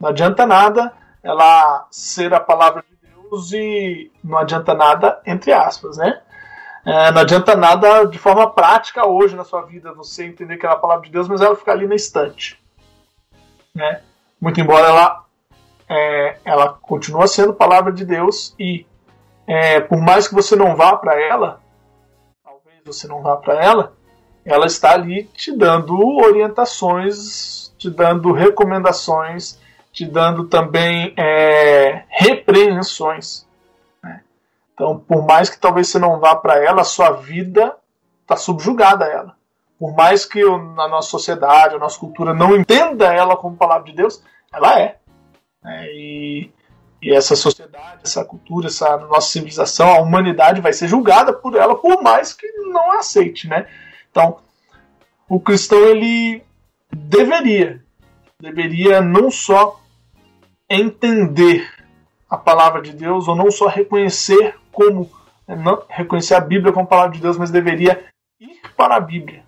Não 0.00 0.08
adianta 0.08 0.46
nada 0.46 0.92
ela 1.22 1.86
ser 1.90 2.32
a 2.32 2.40
palavra 2.40 2.84
de 2.88 2.96
Deus 3.08 3.52
e 3.52 4.10
não 4.24 4.38
adianta 4.38 4.74
nada, 4.74 5.20
entre 5.26 5.52
aspas, 5.52 5.98
né? 5.98 6.22
É, 6.88 7.12
não 7.12 7.20
adianta 7.20 7.54
nada 7.54 8.06
de 8.06 8.18
forma 8.18 8.50
prática 8.50 9.06
hoje 9.06 9.36
na 9.36 9.44
sua 9.44 9.60
vida 9.60 9.92
você 9.92 10.24
entender 10.24 10.56
que 10.56 10.64
é 10.64 10.70
a 10.70 10.74
palavra 10.74 11.04
de 11.04 11.12
Deus, 11.12 11.28
mas 11.28 11.42
ela 11.42 11.54
ficar 11.54 11.72
ali 11.72 11.86
na 11.86 11.94
estante. 11.94 12.58
Né? 13.74 14.00
Muito 14.40 14.58
embora 14.58 14.86
ela, 14.86 15.24
é, 15.86 16.38
ela 16.46 16.78
continua 16.80 17.26
sendo 17.26 17.52
palavra 17.52 17.92
de 17.92 18.06
Deus 18.06 18.54
e 18.58 18.86
é, 19.46 19.80
por 19.80 20.00
mais 20.00 20.26
que 20.26 20.34
você 20.34 20.56
não 20.56 20.74
vá 20.74 20.96
para 20.96 21.20
ela, 21.20 21.60
talvez 22.42 22.80
você 22.82 23.06
não 23.06 23.20
vá 23.20 23.36
para 23.36 23.62
ela, 23.62 23.92
ela 24.42 24.64
está 24.64 24.94
ali 24.94 25.24
te 25.24 25.54
dando 25.54 25.94
orientações, 25.94 27.70
te 27.76 27.90
dando 27.90 28.32
recomendações, 28.32 29.60
te 29.92 30.06
dando 30.06 30.44
também 30.44 31.12
é, 31.18 32.04
repreensões. 32.08 33.46
Então, 34.78 34.96
por 34.96 35.26
mais 35.26 35.50
que 35.50 35.58
talvez 35.58 35.88
você 35.88 35.98
não 35.98 36.20
vá 36.20 36.36
para 36.36 36.62
ela, 36.62 36.82
a 36.82 36.84
sua 36.84 37.10
vida 37.10 37.74
está 38.22 38.36
subjugada 38.36 39.06
a 39.06 39.08
ela. 39.08 39.36
Por 39.76 39.92
mais 39.92 40.24
que 40.24 40.40
a 40.40 40.88
nossa 40.88 41.10
sociedade, 41.10 41.74
a 41.74 41.78
nossa 41.78 41.98
cultura 41.98 42.32
não 42.32 42.54
entenda 42.54 43.12
ela 43.12 43.36
como 43.36 43.56
palavra 43.56 43.86
de 43.86 43.96
Deus, 43.96 44.22
ela 44.52 44.78
é. 44.78 44.98
é 45.64 45.92
e 45.92 46.52
e 47.00 47.12
essa 47.12 47.36
sociedade, 47.36 48.00
essa 48.04 48.24
cultura, 48.24 48.66
essa 48.66 48.96
nossa 48.98 49.30
civilização, 49.30 49.88
a 49.88 50.00
humanidade 50.00 50.60
vai 50.60 50.72
ser 50.72 50.88
julgada 50.88 51.32
por 51.32 51.54
ela, 51.54 51.76
por 51.76 52.02
mais 52.02 52.32
que 52.32 52.46
não 52.72 52.90
a 52.92 52.98
aceite, 52.98 53.46
né? 53.48 53.68
Então, 54.10 54.38
o 55.28 55.38
cristão 55.38 55.78
ele 55.78 56.42
deveria, 56.92 57.84
deveria 58.40 59.00
não 59.00 59.30
só 59.30 59.80
entender 60.68 61.70
a 62.28 62.36
palavra 62.36 62.82
de 62.82 62.92
Deus 62.92 63.26
ou 63.26 63.34
não 63.34 63.50
só 63.50 63.66
reconhecer 63.66 64.54
como 64.70 65.10
né, 65.46 65.56
não 65.56 65.82
reconhecer 65.88 66.34
a 66.34 66.40
Bíblia 66.40 66.72
como 66.72 66.86
palavra 66.86 67.12
de 67.12 67.22
Deus, 67.22 67.38
mas 67.38 67.50
deveria 67.50 68.04
ir 68.38 68.60
para 68.76 68.96
a 68.96 69.00
Bíblia 69.00 69.42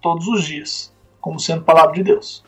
todos 0.00 0.28
os 0.28 0.44
dias, 0.44 0.94
como 1.20 1.40
sendo 1.40 1.64
palavra 1.64 1.94
de 1.94 2.04
Deus. 2.04 2.44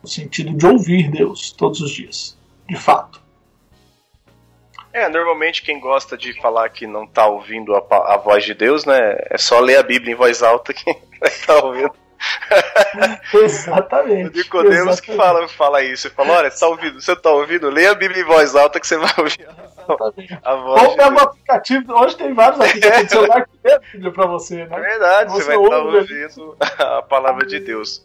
No 0.00 0.08
sentido 0.08 0.54
de 0.54 0.66
ouvir 0.66 1.10
Deus 1.10 1.50
todos 1.50 1.80
os 1.80 1.90
dias, 1.90 2.38
de 2.68 2.76
fato. 2.76 3.20
É, 4.92 5.08
normalmente 5.08 5.62
quem 5.62 5.80
gosta 5.80 6.16
de 6.18 6.38
falar 6.40 6.68
que 6.68 6.86
não 6.86 7.06
tá 7.06 7.26
ouvindo 7.26 7.74
a, 7.74 8.14
a 8.14 8.16
voz 8.18 8.44
de 8.44 8.52
Deus, 8.52 8.84
né? 8.84 8.98
É 9.30 9.38
só 9.38 9.58
ler 9.58 9.78
a 9.78 9.82
Bíblia 9.82 10.12
em 10.12 10.16
voz 10.16 10.42
alta 10.42 10.72
que 10.72 10.84
vai 11.18 11.30
estar 11.30 11.60
tá 11.60 11.64
ouvindo. 11.64 11.92
Exatamente. 13.34 14.30
O 14.30 14.32
Nicodemos 14.36 15.00
que 15.00 15.14
fala, 15.14 15.48
fala 15.48 15.82
isso. 15.82 16.08
Ele 16.08 16.14
fala, 16.14 16.32
olha, 16.32 16.50
você 16.50 16.60
tá 16.60 16.68
ouvindo, 16.68 17.00
você 17.00 17.16
tá 17.16 17.30
ouvindo? 17.30 17.70
Leia 17.70 17.92
a 17.92 17.94
Bíblia 17.94 18.22
em 18.22 18.26
voz 18.26 18.54
alta 18.54 18.80
que 18.80 18.86
você 18.86 18.96
vai 18.96 19.12
ouvir 19.18 19.48
a, 19.48 20.50
a 20.50 20.54
voz. 20.56 20.82
Ou 20.82 20.96
pega 20.96 21.14
um 21.14 21.18
aplicativo, 21.18 21.94
hoje 21.94 22.16
tem 22.16 22.34
vários 22.34 22.60
aplicativos 22.62 23.04
de 23.04 23.10
celular 23.10 23.46
que 23.46 23.58
lê 23.64 23.72
a 23.72 23.78
Bíblia 23.78 24.12
pra 24.12 24.26
você, 24.26 24.56
né? 24.66 24.76
É 24.76 24.80
verdade, 24.80 25.32
você, 25.32 25.42
você 25.42 25.56
vai 25.56 25.64
estar 25.64 25.76
tá 25.76 25.82
ouvindo 25.82 26.56
a 26.78 27.02
palavra 27.02 27.46
de 27.46 27.60
Deus. 27.60 28.04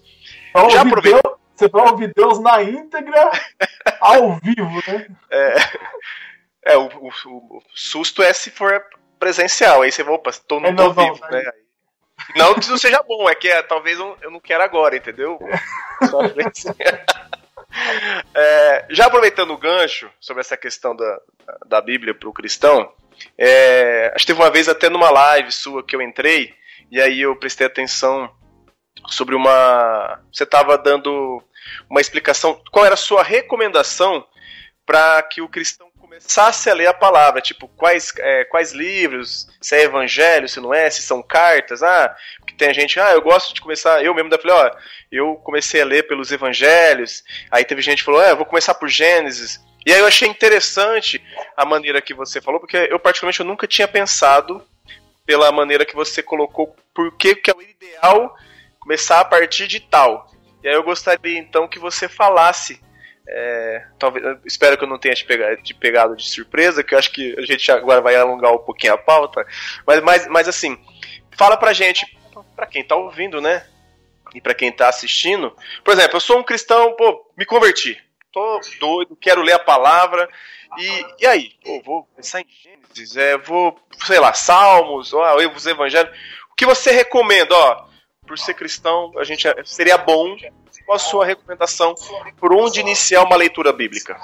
Já 0.70 0.82
aproveita. 0.82 1.38
Você 1.56 1.68
vai 1.70 1.90
ouvir 1.90 2.14
Deus 2.16 2.40
na 2.40 2.62
íntegra, 2.62 3.32
ao 4.00 4.36
vivo, 4.36 4.84
né? 4.88 5.08
É. 5.32 5.56
É, 6.68 6.78
o, 6.78 6.86
o, 6.86 7.08
o, 7.08 7.62
susto 7.74 8.22
é 8.22 8.32
se 8.32 8.52
for 8.52 8.84
presencial. 9.18 9.82
Aí 9.82 9.92
você 9.92 10.04
opa, 10.04 10.32
tô, 10.48 10.60
não, 10.60 10.70
é, 10.70 10.76
tô 10.76 10.92
vivo, 10.92 11.20
não, 11.22 11.30
né? 11.32 11.52
Não 12.36 12.54
que 12.54 12.62
isso 12.62 12.78
seja 12.78 13.02
bom, 13.04 13.30
é 13.30 13.36
que 13.36 13.48
é, 13.48 13.62
talvez 13.62 13.98
eu, 14.00 14.18
eu 14.22 14.32
não 14.32 14.40
quero 14.40 14.64
agora, 14.64 14.96
entendeu? 14.96 15.40
Só 16.10 16.22
é, 18.36 18.86
já 18.90 19.06
aproveitando 19.06 19.52
o 19.52 19.58
gancho 19.58 20.10
sobre 20.20 20.42
essa 20.42 20.58
questão 20.58 20.96
da, 20.96 21.22
da 21.66 21.82
Bíblia 21.82 22.14
para 22.14 22.30
o 22.30 22.34
cristão, 22.34 22.92
é, 23.38 24.12
acho 24.14 24.26
que 24.26 24.34
teve 24.34 24.42
uma 24.42 24.52
vez 24.52 24.68
até 24.68 24.90
numa 24.90 25.10
live 25.10 25.52
sua 25.52 25.84
que 25.84 25.96
eu 25.96 26.02
entrei, 26.02 26.54
e 26.92 27.02
aí 27.02 27.22
eu 27.22 27.36
prestei 27.36 27.68
atenção 27.68 28.30
sobre 29.08 29.36
uma. 29.36 30.22
Você 30.32 30.44
estava 30.44 30.78
dando 30.78 31.44
uma 31.90 32.02
explicação. 32.02 32.62
Qual 32.72 32.86
era 32.86 32.94
a 32.94 32.98
sua 32.98 33.24
recomendação 33.24 34.26
para 34.86 35.22
que 35.24 35.42
o 35.42 35.50
cristão 35.50 35.87
começasse 36.18 36.70
a 36.70 36.74
ler 36.74 36.88
a 36.88 36.94
palavra, 36.94 37.42
tipo, 37.42 37.68
quais, 37.70 38.12
é, 38.18 38.44
quais 38.46 38.72
livros, 38.72 39.48
se 39.62 39.76
é 39.76 39.84
evangelho, 39.84 40.50
se 40.50 40.60
não 40.60 40.74
é, 40.74 40.90
se 40.90 41.02
são 41.02 41.22
cartas, 41.22 41.84
ah, 41.84 42.16
porque 42.40 42.56
tem 42.56 42.74
gente, 42.74 43.00
ah, 43.00 43.12
eu 43.12 43.22
gosto 43.22 43.54
de 43.54 43.62
começar, 43.62 44.04
eu 44.04 44.14
mesmo 44.14 44.30
da 44.30 44.38
falei, 44.38 44.56
ó, 44.56 44.72
eu 45.12 45.36
comecei 45.36 45.82
a 45.82 45.86
ler 45.86 46.08
pelos 46.08 46.32
evangelhos, 46.32 47.24
aí 47.52 47.64
teve 47.64 47.82
gente 47.82 48.00
que 48.00 48.06
falou, 48.06 48.20
ah, 48.20 48.30
eu 48.30 48.38
vou 48.38 48.46
começar 48.46 48.74
por 48.74 48.90
Gênesis, 48.90 49.62
e 49.86 49.94
aí 49.94 50.00
eu 50.00 50.08
achei 50.08 50.28
interessante 50.28 51.24
a 51.56 51.64
maneira 51.64 52.02
que 52.02 52.14
você 52.14 52.42
falou, 52.42 52.60
porque 52.60 52.76
eu 52.76 53.00
particularmente 53.00 53.40
eu 53.40 53.46
nunca 53.46 53.68
tinha 53.68 53.88
pensado 53.88 54.62
pela 55.26 55.52
maneira 55.52 55.86
que 55.86 55.96
você 55.96 56.24
colocou, 56.24 56.76
por 56.94 57.16
que 57.16 57.42
é 57.48 57.54
o 57.56 57.62
ideal 57.62 58.36
começar 58.80 59.20
a 59.20 59.26
partir 59.26 59.68
de 59.68 59.80
tal. 59.80 60.32
E 60.64 60.68
aí 60.68 60.74
eu 60.74 60.84
gostaria 60.84 61.38
então 61.38 61.68
que 61.68 61.78
você 61.78 62.10
falasse 62.10 62.82
é, 63.30 63.86
talvez, 64.00 64.24
espero 64.46 64.78
que 64.78 64.84
eu 64.86 64.88
não 64.88 64.98
tenha 64.98 65.14
te 65.14 65.26
pegado, 65.26 65.62
te 65.62 65.74
pegado, 65.74 66.16
de 66.16 66.30
surpresa, 66.30 66.84
que 66.84 66.94
eu 66.94 67.00
acho 67.00 67.12
que 67.12 67.36
a 67.38 67.42
gente 67.42 67.70
agora 67.72 68.02
vai 68.02 68.16
alongar 68.16 68.54
um 68.54 68.60
pouquinho 68.60 68.94
a 68.94 68.98
pauta. 68.98 69.46
Mas, 69.86 70.02
mas, 70.02 70.28
mas 70.28 70.48
assim, 70.48 70.78
fala 71.36 71.58
pra 71.58 71.74
gente, 71.74 72.06
pra 72.56 72.66
quem 72.66 72.84
tá 72.84 72.96
ouvindo, 72.96 73.42
né? 73.42 73.68
E 74.34 74.40
pra 74.40 74.54
quem 74.54 74.72
tá 74.72 74.88
assistindo. 74.88 75.56
Por 75.84 75.94
exemplo, 75.94 76.16
eu 76.16 76.22
sou 76.22 76.38
um 76.38 76.44
cristão, 76.44 76.96
pô, 76.96 77.30
me 77.38 77.46
converti. 77.46 78.02
Tô 78.32 78.62
doido, 78.80 79.16
quero 79.16 79.42
ler 79.42 79.54
a 79.54 79.60
palavra. 79.60 80.30
E, 80.78 81.24
e 81.24 81.26
aí? 81.26 81.52
Pô, 81.64 81.82
vou 81.82 82.04
pensar 82.16 82.42
em 82.42 82.48
Gênesis, 82.50 83.18
é, 83.18 83.38
vou, 83.38 83.78
sei 84.06 84.20
lá, 84.20 84.34
Salmos, 84.34 85.14
ó, 85.14 85.36
os 85.36 85.66
Evangelhos. 85.66 86.16
O 86.52 86.56
que 86.56 86.66
você 86.66 86.92
recomenda, 86.92 87.56
ó? 87.56 87.88
Por 88.26 88.38
ser 88.38 88.54
cristão, 88.54 89.14
a 89.18 89.24
gente 89.24 89.48
seria 89.66 89.98
bom 89.98 90.36
qual 90.88 90.96
a 90.96 91.00
sua 91.00 91.26
recomendação 91.26 91.94
por 92.38 92.54
onde 92.54 92.80
iniciar 92.80 93.24
uma 93.24 93.36
leitura 93.36 93.74
bíblica? 93.74 94.18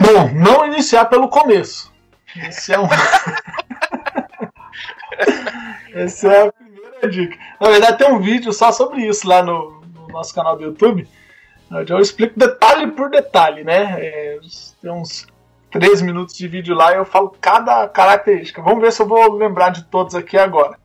Bom, 0.00 0.28
não 0.34 0.66
iniciar 0.66 1.04
pelo 1.04 1.28
começo. 1.28 1.92
Esse 2.36 2.74
é 2.74 2.80
um... 2.80 2.88
Essa 5.94 6.32
é 6.32 6.48
a 6.48 6.52
primeira 6.52 7.08
dica. 7.08 7.38
Na 7.60 7.70
verdade, 7.70 7.98
tem 7.98 8.10
um 8.10 8.18
vídeo 8.18 8.52
só 8.52 8.72
sobre 8.72 9.06
isso 9.06 9.28
lá 9.28 9.40
no, 9.40 9.82
no 9.94 10.08
nosso 10.08 10.34
canal 10.34 10.56
do 10.56 10.64
YouTube. 10.64 11.08
Eu 11.88 12.00
explico 12.00 12.36
detalhe 12.36 12.90
por 12.90 13.08
detalhe, 13.08 13.62
né? 13.62 13.94
É, 13.98 14.40
tem 14.80 14.90
uns 14.90 15.28
3 15.70 16.02
minutos 16.02 16.34
de 16.34 16.48
vídeo 16.48 16.74
lá 16.74 16.92
e 16.92 16.96
eu 16.96 17.04
falo 17.04 17.36
cada 17.40 17.86
característica. 17.88 18.60
Vamos 18.60 18.80
ver 18.80 18.90
se 18.90 19.00
eu 19.00 19.06
vou 19.06 19.32
lembrar 19.34 19.70
de 19.70 19.84
todos 19.84 20.16
aqui 20.16 20.36
agora. 20.36 20.76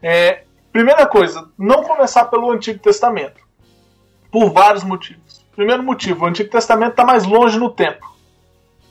É, 0.00 0.44
Primeira 0.72 1.06
coisa, 1.06 1.50
não 1.58 1.82
começar 1.82 2.26
pelo 2.26 2.50
Antigo 2.50 2.78
Testamento. 2.78 3.40
Por 4.30 4.52
vários 4.52 4.84
motivos. 4.84 5.44
Primeiro 5.54 5.82
motivo, 5.82 6.24
o 6.24 6.28
Antigo 6.28 6.50
Testamento 6.50 6.92
está 6.92 7.04
mais 7.04 7.24
longe 7.24 7.58
no 7.58 7.70
tempo. 7.70 8.06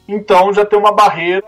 Então 0.08 0.52
já 0.54 0.66
tem 0.66 0.78
uma 0.78 0.92
barreira, 0.92 1.48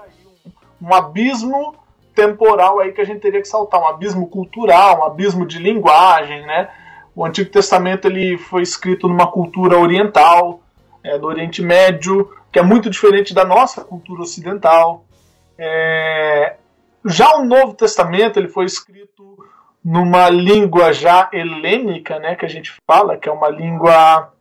um 0.81 0.93
abismo, 0.93 1.75
temporal 2.15 2.79
aí 2.79 2.91
que 2.91 3.01
a 3.01 3.05
gente 3.05 3.21
teria 3.21 3.41
que 3.41 3.47
saltar, 3.47 3.81
um 3.81 3.87
abismo 3.87 4.27
cultural, 4.27 4.99
um 4.99 5.03
abismo 5.03 5.45
de 5.45 5.59
linguagem, 5.59 6.45
né? 6.45 6.69
O 7.15 7.25
Antigo 7.25 7.49
Testamento 7.49 8.05
ele 8.05 8.37
foi 8.37 8.61
escrito 8.61 9.07
numa 9.07 9.29
cultura 9.29 9.77
oriental, 9.77 10.61
é, 11.03 11.17
do 11.17 11.27
Oriente 11.27 11.61
Médio, 11.61 12.29
que 12.51 12.59
é 12.59 12.63
muito 12.63 12.89
diferente 12.89 13.33
da 13.33 13.43
nossa 13.43 13.83
cultura 13.83 14.21
ocidental. 14.21 15.05
É, 15.57 16.55
já 17.05 17.35
o 17.35 17.45
Novo 17.45 17.73
Testamento 17.73 18.37
ele 18.37 18.47
foi 18.47 18.65
escrito 18.65 19.30
numa 19.83 20.29
língua 20.29 20.93
já 20.93 21.29
helênica, 21.33 22.19
né, 22.19 22.35
que 22.35 22.45
a 22.45 22.49
gente 22.49 22.73
fala, 22.85 23.17
que 23.17 23.27
é 23.27 23.31
uma 23.31 23.49
língua 23.49 24.31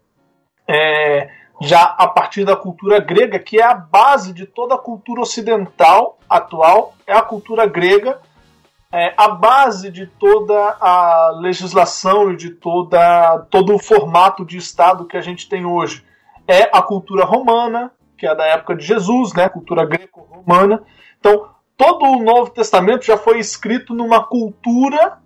é, 0.69 1.31
já 1.61 1.83
a 1.83 2.07
partir 2.07 2.45
da 2.45 2.57
cultura 2.57 3.01
grega, 3.01 3.39
que 3.39 3.59
é 3.59 3.65
a 3.65 3.75
base 3.75 4.33
de 4.33 4.47
toda 4.47 4.75
a 4.75 4.79
cultura 4.79 5.23
ocidental 5.23 6.19
atual, 6.29 6.95
é 7.07 7.13
a 7.13 7.23
cultura 7.23 7.67
grega, 7.67 8.21
é 8.93 9.15
a 9.17 9.29
base 9.29 9.91
de 9.91 10.07
toda 10.07 10.77
a 10.81 11.31
legislação 11.37 12.33
e 12.33 12.37
de 12.37 12.51
toda, 12.51 13.47
todo 13.51 13.75
o 13.75 13.79
formato 13.79 14.45
de 14.45 14.57
Estado 14.57 15.07
que 15.07 15.17
a 15.17 15.21
gente 15.21 15.49
tem 15.49 15.65
hoje. 15.65 16.05
É 16.47 16.69
a 16.77 16.83
cultura 16.83 17.25
romana, 17.25 17.93
que 18.19 18.27
é 18.27 18.35
da 18.35 18.45
época 18.45 18.75
de 18.75 18.85
Jesus, 18.85 19.33
né, 19.33 19.49
cultura 19.49 19.87
greco-romana. 19.87 20.83
Então, 21.19 21.49
todo 21.77 22.05
o 22.05 22.23
Novo 22.23 22.51
Testamento 22.51 23.05
já 23.05 23.17
foi 23.17 23.39
escrito 23.39 23.95
numa 23.95 24.25
cultura 24.25 25.19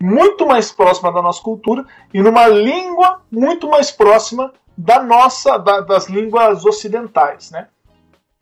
muito 0.00 0.46
mais 0.46 0.72
próxima 0.72 1.12
da 1.12 1.22
nossa 1.22 1.42
cultura 1.42 1.84
e 2.12 2.22
numa 2.22 2.46
língua 2.46 3.22
muito 3.30 3.68
mais 3.68 3.90
próxima 3.90 4.52
da 4.76 5.02
nossa 5.02 5.56
da, 5.58 5.80
das 5.80 6.08
línguas 6.08 6.64
ocidentais, 6.64 7.50
né? 7.50 7.68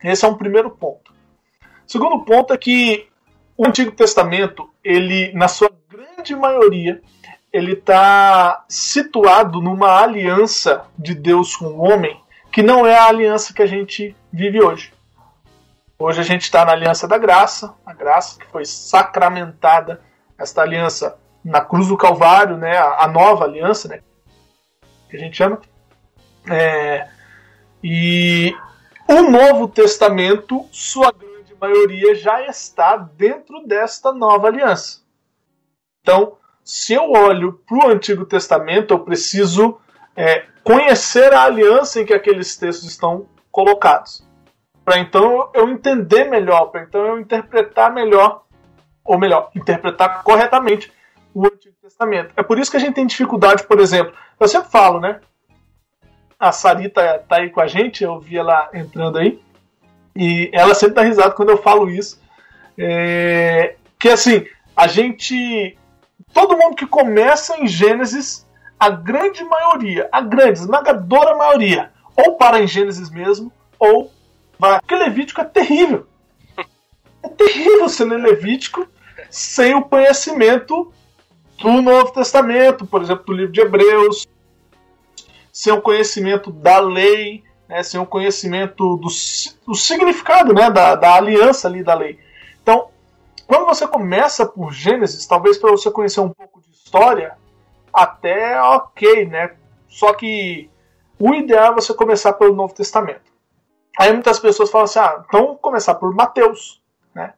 Esse 0.03 0.25
é 0.25 0.27
um 0.27 0.35
primeiro 0.35 0.69
ponto. 0.69 1.13
Segundo 1.87 2.25
ponto 2.25 2.53
é 2.53 2.57
que 2.57 3.07
o 3.55 3.65
Antigo 3.65 3.91
Testamento, 3.91 4.69
ele 4.83 5.31
na 5.33 5.47
sua 5.47 5.71
grande 5.89 6.35
maioria, 6.35 7.01
ele 7.51 7.73
está 7.73 8.65
situado 8.67 9.61
numa 9.61 10.01
aliança 10.01 10.85
de 10.97 11.13
Deus 11.13 11.55
com 11.55 11.65
o 11.65 11.81
homem 11.81 12.19
que 12.51 12.61
não 12.61 12.85
é 12.85 12.95
a 12.95 13.05
aliança 13.05 13.53
que 13.53 13.61
a 13.61 13.65
gente 13.65 14.15
vive 14.31 14.61
hoje. 14.61 14.93
Hoje 15.97 16.19
a 16.19 16.23
gente 16.23 16.41
está 16.41 16.65
na 16.65 16.71
aliança 16.71 17.07
da 17.07 17.17
graça, 17.17 17.73
a 17.85 17.93
graça 17.93 18.39
que 18.39 18.45
foi 18.47 18.65
sacramentada, 18.65 20.01
esta 20.37 20.61
aliança 20.61 21.17
na 21.43 21.61
cruz 21.61 21.87
do 21.87 21.97
Calvário, 21.97 22.57
né, 22.57 22.77
a, 22.77 23.07
nova 23.07 23.43
aliança, 23.43 23.87
né, 23.87 24.01
que 25.09 25.17
a 25.17 25.19
gente 25.19 25.35
chama. 25.35 25.59
É, 26.49 27.07
e 27.83 28.55
o 29.07 29.23
Novo 29.23 29.67
Testamento, 29.67 30.65
sua 30.71 31.11
grande 31.11 31.53
maioria, 31.59 32.15
já 32.15 32.45
está 32.45 32.95
dentro 32.95 33.65
desta 33.67 34.13
nova 34.13 34.47
aliança. 34.47 35.01
Então, 36.01 36.37
se 36.63 36.93
eu 36.93 37.11
olho 37.11 37.61
para 37.67 37.77
o 37.77 37.89
Antigo 37.89 38.25
Testamento, 38.25 38.93
eu 38.93 38.99
preciso 38.99 39.77
é, 40.15 40.45
conhecer 40.63 41.33
a 41.33 41.43
aliança 41.43 41.99
em 41.99 42.05
que 42.05 42.13
aqueles 42.13 42.55
textos 42.55 42.89
estão 42.89 43.27
colocados. 43.51 44.25
Para 44.83 44.99
então 44.99 45.49
eu 45.53 45.69
entender 45.69 46.25
melhor, 46.25 46.65
para 46.65 46.83
então 46.83 47.05
eu 47.05 47.19
interpretar 47.19 47.93
melhor, 47.93 48.43
ou 49.03 49.17
melhor, 49.17 49.49
interpretar 49.55 50.23
corretamente 50.23 50.91
o 51.33 51.45
Antigo 51.45 51.75
Testamento. 51.81 52.33
É 52.35 52.43
por 52.43 52.59
isso 52.59 52.69
que 52.69 52.77
a 52.77 52.79
gente 52.79 52.95
tem 52.95 53.07
dificuldade, 53.07 53.63
por 53.63 53.79
exemplo. 53.79 54.13
Eu 54.39 54.47
sempre 54.47 54.69
falo, 54.69 54.99
né? 54.99 55.19
A 56.39 56.51
Sarita 56.51 57.23
tá 57.27 57.37
aí 57.37 57.49
com 57.49 57.61
a 57.61 57.67
gente, 57.67 58.03
eu 58.03 58.19
vi 58.19 58.37
ela 58.37 58.69
entrando 58.73 59.17
aí. 59.17 59.41
E 60.15 60.49
ela 60.53 60.75
sempre 60.75 60.95
dá 60.95 61.01
risada 61.01 61.31
quando 61.31 61.49
eu 61.49 61.57
falo 61.57 61.89
isso. 61.89 62.21
É, 62.77 63.75
que 63.99 64.09
assim, 64.09 64.45
a 64.75 64.87
gente. 64.87 65.77
Todo 66.33 66.57
mundo 66.57 66.75
que 66.75 66.87
começa 66.87 67.57
em 67.57 67.67
Gênesis, 67.67 68.47
a 68.79 68.89
grande 68.89 69.43
maioria, 69.43 70.09
a 70.11 70.21
grande, 70.21 70.59
esmagadora 70.59 71.35
maioria, 71.35 71.91
ou 72.15 72.35
para 72.35 72.59
em 72.59 72.67
Gênesis 72.67 73.09
mesmo, 73.09 73.51
ou 73.79 74.11
vai. 74.57 74.79
Porque 74.79 74.95
Levítico 74.95 75.41
é 75.41 75.45
terrível. 75.45 76.07
É 77.21 77.29
terrível 77.29 77.87
ler 78.07 78.19
Levítico 78.19 78.87
sem 79.29 79.73
o 79.73 79.83
conhecimento 79.83 80.91
do 81.63 81.81
Novo 81.81 82.11
Testamento, 82.11 82.85
por 82.85 83.01
exemplo, 83.01 83.23
do 83.25 83.33
livro 83.33 83.53
de 83.53 83.61
Hebreus, 83.61 84.27
sem 85.51 85.71
o 85.71 85.81
conhecimento 85.81 86.51
da 86.51 86.79
lei, 86.79 87.41
né, 87.69 87.81
sem 87.81 87.99
o 87.99 88.05
conhecimento 88.05 88.97
do, 88.97 89.07
do 89.65 89.73
significado 89.73 90.53
né, 90.53 90.69
da, 90.69 90.95
da 90.95 91.15
aliança 91.15 91.69
ali 91.69 91.81
da 91.81 91.93
lei. 91.93 92.19
Então, 92.61 92.89
quando 93.47 93.65
você 93.65 93.87
começa 93.87 94.45
por 94.45 94.73
Gênesis, 94.73 95.25
talvez 95.25 95.57
para 95.57 95.71
você 95.71 95.89
conhecer 95.89 96.19
um 96.19 96.29
pouco 96.29 96.61
de 96.61 96.69
história, 96.71 97.37
até 97.93 98.61
ok, 98.61 99.25
né? 99.25 99.55
Só 99.87 100.13
que 100.13 100.69
o 101.17 101.33
ideal 101.33 101.71
é 101.71 101.75
você 101.75 101.93
começar 101.93 102.33
pelo 102.33 102.55
Novo 102.55 102.73
Testamento. 102.73 103.31
Aí 103.97 104.11
muitas 104.11 104.39
pessoas 104.39 104.69
falam 104.69 104.85
assim, 104.85 104.99
ah, 104.99 105.23
então 105.25 105.55
começar 105.55 105.95
por 105.95 106.13
Mateus, 106.13 106.81
né? 107.13 107.33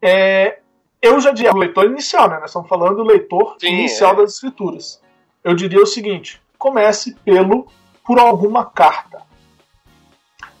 É, 0.00 0.60
eu 1.00 1.20
já 1.20 1.30
diria 1.30 1.52
o 1.52 1.58
leitor 1.58 1.86
inicial, 1.86 2.28
né? 2.28 2.38
Nós 2.38 2.50
estamos 2.50 2.68
falando 2.68 2.96
do 2.96 3.04
leitor 3.04 3.56
Sim, 3.58 3.68
inicial 3.68 4.14
é. 4.14 4.16
das 4.16 4.34
escrituras. 4.34 5.00
Eu 5.42 5.54
diria 5.54 5.82
o 5.82 5.86
seguinte: 5.86 6.40
comece 6.58 7.14
pelo 7.24 7.66
por 8.04 8.18
alguma 8.18 8.64
carta. 8.64 9.22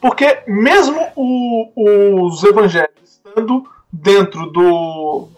Porque 0.00 0.42
mesmo 0.46 1.00
o, 1.14 2.26
os 2.26 2.42
evangelhos 2.44 2.90
estando 3.02 3.68
dentro 3.92 4.50
do, 4.50 5.28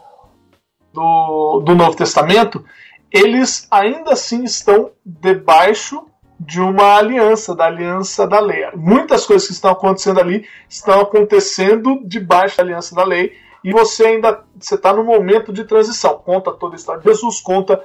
do, 0.92 1.60
do 1.60 1.74
Novo 1.74 1.96
Testamento, 1.96 2.64
eles 3.10 3.66
ainda 3.70 4.12
assim 4.12 4.44
estão 4.44 4.90
debaixo 5.04 6.04
de 6.40 6.60
uma 6.60 6.96
aliança, 6.96 7.54
da 7.54 7.66
aliança 7.66 8.26
da 8.26 8.38
lei. 8.40 8.64
Muitas 8.74 9.26
coisas 9.26 9.46
que 9.46 9.52
estão 9.52 9.72
acontecendo 9.72 10.20
ali 10.20 10.46
estão 10.68 11.00
acontecendo 11.00 12.00
debaixo 12.04 12.56
da 12.56 12.62
aliança 12.62 12.94
da 12.94 13.04
lei 13.04 13.36
e 13.68 13.72
você 13.72 14.06
ainda 14.06 14.46
você 14.58 14.76
está 14.76 14.94
no 14.94 15.04
momento 15.04 15.52
de 15.52 15.62
transição. 15.62 16.16
Conta 16.24 16.52
toda 16.52 16.74
a 16.74 16.78
história 16.78 17.02
de 17.02 17.06
Jesus, 17.06 17.38
conta 17.42 17.84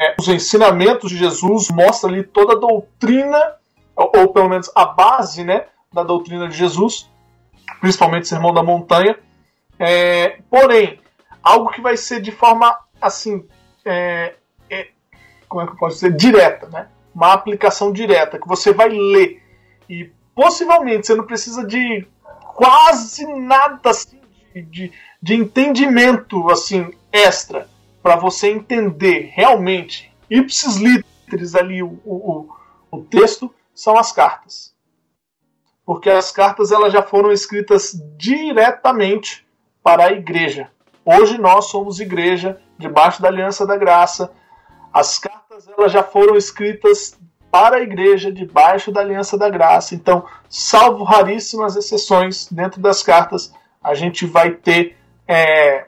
é, 0.00 0.14
os 0.18 0.26
ensinamentos 0.28 1.10
de 1.10 1.18
Jesus, 1.18 1.68
mostra 1.68 2.08
ali 2.08 2.22
toda 2.22 2.54
a 2.54 2.58
doutrina, 2.58 3.38
ou, 3.94 4.10
ou, 4.16 4.32
pelo 4.32 4.48
menos 4.48 4.70
a 4.74 4.86
base 4.86 5.44
né, 5.44 5.66
da 5.92 6.02
doutrina 6.02 6.48
de 6.48 6.56
Jesus, 6.56 7.10
principalmente 7.82 8.22
o 8.22 8.28
Sermão 8.28 8.54
da 8.54 8.62
Montanha. 8.62 9.18
É, 9.78 10.38
porém, 10.48 10.98
algo 11.42 11.70
que 11.70 11.82
vai 11.82 11.98
ser 11.98 12.22
de 12.22 12.32
forma 12.32 12.74
assim, 12.98 13.46
é, 13.84 14.36
é, 14.70 14.88
como 15.46 15.60
é 15.60 15.66
que 15.66 15.72
eu 15.72 15.76
posso 15.76 15.96
dizer, 15.96 16.16
direta, 16.16 16.66
né? 16.70 16.88
Uma 17.14 17.34
aplicação 17.34 17.92
direta 17.92 18.38
que 18.38 18.48
você 18.48 18.72
vai 18.72 18.88
ler 18.88 19.42
e 19.86 20.10
possivelmente 20.34 21.06
você 21.06 21.14
não 21.14 21.26
precisa 21.26 21.62
de 21.66 22.06
quase 22.54 23.26
nada 23.26 23.90
assim 23.90 24.23
de, 24.62 24.92
de 25.20 25.34
entendimento 25.34 26.50
assim 26.50 26.90
extra 27.12 27.68
para 28.02 28.16
você 28.16 28.50
entender 28.50 29.30
realmente 29.32 30.12
ipsis 30.30 30.76
literis 30.76 31.54
ali 31.54 31.82
o, 31.82 31.98
o, 32.04 32.48
o 32.90 33.02
texto 33.02 33.52
são 33.74 33.98
as 33.98 34.12
cartas. 34.12 34.74
Porque 35.84 36.08
as 36.08 36.30
cartas 36.30 36.72
elas 36.72 36.92
já 36.92 37.02
foram 37.02 37.30
escritas 37.30 37.92
diretamente 38.16 39.46
para 39.82 40.06
a 40.06 40.12
igreja. 40.12 40.70
Hoje 41.04 41.36
nós 41.36 41.66
somos 41.66 42.00
igreja 42.00 42.58
debaixo 42.78 43.20
da 43.20 43.28
aliança 43.28 43.66
da 43.66 43.76
graça. 43.76 44.30
As 44.92 45.18
cartas 45.18 45.68
elas 45.68 45.92
já 45.92 46.02
foram 46.02 46.36
escritas 46.36 47.18
para 47.50 47.76
a 47.76 47.82
igreja 47.82 48.32
debaixo 48.32 48.90
da 48.90 49.00
aliança 49.00 49.36
da 49.36 49.48
graça. 49.48 49.94
Então, 49.94 50.24
salvo 50.48 51.04
raríssimas 51.04 51.76
exceções 51.76 52.48
dentro 52.50 52.80
das 52.80 53.02
cartas, 53.02 53.52
a 53.84 53.94
gente 53.94 54.24
vai 54.24 54.50
ter. 54.52 54.96
É, 55.28 55.86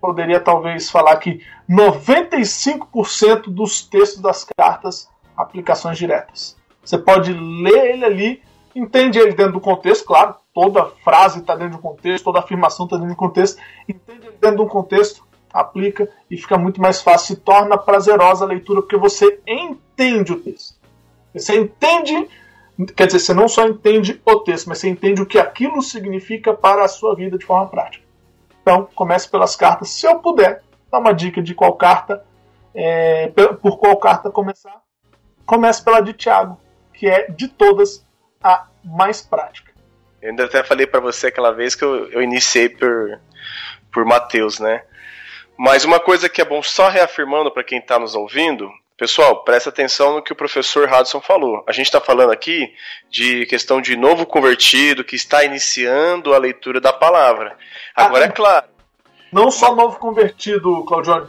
poderia 0.00 0.40
talvez 0.40 0.90
falar 0.90 1.16
que 1.18 1.40
95% 1.70 3.44
dos 3.48 3.82
textos 3.86 4.20
das 4.20 4.44
cartas, 4.56 5.08
aplicações 5.36 5.96
diretas. 5.96 6.56
Você 6.82 6.98
pode 6.98 7.32
ler 7.32 7.92
ele 7.92 8.04
ali, 8.04 8.42
entende 8.74 9.18
ele 9.18 9.32
dentro 9.32 9.52
do 9.52 9.60
contexto, 9.60 10.04
claro, 10.04 10.34
toda 10.52 10.86
frase 11.04 11.38
está 11.38 11.54
dentro 11.54 11.76
do 11.76 11.82
contexto, 11.82 12.24
toda 12.24 12.40
afirmação 12.40 12.86
está 12.86 12.96
dentro 12.96 13.12
do 13.12 13.16
contexto, 13.16 13.60
entende 13.88 14.26
ele 14.26 14.36
dentro 14.40 14.56
do 14.58 14.66
contexto, 14.66 15.24
aplica 15.52 16.08
e 16.30 16.36
fica 16.36 16.58
muito 16.58 16.80
mais 16.80 17.00
fácil, 17.00 17.36
se 17.36 17.40
torna 17.40 17.78
prazerosa 17.78 18.44
a 18.44 18.48
leitura, 18.48 18.82
porque 18.82 18.96
você 18.96 19.40
entende 19.46 20.32
o 20.32 20.40
texto. 20.40 20.74
Você 21.32 21.58
entende 21.58 22.28
Quer 22.96 23.06
dizer, 23.06 23.18
você 23.18 23.34
não 23.34 23.48
só 23.48 23.66
entende 23.66 24.20
o 24.24 24.40
texto, 24.40 24.68
mas 24.68 24.78
você 24.78 24.88
entende 24.88 25.20
o 25.20 25.26
que 25.26 25.38
aquilo 25.38 25.82
significa 25.82 26.54
para 26.54 26.84
a 26.84 26.88
sua 26.88 27.14
vida 27.14 27.36
de 27.36 27.44
forma 27.44 27.68
prática. 27.68 28.04
Então, 28.62 28.88
comece 28.94 29.28
pelas 29.28 29.54
cartas. 29.56 29.90
Se 29.90 30.06
eu 30.06 30.18
puder 30.20 30.62
dar 30.90 30.98
uma 30.98 31.12
dica 31.12 31.42
de 31.42 31.54
qual 31.54 31.74
carta, 31.74 32.24
é, 32.74 33.28
por 33.60 33.78
qual 33.78 33.96
carta 33.98 34.30
começar, 34.30 34.80
comece 35.44 35.84
pela 35.84 36.00
de 36.00 36.12
Tiago, 36.12 36.58
que 36.94 37.06
é 37.06 37.30
de 37.30 37.48
todas 37.48 38.06
a 38.42 38.66
mais 38.84 39.20
prática. 39.20 39.72
Eu 40.20 40.30
ainda 40.30 40.44
até 40.44 40.62
falei 40.62 40.86
para 40.86 41.00
você 41.00 41.26
aquela 41.26 41.52
vez 41.52 41.74
que 41.74 41.84
eu, 41.84 42.10
eu 42.10 42.22
iniciei 42.22 42.68
por, 42.68 43.20
por 43.92 44.04
Mateus, 44.04 44.58
né? 44.58 44.82
Mas 45.58 45.84
uma 45.84 46.00
coisa 46.00 46.28
que 46.28 46.40
é 46.40 46.44
bom 46.44 46.62
só 46.62 46.88
reafirmando 46.88 47.50
para 47.50 47.64
quem 47.64 47.78
está 47.78 47.98
nos 47.98 48.14
ouvindo, 48.14 48.70
pessoal, 48.96 49.42
presta 49.44 49.70
atenção 49.70 50.14
no 50.14 50.22
que 50.22 50.32
o 50.32 50.36
professor 50.36 50.88
Hudson 50.92 51.20
falou. 51.20 51.64
A 51.66 51.72
gente 51.72 51.86
está 51.86 52.00
falando 52.00 52.32
aqui 52.32 52.72
de 53.10 53.46
questão 53.46 53.80
de 53.80 53.96
novo 53.96 54.26
convertido 54.26 55.04
que 55.04 55.16
está 55.16 55.44
iniciando 55.44 56.34
a 56.34 56.38
leitura 56.38 56.80
da 56.80 56.92
palavra. 56.92 57.56
Agora, 57.94 58.24
ah, 58.24 58.28
é 58.28 58.30
claro. 58.30 58.66
Não 59.32 59.50
só 59.50 59.74
novo 59.74 59.98
convertido, 59.98 60.84
Claudione. 60.84 61.26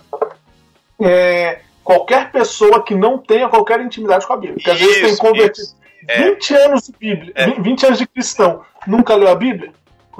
É, 1.01 1.61
qualquer 1.83 2.31
pessoa 2.31 2.83
que 2.83 2.95
não 2.95 3.17
tenha 3.17 3.49
qualquer 3.49 3.79
intimidade 3.81 4.25
com 4.27 4.33
a 4.33 4.37
Bíblia. 4.37 4.55
Porque 4.55 4.71
às 4.71 4.79
vezes 4.79 5.01
tem 5.01 5.17
convertido. 5.17 5.67
É. 6.07 6.23
20 6.31 6.55
anos 6.55 6.83
de 6.83 6.91
Bíblia, 6.97 7.31
é. 7.33 7.47
20 7.61 7.85
anos 7.85 7.97
de 7.97 8.07
cristão, 8.07 8.65
nunca 8.85 9.15
leu 9.15 9.29
a 9.29 9.35
Bíblia? 9.35 9.71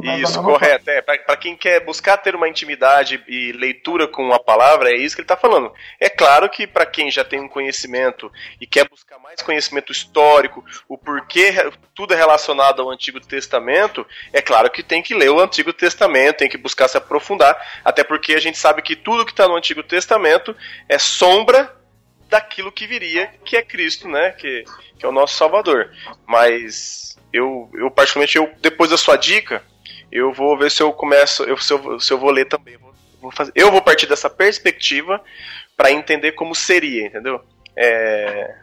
Isso, 0.01 0.41
correto. 0.41 0.89
É, 0.89 1.01
para 1.01 1.37
quem 1.37 1.55
quer 1.55 1.79
buscar 1.81 2.17
ter 2.17 2.35
uma 2.35 2.49
intimidade 2.49 3.23
e 3.27 3.51
leitura 3.51 4.07
com 4.07 4.33
a 4.33 4.39
palavra, 4.39 4.89
é 4.89 4.95
isso 4.95 5.15
que 5.15 5.21
ele 5.21 5.25
está 5.25 5.37
falando. 5.37 5.71
É 5.99 6.09
claro 6.09 6.49
que 6.49 6.65
para 6.65 6.85
quem 6.85 7.11
já 7.11 7.23
tem 7.23 7.39
um 7.39 7.47
conhecimento 7.47 8.31
e 8.59 8.65
quer 8.65 8.89
buscar 8.89 9.19
mais 9.19 9.41
conhecimento 9.41 9.91
histórico, 9.91 10.65
o 10.87 10.97
porquê 10.97 11.53
tudo 11.93 12.13
é 12.13 12.17
relacionado 12.17 12.81
ao 12.81 12.89
Antigo 12.89 13.19
Testamento, 13.19 14.05
é 14.31 14.41
claro 14.41 14.71
que 14.71 14.81
tem 14.81 15.03
que 15.03 15.13
ler 15.13 15.29
o 15.29 15.39
Antigo 15.39 15.71
Testamento, 15.71 16.37
tem 16.37 16.49
que 16.49 16.57
buscar 16.57 16.87
se 16.87 16.97
aprofundar, 16.97 17.55
até 17.85 18.03
porque 18.03 18.33
a 18.33 18.39
gente 18.39 18.57
sabe 18.57 18.81
que 18.81 18.95
tudo 18.95 19.25
que 19.25 19.31
está 19.31 19.47
no 19.47 19.55
Antigo 19.55 19.83
Testamento 19.83 20.55
é 20.89 20.97
sombra 20.97 21.75
daquilo 22.29 22.71
que 22.71 22.87
viria, 22.87 23.31
que 23.45 23.55
é 23.55 23.61
Cristo, 23.61 24.07
né? 24.07 24.31
Que, 24.31 24.63
que 24.97 25.05
é 25.05 25.07
o 25.07 25.11
nosso 25.11 25.35
Salvador. 25.35 25.91
Mas 26.25 27.15
eu, 27.31 27.69
eu 27.75 27.91
particularmente, 27.91 28.37
eu, 28.37 28.51
depois 28.59 28.89
da 28.89 28.97
sua 28.97 29.17
dica, 29.17 29.63
eu 30.13 30.31
vou 30.31 30.57
ver 30.57 30.69
se 30.69 30.81
eu 30.83 30.93
começo, 30.93 31.43
eu, 31.43 31.57
se, 31.57 31.73
eu, 31.73 31.99
se 31.99 32.13
eu 32.13 32.17
vou 32.17 32.29
ler 32.29 32.45
também. 32.45 32.77
Vou 33.21 33.31
fazer, 33.31 33.51
eu 33.55 33.71
vou 33.71 33.81
partir 33.81 34.05
dessa 34.05 34.29
perspectiva 34.29 35.21
para 35.75 35.91
entender 35.91 36.33
como 36.33 36.53
seria, 36.53 37.07
entendeu? 37.07 37.41
É, 37.75 38.55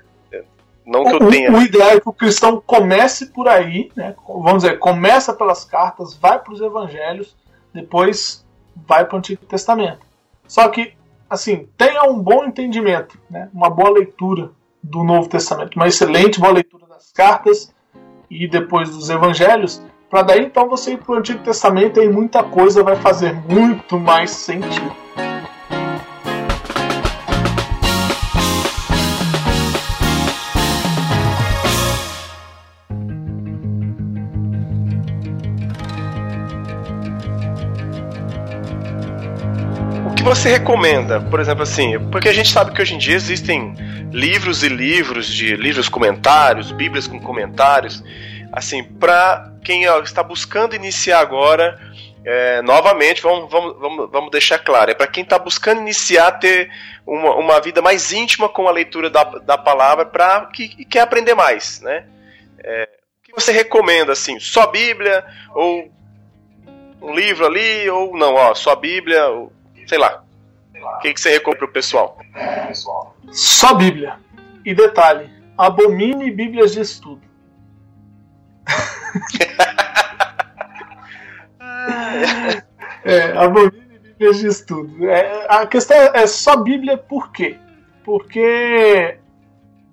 não 0.87 1.05
que 1.05 1.15
eu 1.15 1.31
tenha. 1.31 1.51
O, 1.51 1.59
o 1.59 1.63
ideal 1.63 1.91
é 1.91 2.01
que 2.01 2.09
o 2.09 2.13
cristão 2.13 2.63
comece 2.65 3.27
por 3.27 3.49
aí, 3.49 3.91
né? 3.97 4.15
Vamos 4.27 4.63
dizer, 4.63 4.79
começa 4.79 5.33
pelas 5.33 5.65
cartas, 5.65 6.17
vai 6.17 6.39
para 6.39 6.53
os 6.53 6.61
evangelhos, 6.61 7.37
depois 7.73 8.47
vai 8.75 9.05
para 9.05 9.17
o 9.17 9.19
Antigo 9.19 9.45
Testamento. 9.47 10.01
Só 10.47 10.69
que, 10.69 10.95
assim, 11.29 11.69
tenha 11.77 12.03
um 12.05 12.19
bom 12.19 12.45
entendimento, 12.45 13.19
né? 13.29 13.49
uma 13.53 13.71
boa 13.71 13.91
leitura 13.91 14.51
do 14.83 15.05
Novo 15.05 15.29
Testamento, 15.29 15.77
uma 15.77 15.87
excelente 15.87 16.41
boa 16.41 16.53
leitura 16.53 16.87
das 16.87 17.13
cartas 17.13 17.73
e 18.29 18.49
depois 18.49 18.91
dos 18.91 19.11
evangelhos, 19.11 19.83
para 20.11 20.23
daí 20.23 20.41
então 20.45 20.69
você 20.69 20.95
ir 20.95 20.97
para 20.99 21.15
o 21.15 21.19
Antigo 21.19 21.39
Testamento 21.39 22.03
e 22.03 22.09
muita 22.09 22.43
coisa 22.43 22.83
vai 22.83 22.97
fazer 22.97 23.33
muito 23.49 23.97
mais 23.97 24.33
sentido. 24.33 24.93
O 40.07 40.15
que 40.17 40.25
você 40.25 40.51
recomenda, 40.51 41.21
por 41.21 41.39
exemplo, 41.39 41.63
assim, 41.63 42.01
porque 42.11 42.29
a 42.29 42.33
gente 42.33 42.51
sabe 42.51 42.73
que 42.73 42.83
hoje 42.83 42.97
em 42.97 42.99
dia 42.99 43.15
existem 43.15 43.75
livros 44.11 44.65
e 44.65 44.69
livros 44.69 45.29
de 45.29 45.55
livros 45.55 45.89
comentários, 45.89 46.73
bíblias 46.73 47.07
com 47.07 47.21
comentários, 47.21 48.03
assim, 48.53 48.83
para 48.83 49.50
quem 49.65 49.85
está 49.85 50.23
buscando 50.23 50.75
iniciar 50.75 51.21
agora, 51.21 51.79
é, 52.25 52.61
novamente, 52.63 53.23
vamos, 53.23 53.51
vamos, 53.51 53.79
vamos, 53.79 54.11
vamos 54.11 54.31
deixar 54.31 54.59
claro, 54.59 54.91
é 54.91 54.95
para 54.95 55.07
quem 55.07 55.23
está 55.23 55.39
buscando 55.39 55.81
iniciar 55.81 56.33
ter 56.33 56.71
uma, 57.07 57.35
uma 57.37 57.61
vida 57.61 57.81
mais 57.81 58.13
íntima 58.13 58.49
com 58.49 58.69
a 58.69 58.73
leitura 58.73 59.09
da, 59.09 59.25
da 59.25 59.57
palavra 59.57 60.05
para 60.05 60.47
que, 60.47 60.69
que 60.69 60.85
quer 60.85 61.01
aprender 61.01 61.35
mais, 61.35 61.81
né? 61.81 62.07
É, 62.63 62.89
o 63.21 63.23
que 63.23 63.33
você 63.33 63.53
recomenda, 63.53 64.13
assim, 64.13 64.39
só 64.39 64.67
Bíblia 64.67 65.25
ou 65.55 65.91
um 67.01 67.15
livro 67.15 67.47
ali 67.47 67.89
ou 67.89 68.17
não, 68.17 68.35
ó, 68.35 68.55
só 68.55 68.77
Bíblia, 68.77 69.29
ou, 69.29 69.53
sei 69.87 69.99
lá. 69.99 70.23
O 70.75 70.99
que, 71.01 71.15
que 71.15 71.21
você 71.21 71.31
recomenda 71.31 71.59
para 71.59 71.71
o 71.71 71.73
pessoal? 71.73 72.19
Só 73.31 73.75
Bíblia. 73.75 74.19
E 74.65 74.75
detalhe, 74.75 75.31
abomine 75.57 76.31
Bíblias 76.31 76.73
de 76.73 76.81
estudo. 76.81 77.23
é, 83.05 83.33
abomine 83.37 83.91
Bíblias 84.21 84.39
de 84.39 84.47
estudo. 84.49 85.09
É, 85.09 85.47
a 85.49 85.67
questão 85.67 85.97
é 85.97 86.27
só 86.27 86.57
Bíblia 86.57 86.99
por 86.99 87.33
quê? 87.33 87.59
Porque 88.05 89.19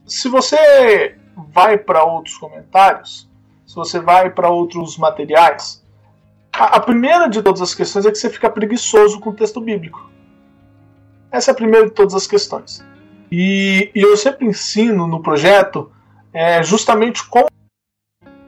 se 0.06 0.28
você 0.28 1.16
vai 1.54 1.78
para 1.78 2.04
outros 2.04 2.38
comentários, 2.38 3.30
se 3.66 3.76
você 3.76 4.00
vai 4.00 4.30
para 4.30 4.50
outros 4.50 4.98
materiais, 4.98 5.84
a, 6.52 6.78
a, 6.78 6.80
primeira 6.80 7.30
de 7.30 7.42
todas 7.42 7.62
as 7.62 7.74
questões 7.74 8.06
é 8.06 8.12
que 8.12 8.18
você 8.18 8.30
fica 8.30 8.50
preguiçoso 8.50 9.20
com 9.20 9.30
o 9.30 9.34
texto 9.34 9.62
bíblico. 9.62 10.10
Essa 11.32 11.52
é 11.52 11.54
a 11.54 11.56
primeira 11.56 11.86
de 11.86 11.92
todas 11.94 12.14
as 12.14 12.28
questões. 12.28 12.84
E, 13.32 13.92
e 13.94 14.02
eu 14.02 14.16
sempre 14.18 14.46
ensino 14.46 15.08
no 15.08 15.22
projeto 15.22 15.92
é, 16.34 16.64
justamente 16.64 17.26
como 17.28 17.48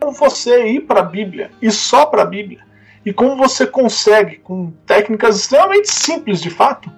você 0.02 0.68
ir 0.68 0.82
para 0.82 1.02
a 1.02 1.04
Bíblia 1.04 1.52
e 1.62 1.72
só 1.72 2.06
para 2.06 2.24
a 2.24 2.26
Bíblia. 2.26 2.64
E 3.06 3.14
como 3.14 3.36
você 3.36 3.66
consegue, 3.66 4.38
com 4.38 4.72
técnicas 4.86 5.38
extremamente 5.38 5.90
simples 5.90 6.42
de 6.42 6.50
fato, 6.50 6.92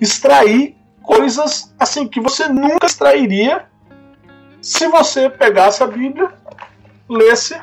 extrair 0.00 0.76
coisas 1.02 1.74
assim 1.78 2.06
que 2.06 2.20
você 2.20 2.48
nunca 2.48 2.86
extrairia 2.86 3.66
se 4.60 4.88
você 4.88 5.30
pegasse 5.30 5.82
a 5.82 5.86
Bíblia, 5.86 6.30
lesse, 7.08 7.58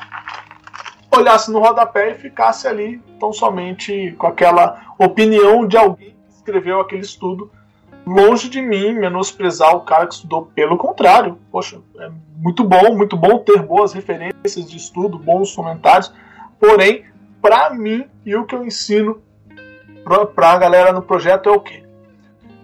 olhasse 1.14 1.50
no 1.50 1.60
rodapé 1.60 2.12
e 2.12 2.14
ficasse 2.14 2.66
ali 2.66 3.00
tão 3.20 3.32
somente 3.32 4.12
com 4.18 4.26
aquela 4.26 4.94
opinião 4.98 5.66
de 5.66 5.76
alguém 5.76 6.16
que 6.28 6.34
escreveu 6.34 6.80
aquele 6.80 7.02
estudo 7.02 7.50
longe 8.06 8.48
de 8.48 8.62
mim 8.62 8.92
menosprezar 8.92 9.74
o 9.74 9.80
cara 9.80 10.06
que 10.06 10.14
estudou. 10.14 10.46
Pelo 10.54 10.78
contrário, 10.78 11.38
poxa, 11.50 11.80
é 11.98 12.10
muito 12.36 12.62
bom, 12.62 12.94
muito 12.94 13.16
bom 13.16 13.38
ter 13.38 13.60
boas 13.62 13.92
referências 13.92 14.70
de 14.70 14.76
estudo, 14.76 15.18
bons 15.18 15.54
comentários. 15.54 16.12
Porém, 16.60 17.04
para 17.42 17.70
mim 17.70 18.06
e 18.24 18.36
o 18.36 18.44
que 18.44 18.54
eu 18.54 18.64
ensino 18.64 19.20
para 20.34 20.52
a 20.52 20.58
galera 20.58 20.92
no 20.92 21.02
projeto 21.02 21.48
é 21.48 21.52
o 21.52 21.60
quê? 21.60 21.82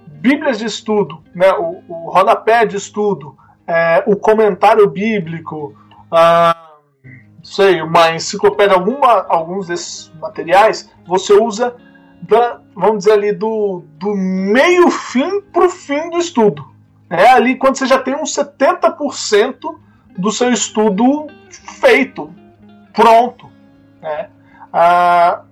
Bíblias 0.06 0.58
de 0.58 0.66
estudo, 0.66 1.20
né, 1.34 1.52
o, 1.54 1.82
o 1.88 2.10
rodapé 2.10 2.64
de 2.64 2.76
estudo, 2.76 3.36
é, 3.66 4.04
o 4.06 4.14
comentário 4.14 4.88
bíblico, 4.88 5.74
ah, 6.10 6.74
sei, 7.42 7.82
uma 7.82 8.12
enciclopédia, 8.12 8.76
alguma, 8.76 9.26
alguns 9.28 9.66
desses 9.66 10.12
materiais, 10.20 10.88
você 11.04 11.32
usa 11.32 11.74
da, 12.22 12.60
vamos 12.74 12.98
dizer 12.98 13.12
ali, 13.12 13.32
do, 13.32 13.82
do 13.98 14.14
meio 14.14 14.90
fim 14.90 15.40
para 15.52 15.66
o 15.66 15.70
fim 15.70 16.10
do 16.10 16.18
estudo. 16.18 16.64
É 17.10 17.30
ali 17.30 17.56
quando 17.56 17.76
você 17.76 17.86
já 17.86 17.98
tem 17.98 18.14
uns 18.14 18.34
70% 18.34 19.56
do 20.16 20.30
seu 20.30 20.50
estudo 20.50 21.26
feito, 21.80 22.32
pronto. 22.92 23.50
Né? 24.00 24.30
Ah, 24.72 25.42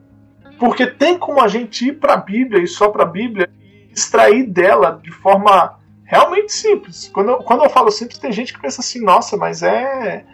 porque 0.58 0.86
tem 0.86 1.18
como 1.18 1.40
a 1.40 1.48
gente 1.48 1.88
ir 1.88 1.98
para 1.98 2.14
a 2.14 2.18
Bíblia 2.18 2.62
e 2.62 2.66
só 2.66 2.88
para 2.88 3.02
a 3.02 3.06
Bíblia 3.06 3.50
e 3.58 3.92
extrair 3.92 4.46
dela 4.46 5.00
de 5.02 5.10
forma 5.10 5.78
realmente 6.04 6.52
simples. 6.52 7.10
Quando 7.12 7.30
eu, 7.30 7.38
quando 7.38 7.64
eu 7.64 7.70
falo 7.70 7.90
simples, 7.90 8.18
tem 8.18 8.32
gente 8.32 8.52
que 8.52 8.60
pensa 8.60 8.80
assim, 8.80 9.00
nossa, 9.00 9.36
mas 9.36 9.62
é. 9.62 10.24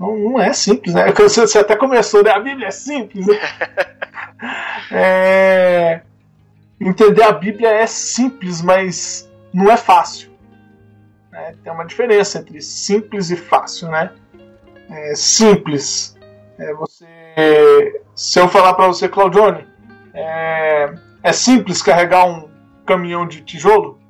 Não, 0.00 0.16
não 0.16 0.40
é 0.40 0.50
simples, 0.54 0.94
né? 0.94 1.12
Você, 1.12 1.58
até 1.58 1.76
começou, 1.76 2.24
né? 2.24 2.30
A 2.30 2.40
Bíblia 2.40 2.68
é 2.68 2.70
simples. 2.70 3.26
Né? 3.26 3.34
É... 4.90 6.00
Entender 6.80 7.22
a 7.22 7.30
Bíblia 7.30 7.68
é 7.68 7.86
simples, 7.86 8.62
mas 8.62 9.30
não 9.52 9.70
é 9.70 9.76
fácil. 9.76 10.30
É, 11.32 11.54
tem 11.62 11.70
uma 11.70 11.84
diferença 11.84 12.38
entre 12.38 12.62
simples 12.62 13.30
e 13.30 13.36
fácil, 13.36 13.88
né? 13.88 14.10
É, 14.88 15.14
simples. 15.14 16.18
É 16.58 16.72
você, 16.72 18.02
se 18.16 18.40
eu 18.40 18.48
falar 18.48 18.72
para 18.74 18.86
você, 18.86 19.08
Claudione, 19.08 19.68
é, 20.14 20.92
é 21.22 21.32
simples 21.32 21.82
carregar 21.82 22.24
um 22.24 22.48
caminhão 22.86 23.28
de 23.28 23.42
tijolo? 23.42 24.00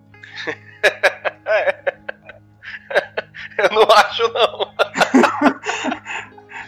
eu 3.59 3.71
não 3.73 3.83
acho 3.83 4.33
não. 4.33 4.71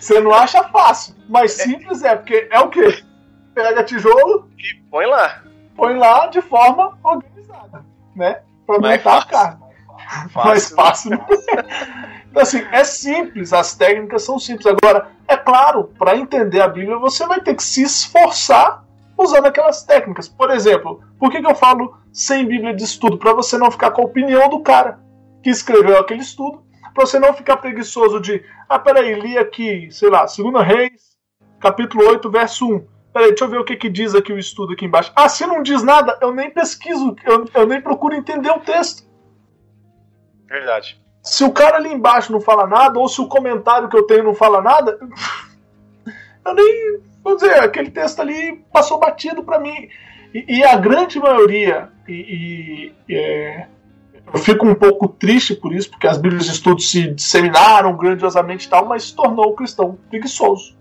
você 0.03 0.21
não 0.21 0.35
acha 0.35 0.65
fácil, 0.65 1.15
mas 1.29 1.53
simples 1.53 2.03
é 2.03 2.17
porque 2.17 2.49
é 2.51 2.59
o 2.61 2.69
quê? 2.69 3.05
pega 3.55 3.85
tijolo 3.85 4.49
e 4.59 4.75
põe 4.91 5.07
lá. 5.07 5.43
Põe 5.77 5.97
lá 5.97 6.27
de 6.27 6.43
forma 6.43 6.99
organizada, 7.03 7.85
né? 8.15 8.41
Pra 8.67 8.77
aumentar 8.77 9.19
a 9.19 9.25
carne. 9.25 9.61
fácil. 10.31 10.45
mais 10.45 10.71
fácil. 10.71 11.13
então, 12.31 12.43
assim, 12.43 12.63
é 12.73 12.85
simples, 12.85 13.53
as 13.53 13.75
técnicas 13.75 14.23
são 14.23 14.39
simples. 14.39 14.67
Agora, 14.67 15.11
é 15.29 15.37
claro, 15.37 15.85
para 15.99 16.17
entender 16.17 16.61
a 16.61 16.69
Bíblia, 16.69 16.99
você 16.99 17.27
vai 17.27 17.41
ter 17.41 17.55
que 17.55 17.63
se 17.63 17.83
esforçar 17.83 18.85
usando 19.17 19.47
aquelas 19.47 19.83
técnicas. 19.85 20.29
Por 20.29 20.51
exemplo, 20.51 21.01
por 21.19 21.31
que, 21.31 21.41
que 21.41 21.47
eu 21.47 21.55
falo 21.55 21.97
sem 22.13 22.47
Bíblia 22.47 22.75
de 22.75 22.85
estudo? 22.85 23.19
Para 23.19 23.33
você 23.33 23.57
não 23.57 23.71
ficar 23.71 23.93
com 23.93 24.03
a 24.03 24.07
opinião 24.07 24.49
do 24.49 24.61
cara 24.61 24.99
que 25.43 25.51
escreveu 25.51 25.99
aquele 25.99 26.23
estudo, 26.23 26.63
para 26.95 27.07
você 27.07 27.19
não 27.19 27.33
ficar 27.33 27.57
preguiçoso 27.57 28.21
de, 28.21 28.45
ah, 28.69 28.79
peraí, 28.79 29.15
li 29.15 29.39
aqui, 29.39 29.89
sei 29.91 30.11
lá, 30.11 30.25
2 30.25 30.67
Reis, 30.67 31.17
capítulo 31.61 32.07
8, 32.09 32.31
verso 32.31 32.67
1. 32.67 32.87
Peraí, 33.13 33.29
deixa 33.29 33.45
eu 33.45 33.49
ver 33.49 33.59
o 33.59 33.65
que, 33.65 33.77
que 33.77 33.91
diz 33.91 34.15
aqui 34.15 34.33
o 34.33 34.39
estudo 34.39 34.73
aqui 34.73 34.87
embaixo. 34.87 35.13
Ah, 35.15 35.29
se 35.29 35.47
não 35.47 35.63
diz 35.63 35.83
nada, 35.83 36.19
eu 36.21 36.33
nem 36.33 36.51
pesquiso, 36.51 37.15
eu, 37.25 37.45
eu 37.55 37.67
nem 37.67 37.81
procuro 37.81 38.15
entender 38.15 38.51
o 38.51 38.61
texto. 38.61 39.05
Verdade. 40.47 41.01
Se 41.23 41.45
o 41.45 41.53
cara 41.53 41.77
ali 41.77 41.93
embaixo 41.93 42.33
não 42.33 42.41
fala 42.41 42.67
nada, 42.67 42.99
ou 42.99 43.09
se 43.09 43.21
o 43.21 43.29
comentário 43.29 43.89
que 43.89 43.97
eu 43.97 44.07
tenho 44.07 44.25
não 44.25 44.35
fala 44.35 44.61
nada, 44.61 44.99
eu 46.45 46.55
nem. 46.55 47.01
Vamos 47.23 47.41
dizer, 47.41 47.61
aquele 47.61 47.91
texto 47.91 48.21
ali 48.21 48.65
passou 48.73 48.99
batido 48.99 49.45
para 49.45 49.61
mim. 49.61 49.89
E, 50.35 50.59
e, 50.59 50.65
a 50.65 50.77
grande 50.77 51.21
maioria, 51.21 51.91
e, 52.09 52.93
e 53.09 53.15
é, 53.15 53.69
eu 54.33 54.39
fico 54.39 54.67
um 54.67 54.75
pouco 54.75 55.09
triste 55.09 55.55
por 55.55 55.73
isso, 55.75 55.91
porque 55.91 56.07
as 56.07 56.19
Bíblias 56.19 56.47
de 56.47 56.53
estudo 56.53 56.81
se 56.81 57.09
disseminaram 57.09 57.97
grandiosamente 57.97 58.67
e 58.67 58.71
tal, 58.71 58.87
mas 58.87 59.05
se 59.05 59.17
tornou 59.17 59.47
o 59.47 59.55
cristão 59.55 59.99
preguiçoso 60.09 60.77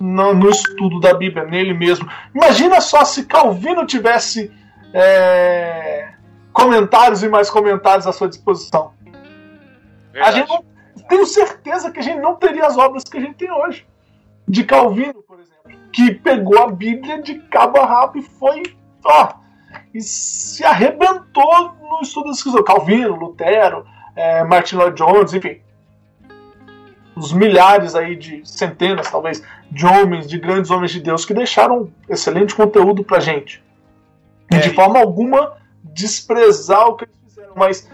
no, 0.00 0.34
no, 0.34 0.48
estudo 0.48 0.98
da 0.98 1.12
Bíblia, 1.12 1.44
nele 1.44 1.74
mesmo. 1.74 2.10
Imagina 2.34 2.80
só 2.80 3.04
se 3.04 3.26
Calvino 3.26 3.84
tivesse 3.84 4.50
é, 4.94 6.08
comentários 6.52 7.22
e 7.22 7.28
mais 7.28 7.50
comentários 7.50 8.06
à 8.06 8.12
sua 8.12 8.28
disposição. 8.28 8.92
Verdade. 10.10 10.28
A 10.28 10.32
gente 10.32 10.48
não, 10.48 10.64
tenho 11.06 11.26
certeza 11.26 11.90
que 11.90 12.00
a 12.00 12.02
gente 12.02 12.18
não 12.18 12.34
teria 12.34 12.66
as 12.66 12.78
obras 12.78 13.04
que 13.04 13.18
a 13.18 13.20
gente 13.20 13.34
tem 13.34 13.52
hoje. 13.52 13.86
De 14.48 14.64
Calvino, 14.64 15.22
por 15.22 15.38
exemplo, 15.38 15.88
que 15.92 16.14
pegou 16.14 16.58
a 16.58 16.70
Bíblia 16.70 17.20
de 17.22 17.34
cabo 17.34 17.78
a 17.78 17.86
rabo 17.86 18.18
e 18.18 18.22
foi. 18.22 18.62
Ó, 19.04 19.28
e 19.92 20.00
se 20.00 20.64
arrebentou 20.64 21.74
no 21.80 22.00
estudo 22.00 22.26
da 22.26 22.30
escritura. 22.30 22.64
Calvino, 22.64 23.16
Lutero, 23.16 23.84
é, 24.14 24.44
Martin 24.44 24.76
Lloyd 24.76 24.96
Jones, 24.96 25.34
enfim. 25.34 25.60
Os 27.16 27.32
milhares 27.32 27.94
aí 27.94 28.16
de 28.16 28.40
centenas, 28.48 29.10
talvez, 29.10 29.42
de 29.70 29.84
homens, 29.84 30.28
de 30.28 30.38
grandes 30.38 30.70
homens 30.70 30.92
de 30.92 31.00
Deus 31.00 31.24
que 31.24 31.34
deixaram 31.34 31.92
excelente 32.08 32.54
conteúdo 32.54 33.04
pra 33.04 33.20
gente. 33.20 33.62
E 34.50 34.58
de 34.58 34.70
é. 34.70 34.74
forma 34.74 34.98
alguma 34.98 35.56
desprezar 35.82 36.88
o 36.88 36.94
que 36.94 37.04
eles 37.04 37.16
fizeram. 37.26 37.52
Mas 37.56 37.88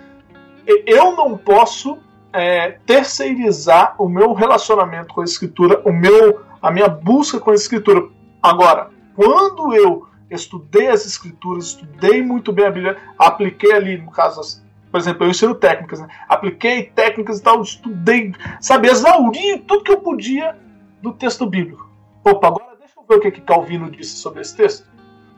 eu 0.86 1.16
não 1.16 1.36
posso 1.36 1.98
é, 2.32 2.78
terceirizar 2.84 3.94
o 3.98 4.08
meu 4.08 4.32
relacionamento 4.32 5.14
com 5.14 5.22
a 5.22 5.24
escritura, 5.24 5.80
o 5.84 5.92
meu, 5.92 6.42
a 6.60 6.70
minha 6.70 6.88
busca 6.88 7.40
com 7.40 7.50
a 7.50 7.54
escritura. 7.54 8.08
Agora, 8.42 8.90
quando 9.14 9.74
eu 9.74 10.06
estudei 10.30 10.88
as 10.88 11.06
escrituras, 11.06 11.66
estudei 11.66 12.22
muito 12.22 12.52
bem 12.52 12.66
a 12.66 12.70
Bíblia, 12.70 12.96
apliquei 13.18 13.72
ali, 13.72 13.98
no 13.98 14.10
caso, 14.10 14.62
por 14.90 14.98
exemplo, 14.98 15.24
eu 15.24 15.30
ensino 15.30 15.54
técnicas, 15.54 16.00
né? 16.00 16.08
apliquei 16.28 16.84
técnicas 16.84 17.38
e 17.38 17.42
tal, 17.42 17.62
estudei, 17.62 18.34
sabe, 18.60 18.88
exauri 18.88 19.58
tudo 19.60 19.84
que 19.84 19.92
eu 19.92 20.00
podia 20.00 20.56
do 21.02 21.12
texto 21.12 21.46
bíblico. 21.46 21.88
Opa, 22.24 22.48
agora 22.48 22.76
deixa 22.78 22.94
eu 22.98 23.04
ver 23.08 23.14
o 23.16 23.20
que, 23.20 23.30
que 23.30 23.40
Calvino 23.40 23.90
disse 23.90 24.16
sobre 24.16 24.40
esse 24.40 24.56
texto. 24.56 24.86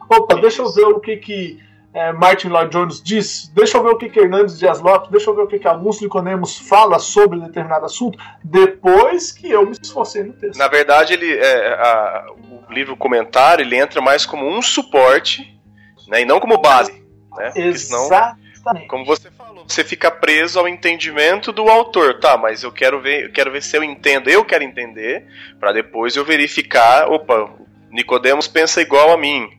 Opa, 0.09 0.37
deixa 0.37 0.63
eu 0.63 0.73
ver 0.73 0.87
o 0.87 1.01
que, 1.01 1.17
que 1.17 1.68
é, 1.99 2.13
Martin 2.13 2.49
Lloyd 2.49 2.71
Jones 2.71 3.03
diz, 3.03 3.51
deixa 3.53 3.77
eu 3.77 3.83
ver 3.83 3.91
o 3.91 3.99
que, 3.99 4.09
que 4.09 4.21
Hernandes 4.21 4.59
Dias 4.59 4.81
Lopes, 4.81 5.11
deixa 5.11 5.29
eu 5.29 5.35
ver 5.35 5.43
o 5.43 5.47
que, 5.49 5.59
que 5.59 5.67
Augusto 5.67 6.05
Nicodemus 6.05 6.57
fala 6.57 6.99
sobre 6.99 7.41
determinado 7.41 7.87
assunto, 7.87 8.19
depois 8.45 9.33
que 9.33 9.51
eu 9.51 9.67
me 9.67 9.73
esforcei 9.73 10.23
no 10.23 10.33
texto. 10.33 10.59
Na 10.59 10.69
verdade, 10.69 11.15
ele, 11.15 11.37
é, 11.37 11.75
a, 11.75 12.27
o 12.69 12.73
livro 12.73 12.97
comentário 12.97 13.65
ele 13.65 13.77
entra 13.77 14.01
mais 14.01 14.25
como 14.25 14.49
um 14.49 14.63
suporte 14.63 15.59
né, 16.07 16.23
e 16.23 16.25
não 16.25 16.39
como 16.39 16.59
base. 16.59 16.93
Né? 17.37 17.53
Exatamente. 17.57 18.49
Senão, 18.59 18.87
como 18.89 19.05
você 19.05 19.31
falou, 19.31 19.65
você 19.67 19.83
fica 19.83 20.11
preso 20.11 20.59
ao 20.59 20.69
entendimento 20.69 21.53
do 21.53 21.69
autor. 21.69 22.21
Tá, 22.21 22.37
mas 22.37 22.63
eu 22.63 22.71
quero 22.71 23.01
ver, 23.01 23.25
eu 23.25 23.33
quero 23.33 23.51
ver 23.51 23.63
se 23.63 23.77
eu 23.77 23.83
entendo, 23.83 24.31
eu 24.31 24.45
quero 24.45 24.63
entender, 24.63 25.27
para 25.59 25.73
depois 25.73 26.17
eu 26.17 26.25
verificar, 26.25 27.11
opa, 27.11 27.51
Nicodemos 27.91 28.47
pensa 28.47 28.81
igual 28.81 29.13
a 29.13 29.17
mim. 29.17 29.58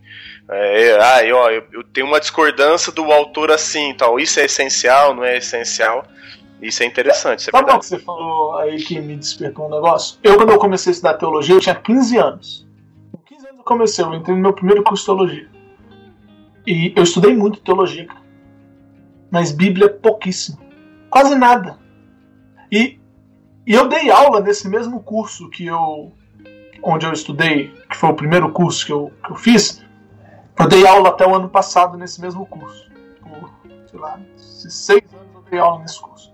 É, 0.51 0.99
ah, 0.99 1.23
eu, 1.23 1.37
ó, 1.37 1.49
eu, 1.51 1.83
tenho 1.93 2.07
uma 2.07 2.19
discordância 2.19 2.91
do 2.91 3.03
autor 3.11 3.51
assim, 3.51 3.93
tal. 3.93 4.19
Isso 4.19 4.39
é 4.39 4.45
essencial, 4.45 5.13
não 5.13 5.23
é 5.23 5.37
essencial? 5.37 6.03
Isso 6.59 6.81
é 6.81 6.87
interessante. 6.87 7.41
Isso 7.41 7.49
é 7.49 7.51
Sabe 7.51 7.71
o 7.71 7.79
que 7.79 7.85
você 7.85 7.99
falou 7.99 8.57
aí 8.57 8.77
que 8.77 8.99
me 8.99 9.15
despertou 9.15 9.67
um 9.67 9.69
negócio? 9.69 10.17
Eu, 10.23 10.37
quando 10.37 10.51
eu 10.51 10.57
comecei 10.57 10.89
a 10.89 10.93
estudar 10.93 11.13
teologia, 11.13 11.53
eu 11.53 11.59
tinha 11.59 11.75
15 11.75 12.17
anos. 12.17 12.67
Com 13.11 13.19
15 13.19 13.45
anos 13.45 13.59
eu 13.59 13.63
comecei, 13.63 14.03
eu 14.03 14.13
entrei 14.15 14.35
no 14.35 14.41
meu 14.41 14.53
primeiro 14.53 14.83
curso 14.83 15.03
de 15.03 15.05
teologia. 15.05 15.49
E 16.65 16.93
eu 16.95 17.03
estudei 17.03 17.35
muito 17.35 17.59
teologia, 17.59 18.07
mas 19.29 19.51
Bíblia 19.51 19.87
pouquíssimo. 19.87 20.57
Quase 21.11 21.35
nada. 21.35 21.77
E, 22.71 22.99
e 23.67 23.73
eu 23.73 23.87
dei 23.87 24.09
aula 24.09 24.41
nesse 24.41 24.67
mesmo 24.67 24.99
curso 25.03 25.47
que 25.47 25.67
eu. 25.67 26.11
onde 26.81 27.05
eu 27.05 27.13
estudei, 27.13 27.71
que 27.87 27.95
foi 27.95 28.09
o 28.09 28.15
primeiro 28.15 28.51
curso 28.51 28.83
que 28.83 28.91
eu, 28.91 29.11
que 29.23 29.31
eu 29.31 29.35
fiz 29.35 29.87
eu 30.59 30.67
dei 30.67 30.85
aula 30.85 31.09
até 31.09 31.25
o 31.25 31.33
ano 31.33 31.49
passado 31.49 31.97
nesse 31.97 32.19
mesmo 32.19 32.45
curso. 32.45 32.89
Por, 33.21 33.49
sei 33.89 33.99
lá, 33.99 34.19
seis 34.35 35.03
anos 35.13 35.35
eu 35.35 35.41
dei 35.49 35.59
aula 35.59 35.79
nesse 35.79 36.01
curso. 36.01 36.33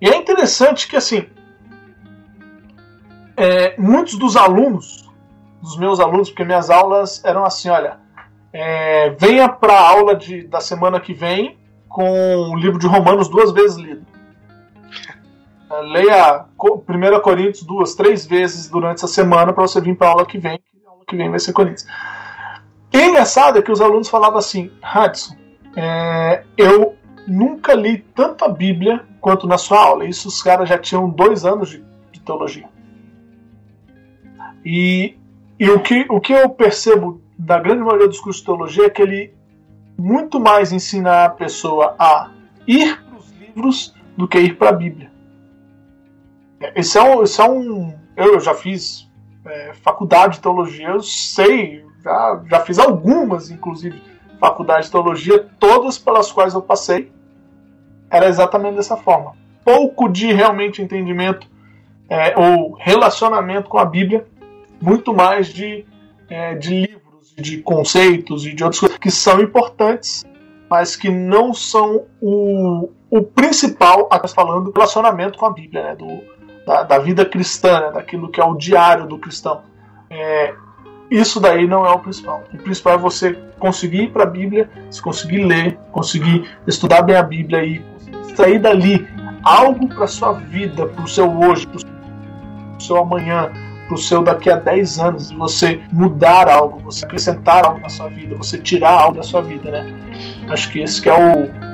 E 0.00 0.08
é 0.08 0.16
interessante 0.16 0.88
que, 0.88 0.96
assim, 0.96 1.26
é, 3.36 3.74
muitos 3.78 4.16
dos 4.16 4.36
alunos, 4.36 5.10
dos 5.60 5.76
meus 5.76 5.98
alunos, 5.98 6.30
porque 6.30 6.44
minhas 6.44 6.70
aulas 6.70 7.22
eram 7.24 7.44
assim: 7.44 7.68
olha, 7.68 7.98
é, 8.52 9.10
venha 9.10 9.48
para 9.48 9.74
a 9.74 9.88
aula 9.88 10.14
de, 10.14 10.46
da 10.46 10.60
semana 10.60 11.00
que 11.00 11.12
vem 11.12 11.58
com 11.88 12.50
o 12.52 12.56
livro 12.56 12.78
de 12.78 12.86
Romanos 12.86 13.28
duas 13.28 13.50
vezes 13.52 13.76
lido. 13.76 14.06
É, 15.70 15.80
leia 15.82 16.46
1 16.58 17.20
Coríntios 17.20 17.64
duas, 17.64 17.94
três 17.94 18.26
vezes 18.26 18.68
durante 18.68 18.98
essa 18.98 19.08
semana 19.08 19.52
para 19.52 19.66
você 19.66 19.80
vir 19.80 19.96
para 19.96 20.08
a 20.08 20.10
aula 20.10 20.26
que 20.26 20.38
vem, 20.38 20.58
que 20.58 20.86
a 20.86 20.90
aula 20.90 21.04
que 21.06 21.16
vem 21.16 21.28
vai 21.30 21.38
ser 21.38 21.52
Coríntios. 21.52 21.86
E 22.92 23.00
engraçado 23.02 23.58
é 23.58 23.62
que 23.62 23.70
os 23.70 23.80
alunos 23.80 24.08
falavam 24.08 24.38
assim, 24.38 24.70
Hudson, 24.82 25.36
é, 25.76 26.42
eu 26.56 26.96
nunca 27.26 27.74
li 27.74 27.98
tanto 28.14 28.44
a 28.44 28.48
Bíblia 28.48 29.04
quanto 29.20 29.46
na 29.46 29.56
sua 29.56 29.80
aula. 29.80 30.04
Isso 30.04 30.28
os 30.28 30.42
caras 30.42 30.68
já 30.68 30.78
tinham 30.78 31.08
dois 31.08 31.44
anos 31.44 31.70
de, 31.70 31.84
de 32.10 32.20
teologia. 32.20 32.68
E, 34.64 35.16
e 35.58 35.70
o, 35.70 35.80
que, 35.80 36.06
o 36.08 36.20
que 36.20 36.32
eu 36.32 36.50
percebo 36.50 37.20
da 37.38 37.58
grande 37.58 37.82
maioria 37.82 38.08
dos 38.08 38.20
cursos 38.20 38.40
de 38.40 38.46
teologia 38.46 38.86
é 38.86 38.90
que 38.90 39.00
ele 39.00 39.34
muito 39.96 40.40
mais 40.40 40.72
ensina 40.72 41.26
a 41.26 41.30
pessoa 41.30 41.94
a 41.98 42.30
ir 42.66 43.00
para 43.02 43.18
os 43.18 43.30
livros 43.32 43.94
do 44.16 44.26
que 44.26 44.38
ir 44.38 44.56
para 44.56 44.70
a 44.70 44.72
Bíblia. 44.72 45.10
Esse 46.74 46.98
é 46.98 47.02
um, 47.02 47.22
esse 47.22 47.40
é 47.40 47.48
um 47.48 47.94
eu 48.16 48.38
já 48.40 48.54
fiz 48.54 49.10
é, 49.44 49.72
faculdade 49.74 50.36
de 50.36 50.40
teologia, 50.42 50.88
eu 50.88 51.00
sei 51.00 51.84
já, 52.02 52.42
já 52.48 52.60
fiz 52.60 52.78
algumas, 52.78 53.50
inclusive, 53.50 54.02
faculdades 54.38 54.86
de 54.86 54.92
teologia, 54.92 55.46
todas 55.58 55.98
pelas 55.98 56.32
quais 56.32 56.54
eu 56.54 56.62
passei, 56.62 57.12
era 58.10 58.26
exatamente 58.26 58.76
dessa 58.76 58.96
forma. 58.96 59.34
Pouco 59.64 60.08
de 60.08 60.32
realmente 60.32 60.82
entendimento 60.82 61.46
é, 62.08 62.36
ou 62.36 62.72
relacionamento 62.72 63.68
com 63.68 63.78
a 63.78 63.84
Bíblia, 63.84 64.26
muito 64.80 65.14
mais 65.14 65.48
de, 65.48 65.84
é, 66.28 66.54
de 66.54 66.70
livros, 66.70 67.34
de 67.36 67.58
conceitos 67.58 68.46
e 68.46 68.54
de 68.54 68.64
outras 68.64 68.80
coisas 68.80 68.98
que 68.98 69.10
são 69.10 69.40
importantes, 69.40 70.24
mas 70.68 70.96
que 70.96 71.10
não 71.10 71.52
são 71.52 72.06
o, 72.20 72.90
o 73.10 73.22
principal, 73.22 74.08
a 74.10 74.26
falando, 74.26 74.72
relacionamento 74.72 75.38
com 75.38 75.46
a 75.46 75.52
Bíblia, 75.52 75.82
né, 75.82 75.96
do, 75.96 76.20
da, 76.66 76.82
da 76.82 76.98
vida 76.98 77.24
cristã, 77.24 77.80
né, 77.80 77.90
daquilo 77.92 78.30
que 78.30 78.40
é 78.40 78.44
o 78.44 78.56
diário 78.56 79.06
do 79.06 79.18
cristão. 79.18 79.62
É, 80.08 80.54
isso 81.10 81.40
daí 81.40 81.66
não 81.66 81.84
é 81.84 81.90
o 81.90 81.98
principal. 81.98 82.44
O 82.52 82.58
principal 82.58 82.94
é 82.94 82.98
você 82.98 83.36
conseguir 83.58 84.04
ir 84.04 84.10
para 84.10 84.22
a 84.22 84.26
Bíblia, 84.26 84.70
se 84.90 85.02
conseguir 85.02 85.44
ler, 85.44 85.76
conseguir 85.90 86.48
estudar 86.66 87.02
bem 87.02 87.16
a 87.16 87.22
Bíblia 87.22 87.64
e 87.64 87.84
sair 88.36 88.58
dali 88.58 89.06
algo 89.42 89.88
para 89.88 90.06
sua 90.06 90.32
vida, 90.32 90.86
para 90.86 91.04
o 91.04 91.08
seu 91.08 91.28
hoje, 91.28 91.66
para 91.66 91.78
o 91.78 92.80
seu 92.80 92.96
amanhã, 92.96 93.50
para 93.86 93.94
o 93.94 93.98
seu 93.98 94.22
daqui 94.22 94.48
a 94.48 94.56
10 94.56 94.98
anos, 95.00 95.30
você 95.32 95.80
mudar 95.92 96.48
algo, 96.48 96.78
você 96.78 97.04
acrescentar 97.04 97.64
algo 97.64 97.80
na 97.80 97.88
sua 97.88 98.08
vida, 98.08 98.36
você 98.36 98.56
tirar 98.56 98.92
algo 98.92 99.16
da 99.16 99.22
sua 99.24 99.42
vida, 99.42 99.70
né? 99.70 99.92
Acho 100.48 100.70
que 100.70 100.80
esse 100.80 101.02
que 101.02 101.08
é 101.08 101.14
o 101.14 101.70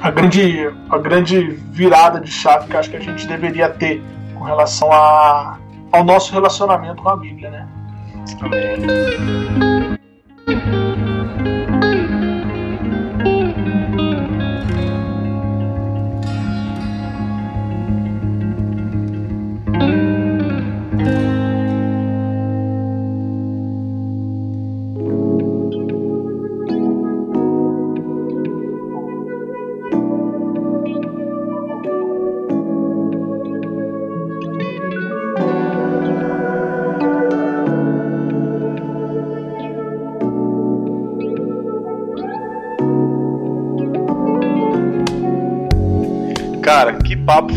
a 0.00 0.10
grande 0.10 0.70
a 0.90 0.98
grande 0.98 1.40
virada 1.70 2.20
de 2.20 2.30
chave 2.30 2.68
que 2.68 2.76
acho 2.76 2.90
que 2.90 2.96
a 2.96 3.00
gente 3.00 3.26
deveria 3.26 3.68
ter 3.68 4.02
com 4.34 4.44
relação 4.44 4.90
a, 4.92 5.58
ao 5.92 6.04
nosso 6.04 6.32
relacionamento 6.32 7.02
com 7.02 7.08
a 7.08 7.16
Bíblia, 7.16 7.50
né? 7.50 7.68
Amém. 8.40 9.92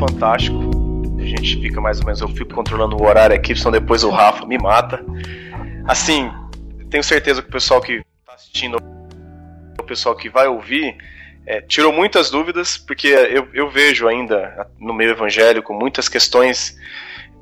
Fantástico. 0.08 0.58
A 1.18 1.26
gente 1.26 1.60
fica 1.60 1.82
mais 1.82 2.00
ou 2.00 2.06
menos, 2.06 2.22
eu 2.22 2.28
fico 2.30 2.54
controlando 2.54 2.96
o 2.96 3.06
horário 3.06 3.36
aqui, 3.36 3.56
senão 3.56 3.72
depois 3.72 4.04
o 4.04 4.10
Rafa 4.10 4.46
me 4.46 4.58
mata. 4.58 5.04
Assim, 5.88 6.32
tenho 6.90 7.04
certeza 7.04 7.42
que 7.42 7.50
o 7.50 7.52
pessoal 7.52 7.82
que 7.82 7.94
está 7.94 8.34
assistindo, 8.34 8.78
o 9.80 9.84
pessoal 9.84 10.16
que 10.16 10.30
vai 10.30 10.48
ouvir, 10.48 10.96
é, 11.46 11.62
tirou 11.62 11.92
muitas 11.92 12.30
dúvidas, 12.30 12.78
porque 12.78 13.08
eu, 13.08 13.48
eu 13.54 13.70
vejo 13.70 14.08
ainda 14.08 14.68
no 14.80 14.94
meio 14.94 15.12
evangélico 15.12 15.74
muitas 15.74 16.10
questões 16.10 16.78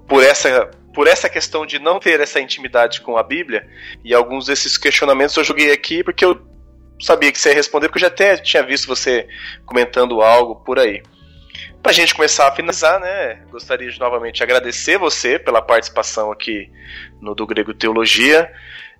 por 0.07 0.24
essa 0.24 0.70
por 0.93 1.07
essa 1.07 1.28
questão 1.28 1.66
de 1.66 1.80
não 1.80 1.99
ter 1.99 2.20
essa 2.20 2.39
intimidade 2.39 3.01
com 3.01 3.18
a 3.18 3.24
Bíblia, 3.24 3.68
e 4.03 4.14
alguns 4.14 4.45
desses 4.45 4.78
questionamentos 4.78 5.36
eu 5.36 5.43
joguei 5.43 5.72
aqui 5.72 6.03
porque 6.03 6.24
eu 6.24 6.39
sabia 7.01 7.32
que 7.32 7.39
você 7.39 7.49
ia 7.49 7.55
responder, 7.55 7.88
porque 7.88 7.97
eu 7.97 8.07
já 8.07 8.14
até 8.14 8.38
tinha 8.38 8.61
visto 8.61 8.86
você 8.86 9.28
comentando 9.66 10.22
algo 10.22 10.57
por 10.57 10.78
aí. 10.78 11.01
Para 11.84 11.92
a 11.92 11.94
gente 11.94 12.16
começar 12.16 12.48
a 12.48 12.56
finalizar, 12.56 12.98
né, 12.98 13.42
gostaria 13.52 13.92
de 13.92 14.00
novamente 14.00 14.42
agradecer 14.42 14.98
você 14.98 15.38
pela 15.38 15.62
participação 15.62 16.32
aqui 16.32 16.72
no 17.22 17.36
Do 17.36 17.46
Grego 17.46 17.74
Teologia. 17.74 18.50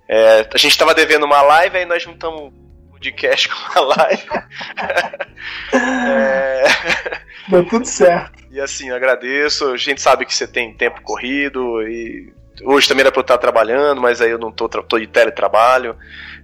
É, 0.06 0.46
a 0.52 0.58
gente 0.58 0.72
estava 0.72 0.94
devendo 0.94 1.24
uma 1.24 1.40
live, 1.40 1.78
aí 1.78 1.86
nós 1.86 2.02
juntamos 2.02 2.52
podcast 2.90 3.48
com 3.48 3.78
a 3.78 3.82
live. 3.96 4.28
é... 5.72 6.64
Deu 7.48 7.66
tudo 7.66 7.86
certo. 7.86 8.44
E 8.50 8.60
assim, 8.60 8.90
agradeço. 8.90 9.72
A 9.72 9.76
gente 9.78 10.02
sabe 10.02 10.26
que 10.26 10.34
você 10.34 10.46
tem 10.46 10.74
tempo 10.74 11.00
corrido 11.00 11.82
e 11.88 12.34
hoje 12.62 12.86
também 12.86 13.00
era 13.00 13.10
para 13.10 13.20
eu 13.20 13.22
estar 13.22 13.38
trabalhando, 13.38 14.00
mas 14.02 14.20
aí 14.20 14.30
eu 14.30 14.38
não 14.38 14.52
tô, 14.52 14.68
tô 14.68 14.98
de 14.98 15.06
teletrabalho. 15.06 15.96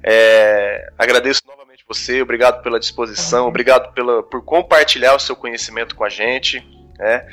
É, 0.03 0.91
agradeço 0.99 1.43
novamente 1.47 1.60
você, 1.93 2.23
obrigado 2.23 2.63
pela 2.63 2.79
disposição, 2.79 3.49
obrigado 3.49 3.93
pela, 3.93 4.23
por 4.23 4.45
compartilhar 4.45 5.15
o 5.15 5.19
seu 5.19 5.35
conhecimento 5.35 5.97
com 5.97 6.05
a 6.05 6.09
gente. 6.09 6.65
Né? 6.99 7.27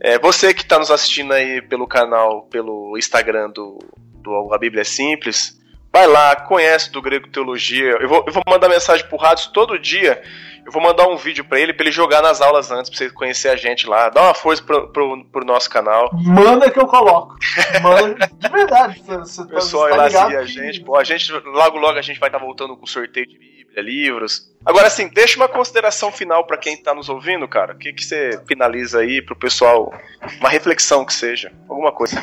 É, 0.00 0.18
você 0.18 0.52
que 0.52 0.62
está 0.62 0.78
nos 0.78 0.90
assistindo 0.90 1.32
aí 1.32 1.62
pelo 1.62 1.86
canal, 1.86 2.42
pelo 2.42 2.96
Instagram 2.98 3.50
do, 3.50 3.78
do 4.22 4.52
A 4.52 4.58
Bíblia 4.58 4.82
é 4.82 4.84
Simples, 4.84 5.56
Vai 5.96 6.06
lá, 6.06 6.36
conhece 6.36 6.92
do 6.92 7.00
Grego 7.00 7.26
Teologia. 7.26 7.96
Eu 7.98 8.06
vou, 8.06 8.22
eu 8.26 8.30
vou 8.30 8.42
mandar 8.46 8.68
mensagem 8.68 9.06
pro 9.06 9.16
Rados 9.16 9.46
todo 9.46 9.78
dia. 9.78 10.22
Eu 10.66 10.70
vou 10.70 10.82
mandar 10.82 11.08
um 11.08 11.16
vídeo 11.16 11.42
para 11.42 11.58
ele, 11.58 11.72
para 11.72 11.84
ele 11.84 11.90
jogar 11.90 12.20
nas 12.20 12.42
aulas 12.42 12.70
antes, 12.70 12.90
pra 12.90 12.98
você 12.98 13.08
conhecer 13.08 13.48
a 13.48 13.56
gente 13.56 13.86
lá. 13.86 14.10
Dá 14.10 14.20
uma 14.20 14.34
força 14.34 14.62
pro, 14.62 14.92
pro, 14.92 15.24
pro 15.24 15.46
nosso 15.46 15.70
canal. 15.70 16.10
Manda 16.12 16.70
que 16.70 16.78
eu 16.78 16.86
coloco. 16.86 17.36
Manda, 17.82 18.30
de 18.30 18.48
verdade. 18.50 19.02
Você, 19.06 19.40
o 19.40 19.46
tá- 19.46 19.54
pessoal 19.54 19.88
tá, 19.88 19.96
lá 19.96 20.04
a 20.04 20.44
gente. 20.44 20.80
Pô, 20.82 20.96
a 20.96 21.04
gente, 21.04 21.32
logo, 21.32 21.78
logo 21.78 21.98
a 21.98 22.02
gente 22.02 22.20
vai 22.20 22.28
estar 22.28 22.40
tá 22.40 22.44
voltando 22.44 22.76
com 22.76 22.84
sorteio 22.84 23.26
de 23.26 23.55
livros. 23.82 24.50
Agora, 24.64 24.86
assim, 24.86 25.08
deixa 25.08 25.36
uma 25.36 25.48
consideração 25.48 26.10
final 26.10 26.44
para 26.46 26.56
quem 26.56 26.76
tá 26.76 26.94
nos 26.94 27.08
ouvindo, 27.08 27.46
cara. 27.46 27.74
O 27.74 27.78
que, 27.78 27.92
que 27.92 28.04
você 28.04 28.40
finaliza 28.46 29.00
aí 29.00 29.22
pro 29.22 29.36
pessoal? 29.36 29.92
Uma 30.40 30.48
reflexão 30.48 31.04
que 31.04 31.14
seja. 31.14 31.52
Alguma 31.68 31.92
coisa. 31.92 32.22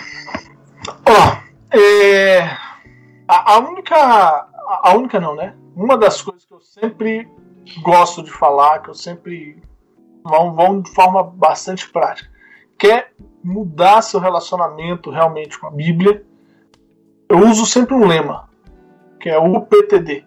Ó, 1.06 1.12
oh, 1.12 1.78
é 1.78 2.42
a, 3.28 3.54
a, 3.54 3.60
única. 3.60 3.96
A, 3.96 4.94
única 4.96 5.20
não, 5.20 5.36
né? 5.36 5.56
Uma 5.76 5.98
das 5.98 6.22
coisas 6.22 6.46
que 6.46 6.54
eu 6.54 6.62
sempre 6.62 7.28
gosto 7.82 8.24
de 8.24 8.32
falar, 8.32 8.80
que 8.80 8.90
eu 8.90 8.94
sempre. 8.94 9.58
vão, 10.24 10.54
vão 10.54 10.82
de 10.82 10.92
forma 10.92 11.24
bastante 11.24 11.90
prática. 11.90 12.30
Quer 12.78 13.14
mudar 13.44 14.02
seu 14.02 14.20
relacionamento 14.20 15.10
realmente 15.10 15.58
com 15.58 15.68
a 15.68 15.72
Bíblia? 15.72 16.26
Eu 17.30 17.40
uso 17.40 17.66
sempre 17.66 17.96
um 17.96 18.06
lema, 18.06 18.50
que 19.20 19.30
é 19.30 19.40
o 19.40 19.58
UPTD. 19.58 20.26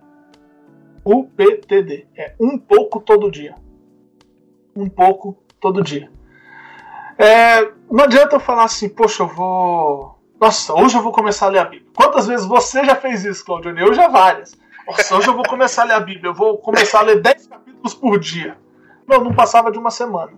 UPTD. 1.07 2.07
É 2.17 2.35
um 2.41 2.59
pouco 2.59 3.01
todo 3.01 3.31
dia. 3.31 3.55
Um 4.75 4.89
pouco 4.89 5.39
todo 5.61 5.83
dia. 5.83 6.11
É, 7.17 7.73
não 7.91 8.05
adianta 8.05 8.37
eu 8.37 8.41
falar 8.41 8.65
assim, 8.65 8.89
poxa, 8.89 9.23
eu 9.23 9.29
vou 9.29 10.17
nossa, 10.41 10.75
hoje 10.75 10.97
eu 10.97 11.03
vou 11.03 11.13
começar 11.13 11.47
a 11.47 11.49
ler 11.49 11.59
a 11.61 11.65
Bíblia. 11.65 11.91
Quantas 11.95 12.27
vezes 12.27 12.47
você 12.47 12.85
já 12.85 12.95
fez 12.95 13.25
isso, 13.25 13.45
Claudione? 13.45 13.81
Eu 13.81 13.95
já 13.95 14.07
várias. 14.07 14.55
Nossa, 14.87 15.17
hoje 15.17 15.29
eu 15.29 15.35
vou 15.35 15.45
começar 15.45 15.83
a 15.83 15.85
ler 15.87 15.95
a 15.95 16.01
Bíblia. 16.01 16.31
Eu 16.31 16.35
vou 16.35 16.59
começar 16.59 17.01
a 17.01 17.03
ler 17.03 17.23
10 17.23 17.47
capítulos 17.47 17.95
por 17.95 18.19
dia. 18.19 18.57
Não, 19.09 19.25
não 19.25 19.35
passava 19.35 19.73
de 19.73 19.79
uma 19.79 19.91
semana. 19.91 20.33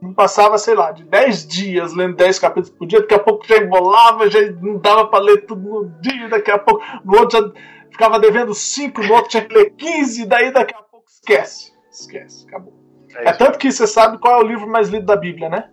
Não 0.00 0.14
passava, 0.14 0.56
sei 0.56 0.76
lá, 0.76 0.92
de 0.92 1.02
10 1.02 1.46
dias 1.48 1.92
lendo 1.94 2.14
10 2.14 2.38
capítulos 2.38 2.70
por 2.70 2.86
dia. 2.86 3.00
Daqui 3.00 3.14
a 3.14 3.18
pouco 3.18 3.44
já 3.44 3.56
embolava, 3.56 4.30
já 4.30 4.40
não 4.62 4.78
dava 4.78 5.06
para 5.06 5.24
ler 5.24 5.44
tudo 5.44 5.68
no 5.68 6.00
dia. 6.00 6.28
Daqui 6.28 6.52
a 6.52 6.58
pouco, 6.58 6.80
no 7.04 7.18
outro 7.18 7.40
já 7.40 7.52
ficava 7.98 8.20
devendo 8.20 8.54
5, 8.54 9.02
no 9.02 9.14
outro 9.14 9.30
tinha 9.30 9.44
que 9.44 9.52
ler 9.52 9.70
15. 9.70 10.26
Daí 10.26 10.52
daqui 10.52 10.72
a 10.72 10.82
pouco 10.82 11.04
esquece. 11.10 11.72
Esquece, 11.90 12.46
acabou. 12.46 12.72
É, 13.16 13.30
é 13.30 13.32
tanto 13.32 13.58
que 13.58 13.72
você 13.72 13.88
sabe 13.88 14.18
qual 14.18 14.40
é 14.40 14.44
o 14.44 14.46
livro 14.46 14.68
mais 14.68 14.88
lido 14.88 15.04
da 15.04 15.16
Bíblia, 15.16 15.48
né? 15.48 15.68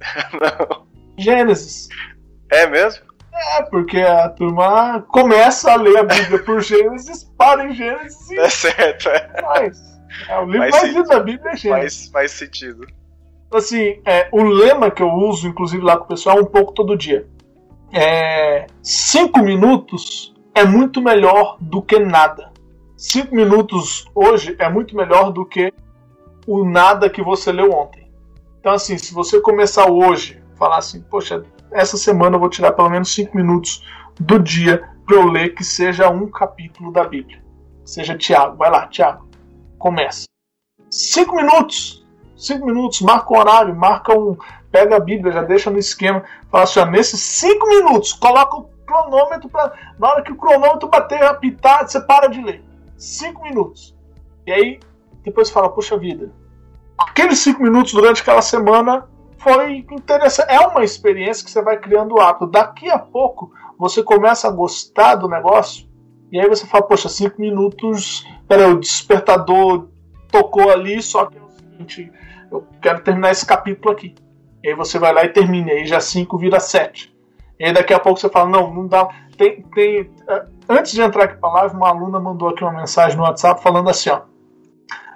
não. 0.40 0.86
Gênesis. 1.18 1.88
É 2.48 2.66
mesmo? 2.68 3.04
É, 3.32 3.62
porque 3.62 3.98
a 4.00 4.28
turma 4.28 5.02
começa 5.08 5.72
a 5.72 5.76
ler 5.76 5.98
a 5.98 6.04
Bíblia 6.04 6.38
por 6.44 6.60
Gênesis, 6.62 7.24
para 7.36 7.66
em 7.66 7.74
Gênesis 7.74 8.30
e. 8.30 8.38
É 8.38 8.48
certo, 8.48 9.08
é. 9.08 9.42
Mas, 9.42 9.82
é 10.28 10.38
o 10.38 10.44
livro 10.44 10.58
mais, 10.60 10.74
mais 10.76 10.94
lido 10.94 11.08
da 11.08 11.18
Bíblia 11.18 11.52
é 11.52 11.56
Gênesis. 11.56 12.08
Faz, 12.08 12.12
faz 12.12 12.30
sentido. 12.30 12.86
Assim, 13.52 14.00
é, 14.04 14.28
o 14.30 14.42
lema 14.42 14.90
que 14.90 15.02
eu 15.02 15.10
uso, 15.10 15.48
inclusive 15.48 15.82
lá 15.82 15.96
com 15.96 16.04
o 16.04 16.08
pessoal, 16.08 16.38
é 16.38 16.42
um 16.42 16.46
pouco 16.46 16.72
todo 16.72 16.96
dia. 16.96 17.26
É, 17.92 18.66
cinco 18.82 19.40
minutos 19.40 20.33
é 20.54 20.64
muito 20.64 21.02
melhor 21.02 21.56
do 21.60 21.82
que 21.82 21.98
nada. 21.98 22.52
Cinco 22.96 23.34
minutos 23.34 24.06
hoje 24.14 24.54
é 24.58 24.68
muito 24.68 24.96
melhor 24.96 25.32
do 25.32 25.44
que 25.44 25.72
o 26.46 26.64
nada 26.64 27.10
que 27.10 27.22
você 27.22 27.50
leu 27.50 27.72
ontem. 27.72 28.10
Então, 28.60 28.72
assim, 28.72 28.96
se 28.96 29.12
você 29.12 29.40
começar 29.40 29.90
hoje, 29.90 30.42
falar 30.56 30.78
assim, 30.78 31.02
poxa, 31.02 31.44
essa 31.74 31.96
semana 31.96 32.36
eu 32.36 32.40
vou 32.40 32.48
tirar 32.48 32.72
pelo 32.72 32.88
menos 32.88 33.12
5 33.12 33.36
minutos 33.36 33.84
do 34.18 34.38
dia 34.38 34.88
para 35.04 35.16
eu 35.16 35.26
ler 35.26 35.54
que 35.54 35.64
seja 35.64 36.08
um 36.08 36.30
capítulo 36.30 36.92
da 36.92 37.04
Bíblia. 37.04 37.42
Seja 37.84 38.16
Tiago. 38.16 38.56
Vai 38.56 38.70
lá, 38.70 38.86
Tiago. 38.86 39.28
Começa. 39.76 40.24
5 40.88 41.34
minutos. 41.34 42.06
5 42.36 42.64
minutos. 42.64 43.02
Marca 43.02 43.34
o 43.34 43.38
horário. 43.38 43.74
Marca 43.74 44.16
um. 44.16 44.36
Pega 44.70 44.96
a 44.96 45.00
Bíblia, 45.00 45.32
já 45.32 45.42
deixa 45.42 45.70
no 45.70 45.78
esquema. 45.78 46.22
Fala 46.50 46.64
assim: 46.64 46.80
ó, 46.80 46.86
nesses 46.86 47.20
5 47.20 47.68
minutos, 47.68 48.12
coloca 48.12 48.56
o 48.56 48.70
cronômetro 48.84 49.48
para. 49.48 49.72
Na 49.98 50.08
hora 50.08 50.22
que 50.22 50.32
o 50.32 50.36
cronômetro 50.36 50.88
bater, 50.88 51.22
apitar, 51.22 51.86
você 51.86 52.00
para 52.00 52.28
de 52.28 52.40
ler. 52.40 52.62
5 52.96 53.42
minutos. 53.42 53.96
E 54.46 54.52
aí, 54.52 54.80
depois 55.22 55.50
fala: 55.50 55.68
Poxa 55.68 55.96
vida. 55.96 56.32
Aqueles 56.96 57.38
5 57.40 57.62
minutos 57.62 57.92
durante 57.92 58.22
aquela 58.22 58.42
semana 58.42 59.08
foi 59.38 59.84
interessante. 59.90 60.50
É 60.50 60.60
uma 60.60 60.84
experiência 60.84 61.44
que 61.44 61.50
você 61.50 61.62
vai 61.62 61.78
criando 61.78 62.14
o 62.14 62.20
hábito. 62.20 62.46
Daqui 62.46 62.90
a 62.90 62.98
pouco 62.98 63.52
você 63.78 64.02
começa 64.02 64.48
a 64.48 64.50
gostar 64.50 65.16
do 65.16 65.28
negócio 65.28 65.86
e 66.34 66.40
aí 66.40 66.48
você 66.48 66.66
fala, 66.66 66.82
poxa, 66.82 67.08
cinco 67.08 67.40
minutos, 67.40 68.26
peraí, 68.48 68.72
o 68.72 68.80
despertador 68.80 69.88
tocou 70.32 70.68
ali, 70.68 71.00
só 71.00 71.26
que 71.26 71.38
é 71.38 71.40
o 71.40 71.48
seguinte, 71.48 72.10
eu 72.50 72.66
quero 72.82 73.04
terminar 73.04 73.30
esse 73.30 73.46
capítulo 73.46 73.92
aqui. 73.92 74.16
E 74.60 74.70
aí 74.70 74.74
você 74.74 74.98
vai 74.98 75.12
lá 75.12 75.24
e 75.24 75.28
termina, 75.28 75.72
e 75.72 75.78
aí 75.78 75.86
já 75.86 76.00
cinco 76.00 76.36
vira 76.36 76.58
sete. 76.58 77.13
E 77.58 77.72
daqui 77.72 77.94
a 77.94 78.00
pouco 78.00 78.18
você 78.18 78.28
fala, 78.28 78.48
não, 78.48 78.72
não 78.72 78.86
dá. 78.86 79.08
Tem, 79.36 79.62
tem, 79.74 80.10
eh, 80.28 80.46
antes 80.68 80.92
de 80.92 81.02
entrar 81.02 81.24
aqui 81.24 81.36
para 81.36 81.52
live, 81.52 81.76
uma 81.76 81.88
aluna 81.88 82.18
mandou 82.18 82.48
aqui 82.48 82.62
uma 82.62 82.72
mensagem 82.72 83.16
no 83.16 83.22
WhatsApp 83.22 83.62
falando 83.62 83.88
assim, 83.88 84.10
ó. 84.10 84.22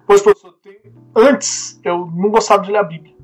Pois, 0.07 0.23
professor, 0.23 0.55
tem, 0.63 0.81
antes 1.15 1.81
eu 1.85 2.07
não 2.15 2.31
gostava 2.31 2.63
de 2.63 2.73
ler 2.73 2.79
a 2.79 2.83
Bíblia. 2.83 3.15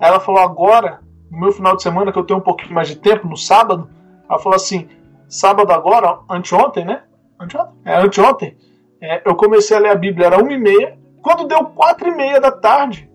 Ela 0.00 0.20
falou 0.20 0.40
agora, 0.40 1.00
no 1.30 1.38
meu 1.38 1.52
final 1.52 1.76
de 1.76 1.82
semana, 1.82 2.12
que 2.12 2.18
eu 2.18 2.24
tenho 2.24 2.40
um 2.40 2.42
pouquinho 2.42 2.74
mais 2.74 2.88
de 2.88 2.96
tempo, 2.96 3.26
no 3.26 3.36
sábado, 3.36 3.88
ela 4.28 4.38
falou 4.38 4.56
assim, 4.56 4.88
sábado 5.28 5.72
agora, 5.72 6.20
anteontem, 6.28 6.84
né? 6.84 7.02
Anteontem? 7.40 7.74
É, 7.84 7.96
anteontem, 7.96 8.58
é, 9.00 9.22
eu 9.24 9.34
comecei 9.34 9.76
a 9.76 9.80
ler 9.80 9.90
a 9.90 9.94
Bíblia, 9.94 10.26
era 10.26 10.42
uma 10.42 10.52
e 10.52 10.58
meia, 10.58 10.98
quando 11.22 11.46
deu 11.46 11.64
quatro 11.66 12.08
e 12.08 12.14
meia 12.14 12.40
da 12.40 12.50
tarde, 12.50 13.08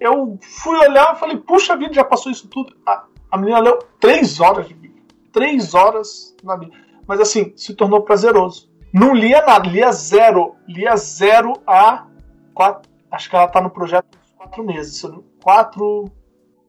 eu 0.00 0.38
fui 0.40 0.76
olhar 0.78 1.14
e 1.14 1.18
falei, 1.18 1.36
puxa 1.36 1.76
vida, 1.76 1.94
já 1.94 2.04
passou 2.04 2.32
isso 2.32 2.48
tudo. 2.48 2.74
A, 2.86 3.04
a 3.30 3.38
menina 3.38 3.60
leu 3.60 3.78
três 4.00 4.40
horas 4.40 4.68
de. 4.68 4.81
Três 5.32 5.74
horas 5.74 6.36
na 6.42 6.56
Bíblia. 6.56 6.80
Mas 7.06 7.20
assim, 7.20 7.52
se 7.56 7.74
tornou 7.74 8.02
prazeroso. 8.02 8.70
Não 8.92 9.14
lia 9.14 9.44
nada, 9.44 9.68
lia 9.68 9.90
zero. 9.92 10.56
Lia 10.68 10.96
zero 10.96 11.54
a 11.66 12.06
quatro. 12.54 12.90
Acho 13.10 13.28
que 13.28 13.36
ela 13.36 13.46
está 13.46 13.60
no 13.60 13.70
projeto 13.70 14.18
quatro 14.36 14.64
meses. 14.64 15.02
Quatro 15.42 16.04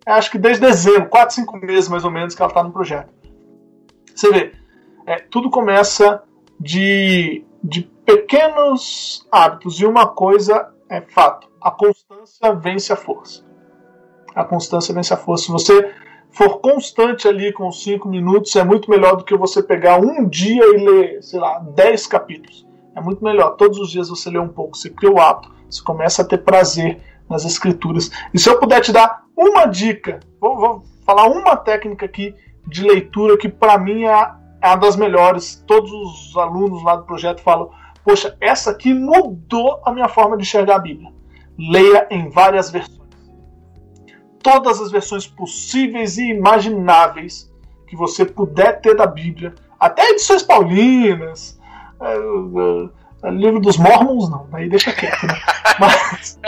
acho 0.06 0.32
que 0.32 0.38
desde 0.38 0.66
dezembro, 0.66 1.10
4, 1.10 1.36
5 1.36 1.58
meses 1.58 1.90
mais 1.90 2.04
ou 2.04 2.12
menos 2.12 2.36
que 2.36 2.42
ela 2.42 2.50
está 2.50 2.64
no 2.64 2.72
projeto. 2.72 3.14
Você 4.14 4.30
vê, 4.32 4.54
é, 5.06 5.20
tudo 5.20 5.50
começa 5.50 6.24
de, 6.60 7.46
de 7.64 7.84
pequenos 8.06 9.28
hábitos 9.32 9.80
e 9.80 9.86
uma 9.86 10.08
coisa 10.08 10.74
é 10.90 11.02
fato: 11.02 11.50
a 11.62 11.72
constância 11.72 12.54
vence 12.54 12.94
a 12.94 12.96
força. 12.96 13.44
A 14.36 14.44
constância 14.44 14.94
vence 14.94 15.14
a 15.14 15.18
força. 15.18 15.46
Se 15.46 15.52
você 15.52 15.94
for 16.34 16.60
constante 16.60 17.28
ali 17.28 17.54
com 17.54 17.72
5 17.72 18.08
minutos, 18.10 18.56
é 18.56 18.64
muito 18.64 18.90
melhor 18.90 19.16
do 19.16 19.24
que 19.24 19.38
você 19.38 19.64
pegar 19.64 20.00
um 20.00 20.28
dia 20.28 20.64
e 20.66 20.78
ler, 20.78 21.24
sei 21.24 21.40
lá, 21.40 21.60
10 21.60 22.08
capítulos. 22.08 22.68
É 22.96 23.02
muito 23.02 23.24
melhor. 23.24 23.52
Todos 23.52 23.80
os 23.80 23.90
dias 23.90 24.10
você 24.10 24.30
lê 24.30 24.40
um 24.40 24.50
pouco, 24.50 24.78
você 24.78 24.90
cria 24.90 25.12
o 25.12 25.20
hábito, 25.20 25.52
você 25.70 25.82
começa 25.82 26.22
a 26.22 26.26
ter 26.26 26.40
prazer 26.40 27.00
nas 27.30 27.46
escrituras. 27.46 28.12
E 28.34 28.40
se 28.40 28.50
eu 28.50 28.60
puder 28.60 28.82
te 28.82 28.92
dar 28.92 29.24
uma 29.38 29.66
dica, 29.66 30.20
vou, 30.40 30.58
vou 30.58 30.84
falar 31.06 31.28
uma 31.28 31.56
técnica 31.56 32.06
aqui 32.06 32.36
de 32.68 32.84
leitura 32.84 33.38
que 33.38 33.50
para 33.50 33.78
mim 33.78 34.04
é 34.04 34.44
é 34.64 34.78
das 34.78 34.96
melhores. 34.96 35.62
Todos 35.68 35.92
os 35.92 36.38
alunos 36.38 36.82
lá 36.84 36.96
do 36.96 37.04
projeto 37.04 37.42
falam: 37.42 37.70
Poxa, 38.04 38.38
essa 38.40 38.72
aqui 38.72 38.94
mudou 38.94 39.82
a 39.86 39.92
minha 39.92 40.08
forma 40.08 40.38
de 40.38 40.44
enxergar 40.44 40.78
a 40.78 40.80
Bíblia. 40.80 41.12
Leia 41.60 42.08
em 42.10 42.30
várias 42.30 42.72
versões. 42.72 43.03
Todas 44.44 44.80
as 44.80 44.92
versões 44.92 45.26
possíveis 45.26 46.18
e 46.18 46.30
imagináveis 46.30 47.52
que 47.88 47.96
você 47.96 48.26
puder 48.26 48.82
ter 48.82 48.96
da 48.96 49.08
Bíblia, 49.08 49.56
até 49.80 50.10
edições 50.10 50.44
paulinas, 50.44 51.60
é, 52.02 52.16
é, 52.16 53.28
é, 53.28 53.32
livro 53.32 53.60
dos 53.60 53.78
Mormons, 53.78 54.30
não, 54.30 54.48
aí 54.52 54.68
deixa 54.68 54.92
quieto, 54.92 55.26
né? 55.26 55.36
Mas 55.80 56.40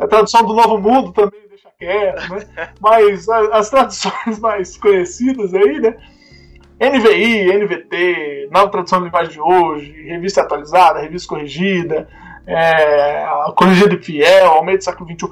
a 0.00 0.06
tradução 0.06 0.44
do 0.44 0.54
Novo 0.54 0.78
Mundo 0.78 1.12
também 1.12 1.40
deixa 1.48 1.68
quieto, 1.78 2.28
né? 2.30 2.70
Mas 2.80 3.28
as 3.28 3.70
traduções 3.70 4.38
mais 4.40 4.76
conhecidas 4.76 5.54
aí, 5.54 5.80
né? 5.80 5.96
NVI, 6.80 7.52
NVT, 7.58 8.48
Nova 8.50 8.70
Tradução 8.70 9.00
de 9.00 9.04
Linguagem 9.04 9.32
de 9.32 9.40
Hoje, 9.40 9.92
Revista 10.08 10.40
Atualizada, 10.40 11.00
Revista 11.00 11.28
Corrigida, 11.28 12.08
é, 12.46 13.26
Corrigida 13.54 13.94
e 13.94 14.02
Fiel, 14.02 14.46
Almeida 14.46 14.78
do 14.78 14.84
Século 14.84 15.10
XXI, 15.10 15.28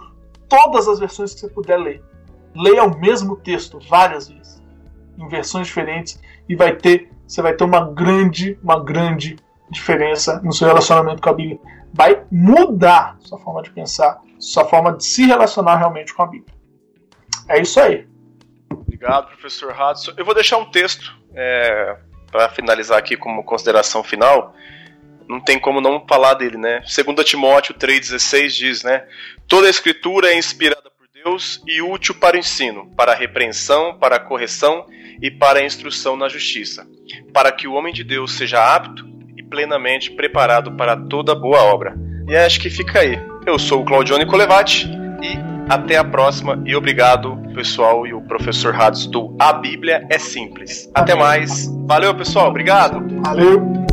todas 0.49 0.89
as 0.89 0.99
versões 0.99 1.35
que 1.35 1.41
você 1.41 1.49
puder 1.49 1.77
ler. 1.77 2.03
Leia 2.55 2.85
o 2.85 2.99
mesmo 2.99 3.37
texto 3.37 3.79
várias 3.89 4.29
vezes, 4.29 4.63
em 5.17 5.29
versões 5.29 5.67
diferentes, 5.67 6.21
e 6.49 6.57
vai 6.57 6.75
ter, 6.75 7.11
você 7.27 7.43
vai 7.43 7.53
ter 7.53 7.65
uma 7.65 7.93
grande, 7.93 8.59
uma 8.63 8.83
grande 8.83 9.37
diferença 9.71 10.41
no 10.43 10.53
seu 10.53 10.67
relacionamento 10.67 11.23
com 11.23 11.31
a 11.31 11.35
Bíblia. 11.35 11.61
Vai 11.93 12.25
mudar 12.31 13.17
sua 13.21 13.39
forma 13.39 13.63
de 13.63 13.71
pensar, 13.71 14.21
sua 14.39 14.65
forma 14.65 14.97
de 14.97 15.05
se 15.05 15.27
relacionar 15.27 15.77
realmente 15.77 16.15
com 16.15 16.23
a 16.23 16.27
Bíblia. 16.27 16.55
É 17.49 17.61
isso 17.61 17.81
aí. 17.81 18.07
Obrigado, 18.71 19.29
professor 19.29 19.73
Hudson. 19.73 20.13
Eu 20.17 20.25
vou 20.25 20.35
deixar 20.35 20.59
um 20.59 20.71
texto 20.71 21.17
é, 21.35 21.97
para 22.31 22.49
finalizar 22.51 22.99
aqui 22.99 23.17
como 23.17 23.45
consideração 23.45 24.03
final, 24.03 24.55
não 25.29 25.41
tem 25.41 25.59
como 25.59 25.81
não 25.81 26.05
falar 26.09 26.35
dele, 26.35 26.57
né? 26.57 26.83
Segundo 26.87 27.23
Timóteo 27.23 27.75
3,16 27.75 28.49
diz, 28.49 28.83
né? 28.83 29.05
Toda 29.47 29.67
a 29.67 29.71
escritura 29.71 30.31
é 30.31 30.39
inspirada 30.39 30.91
por 30.91 31.07
Deus 31.13 31.63
e 31.67 31.83
útil 31.83 32.15
para 32.15 32.37
o 32.37 32.39
ensino, 32.39 32.91
para 32.97 33.13
a 33.13 33.15
repreensão, 33.15 33.97
para 33.99 34.17
a 34.17 34.21
correção 34.21 34.87
e 35.21 35.31
para 35.31 35.59
a 35.59 35.65
instrução 35.65 36.17
na 36.17 36.29
justiça, 36.29 36.87
para 37.33 37.53
que 37.53 37.69
o 37.69 37.75
homem 37.75 37.93
de 37.93 38.03
Deus 38.03 38.33
seja 38.33 38.75
apto 38.75 39.07
e 39.37 39.43
plenamente 39.43 40.11
preparado 40.11 40.73
para 40.73 40.97
toda 40.97 41.35
boa 41.35 41.63
obra. 41.63 41.95
E 42.27 42.37
acho 42.37 42.61
que 42.61 42.71
fica 42.71 43.01
aí. 43.01 43.19
Eu 43.47 43.59
sou 43.59 43.83
o 43.83 43.85
Claudione 43.85 44.27
Colevati 44.27 44.87
e 45.23 45.39
até 45.69 45.97
a 45.97 46.05
próxima 46.05 46.63
e 46.65 46.75
obrigado, 46.75 47.37
pessoal, 47.55 48.07
e 48.07 48.15
o 48.15 48.23
professor 48.23 48.75
Hades 48.75 49.07
do 49.07 49.35
A 49.39 49.53
Bíblia 49.53 50.07
é 50.11 50.19
Simples. 50.19 50.91
Até 50.95 51.15
mais. 51.15 51.67
Valeu, 51.87 52.15
pessoal. 52.15 52.49
Obrigado. 52.49 53.03
Valeu. 53.23 53.88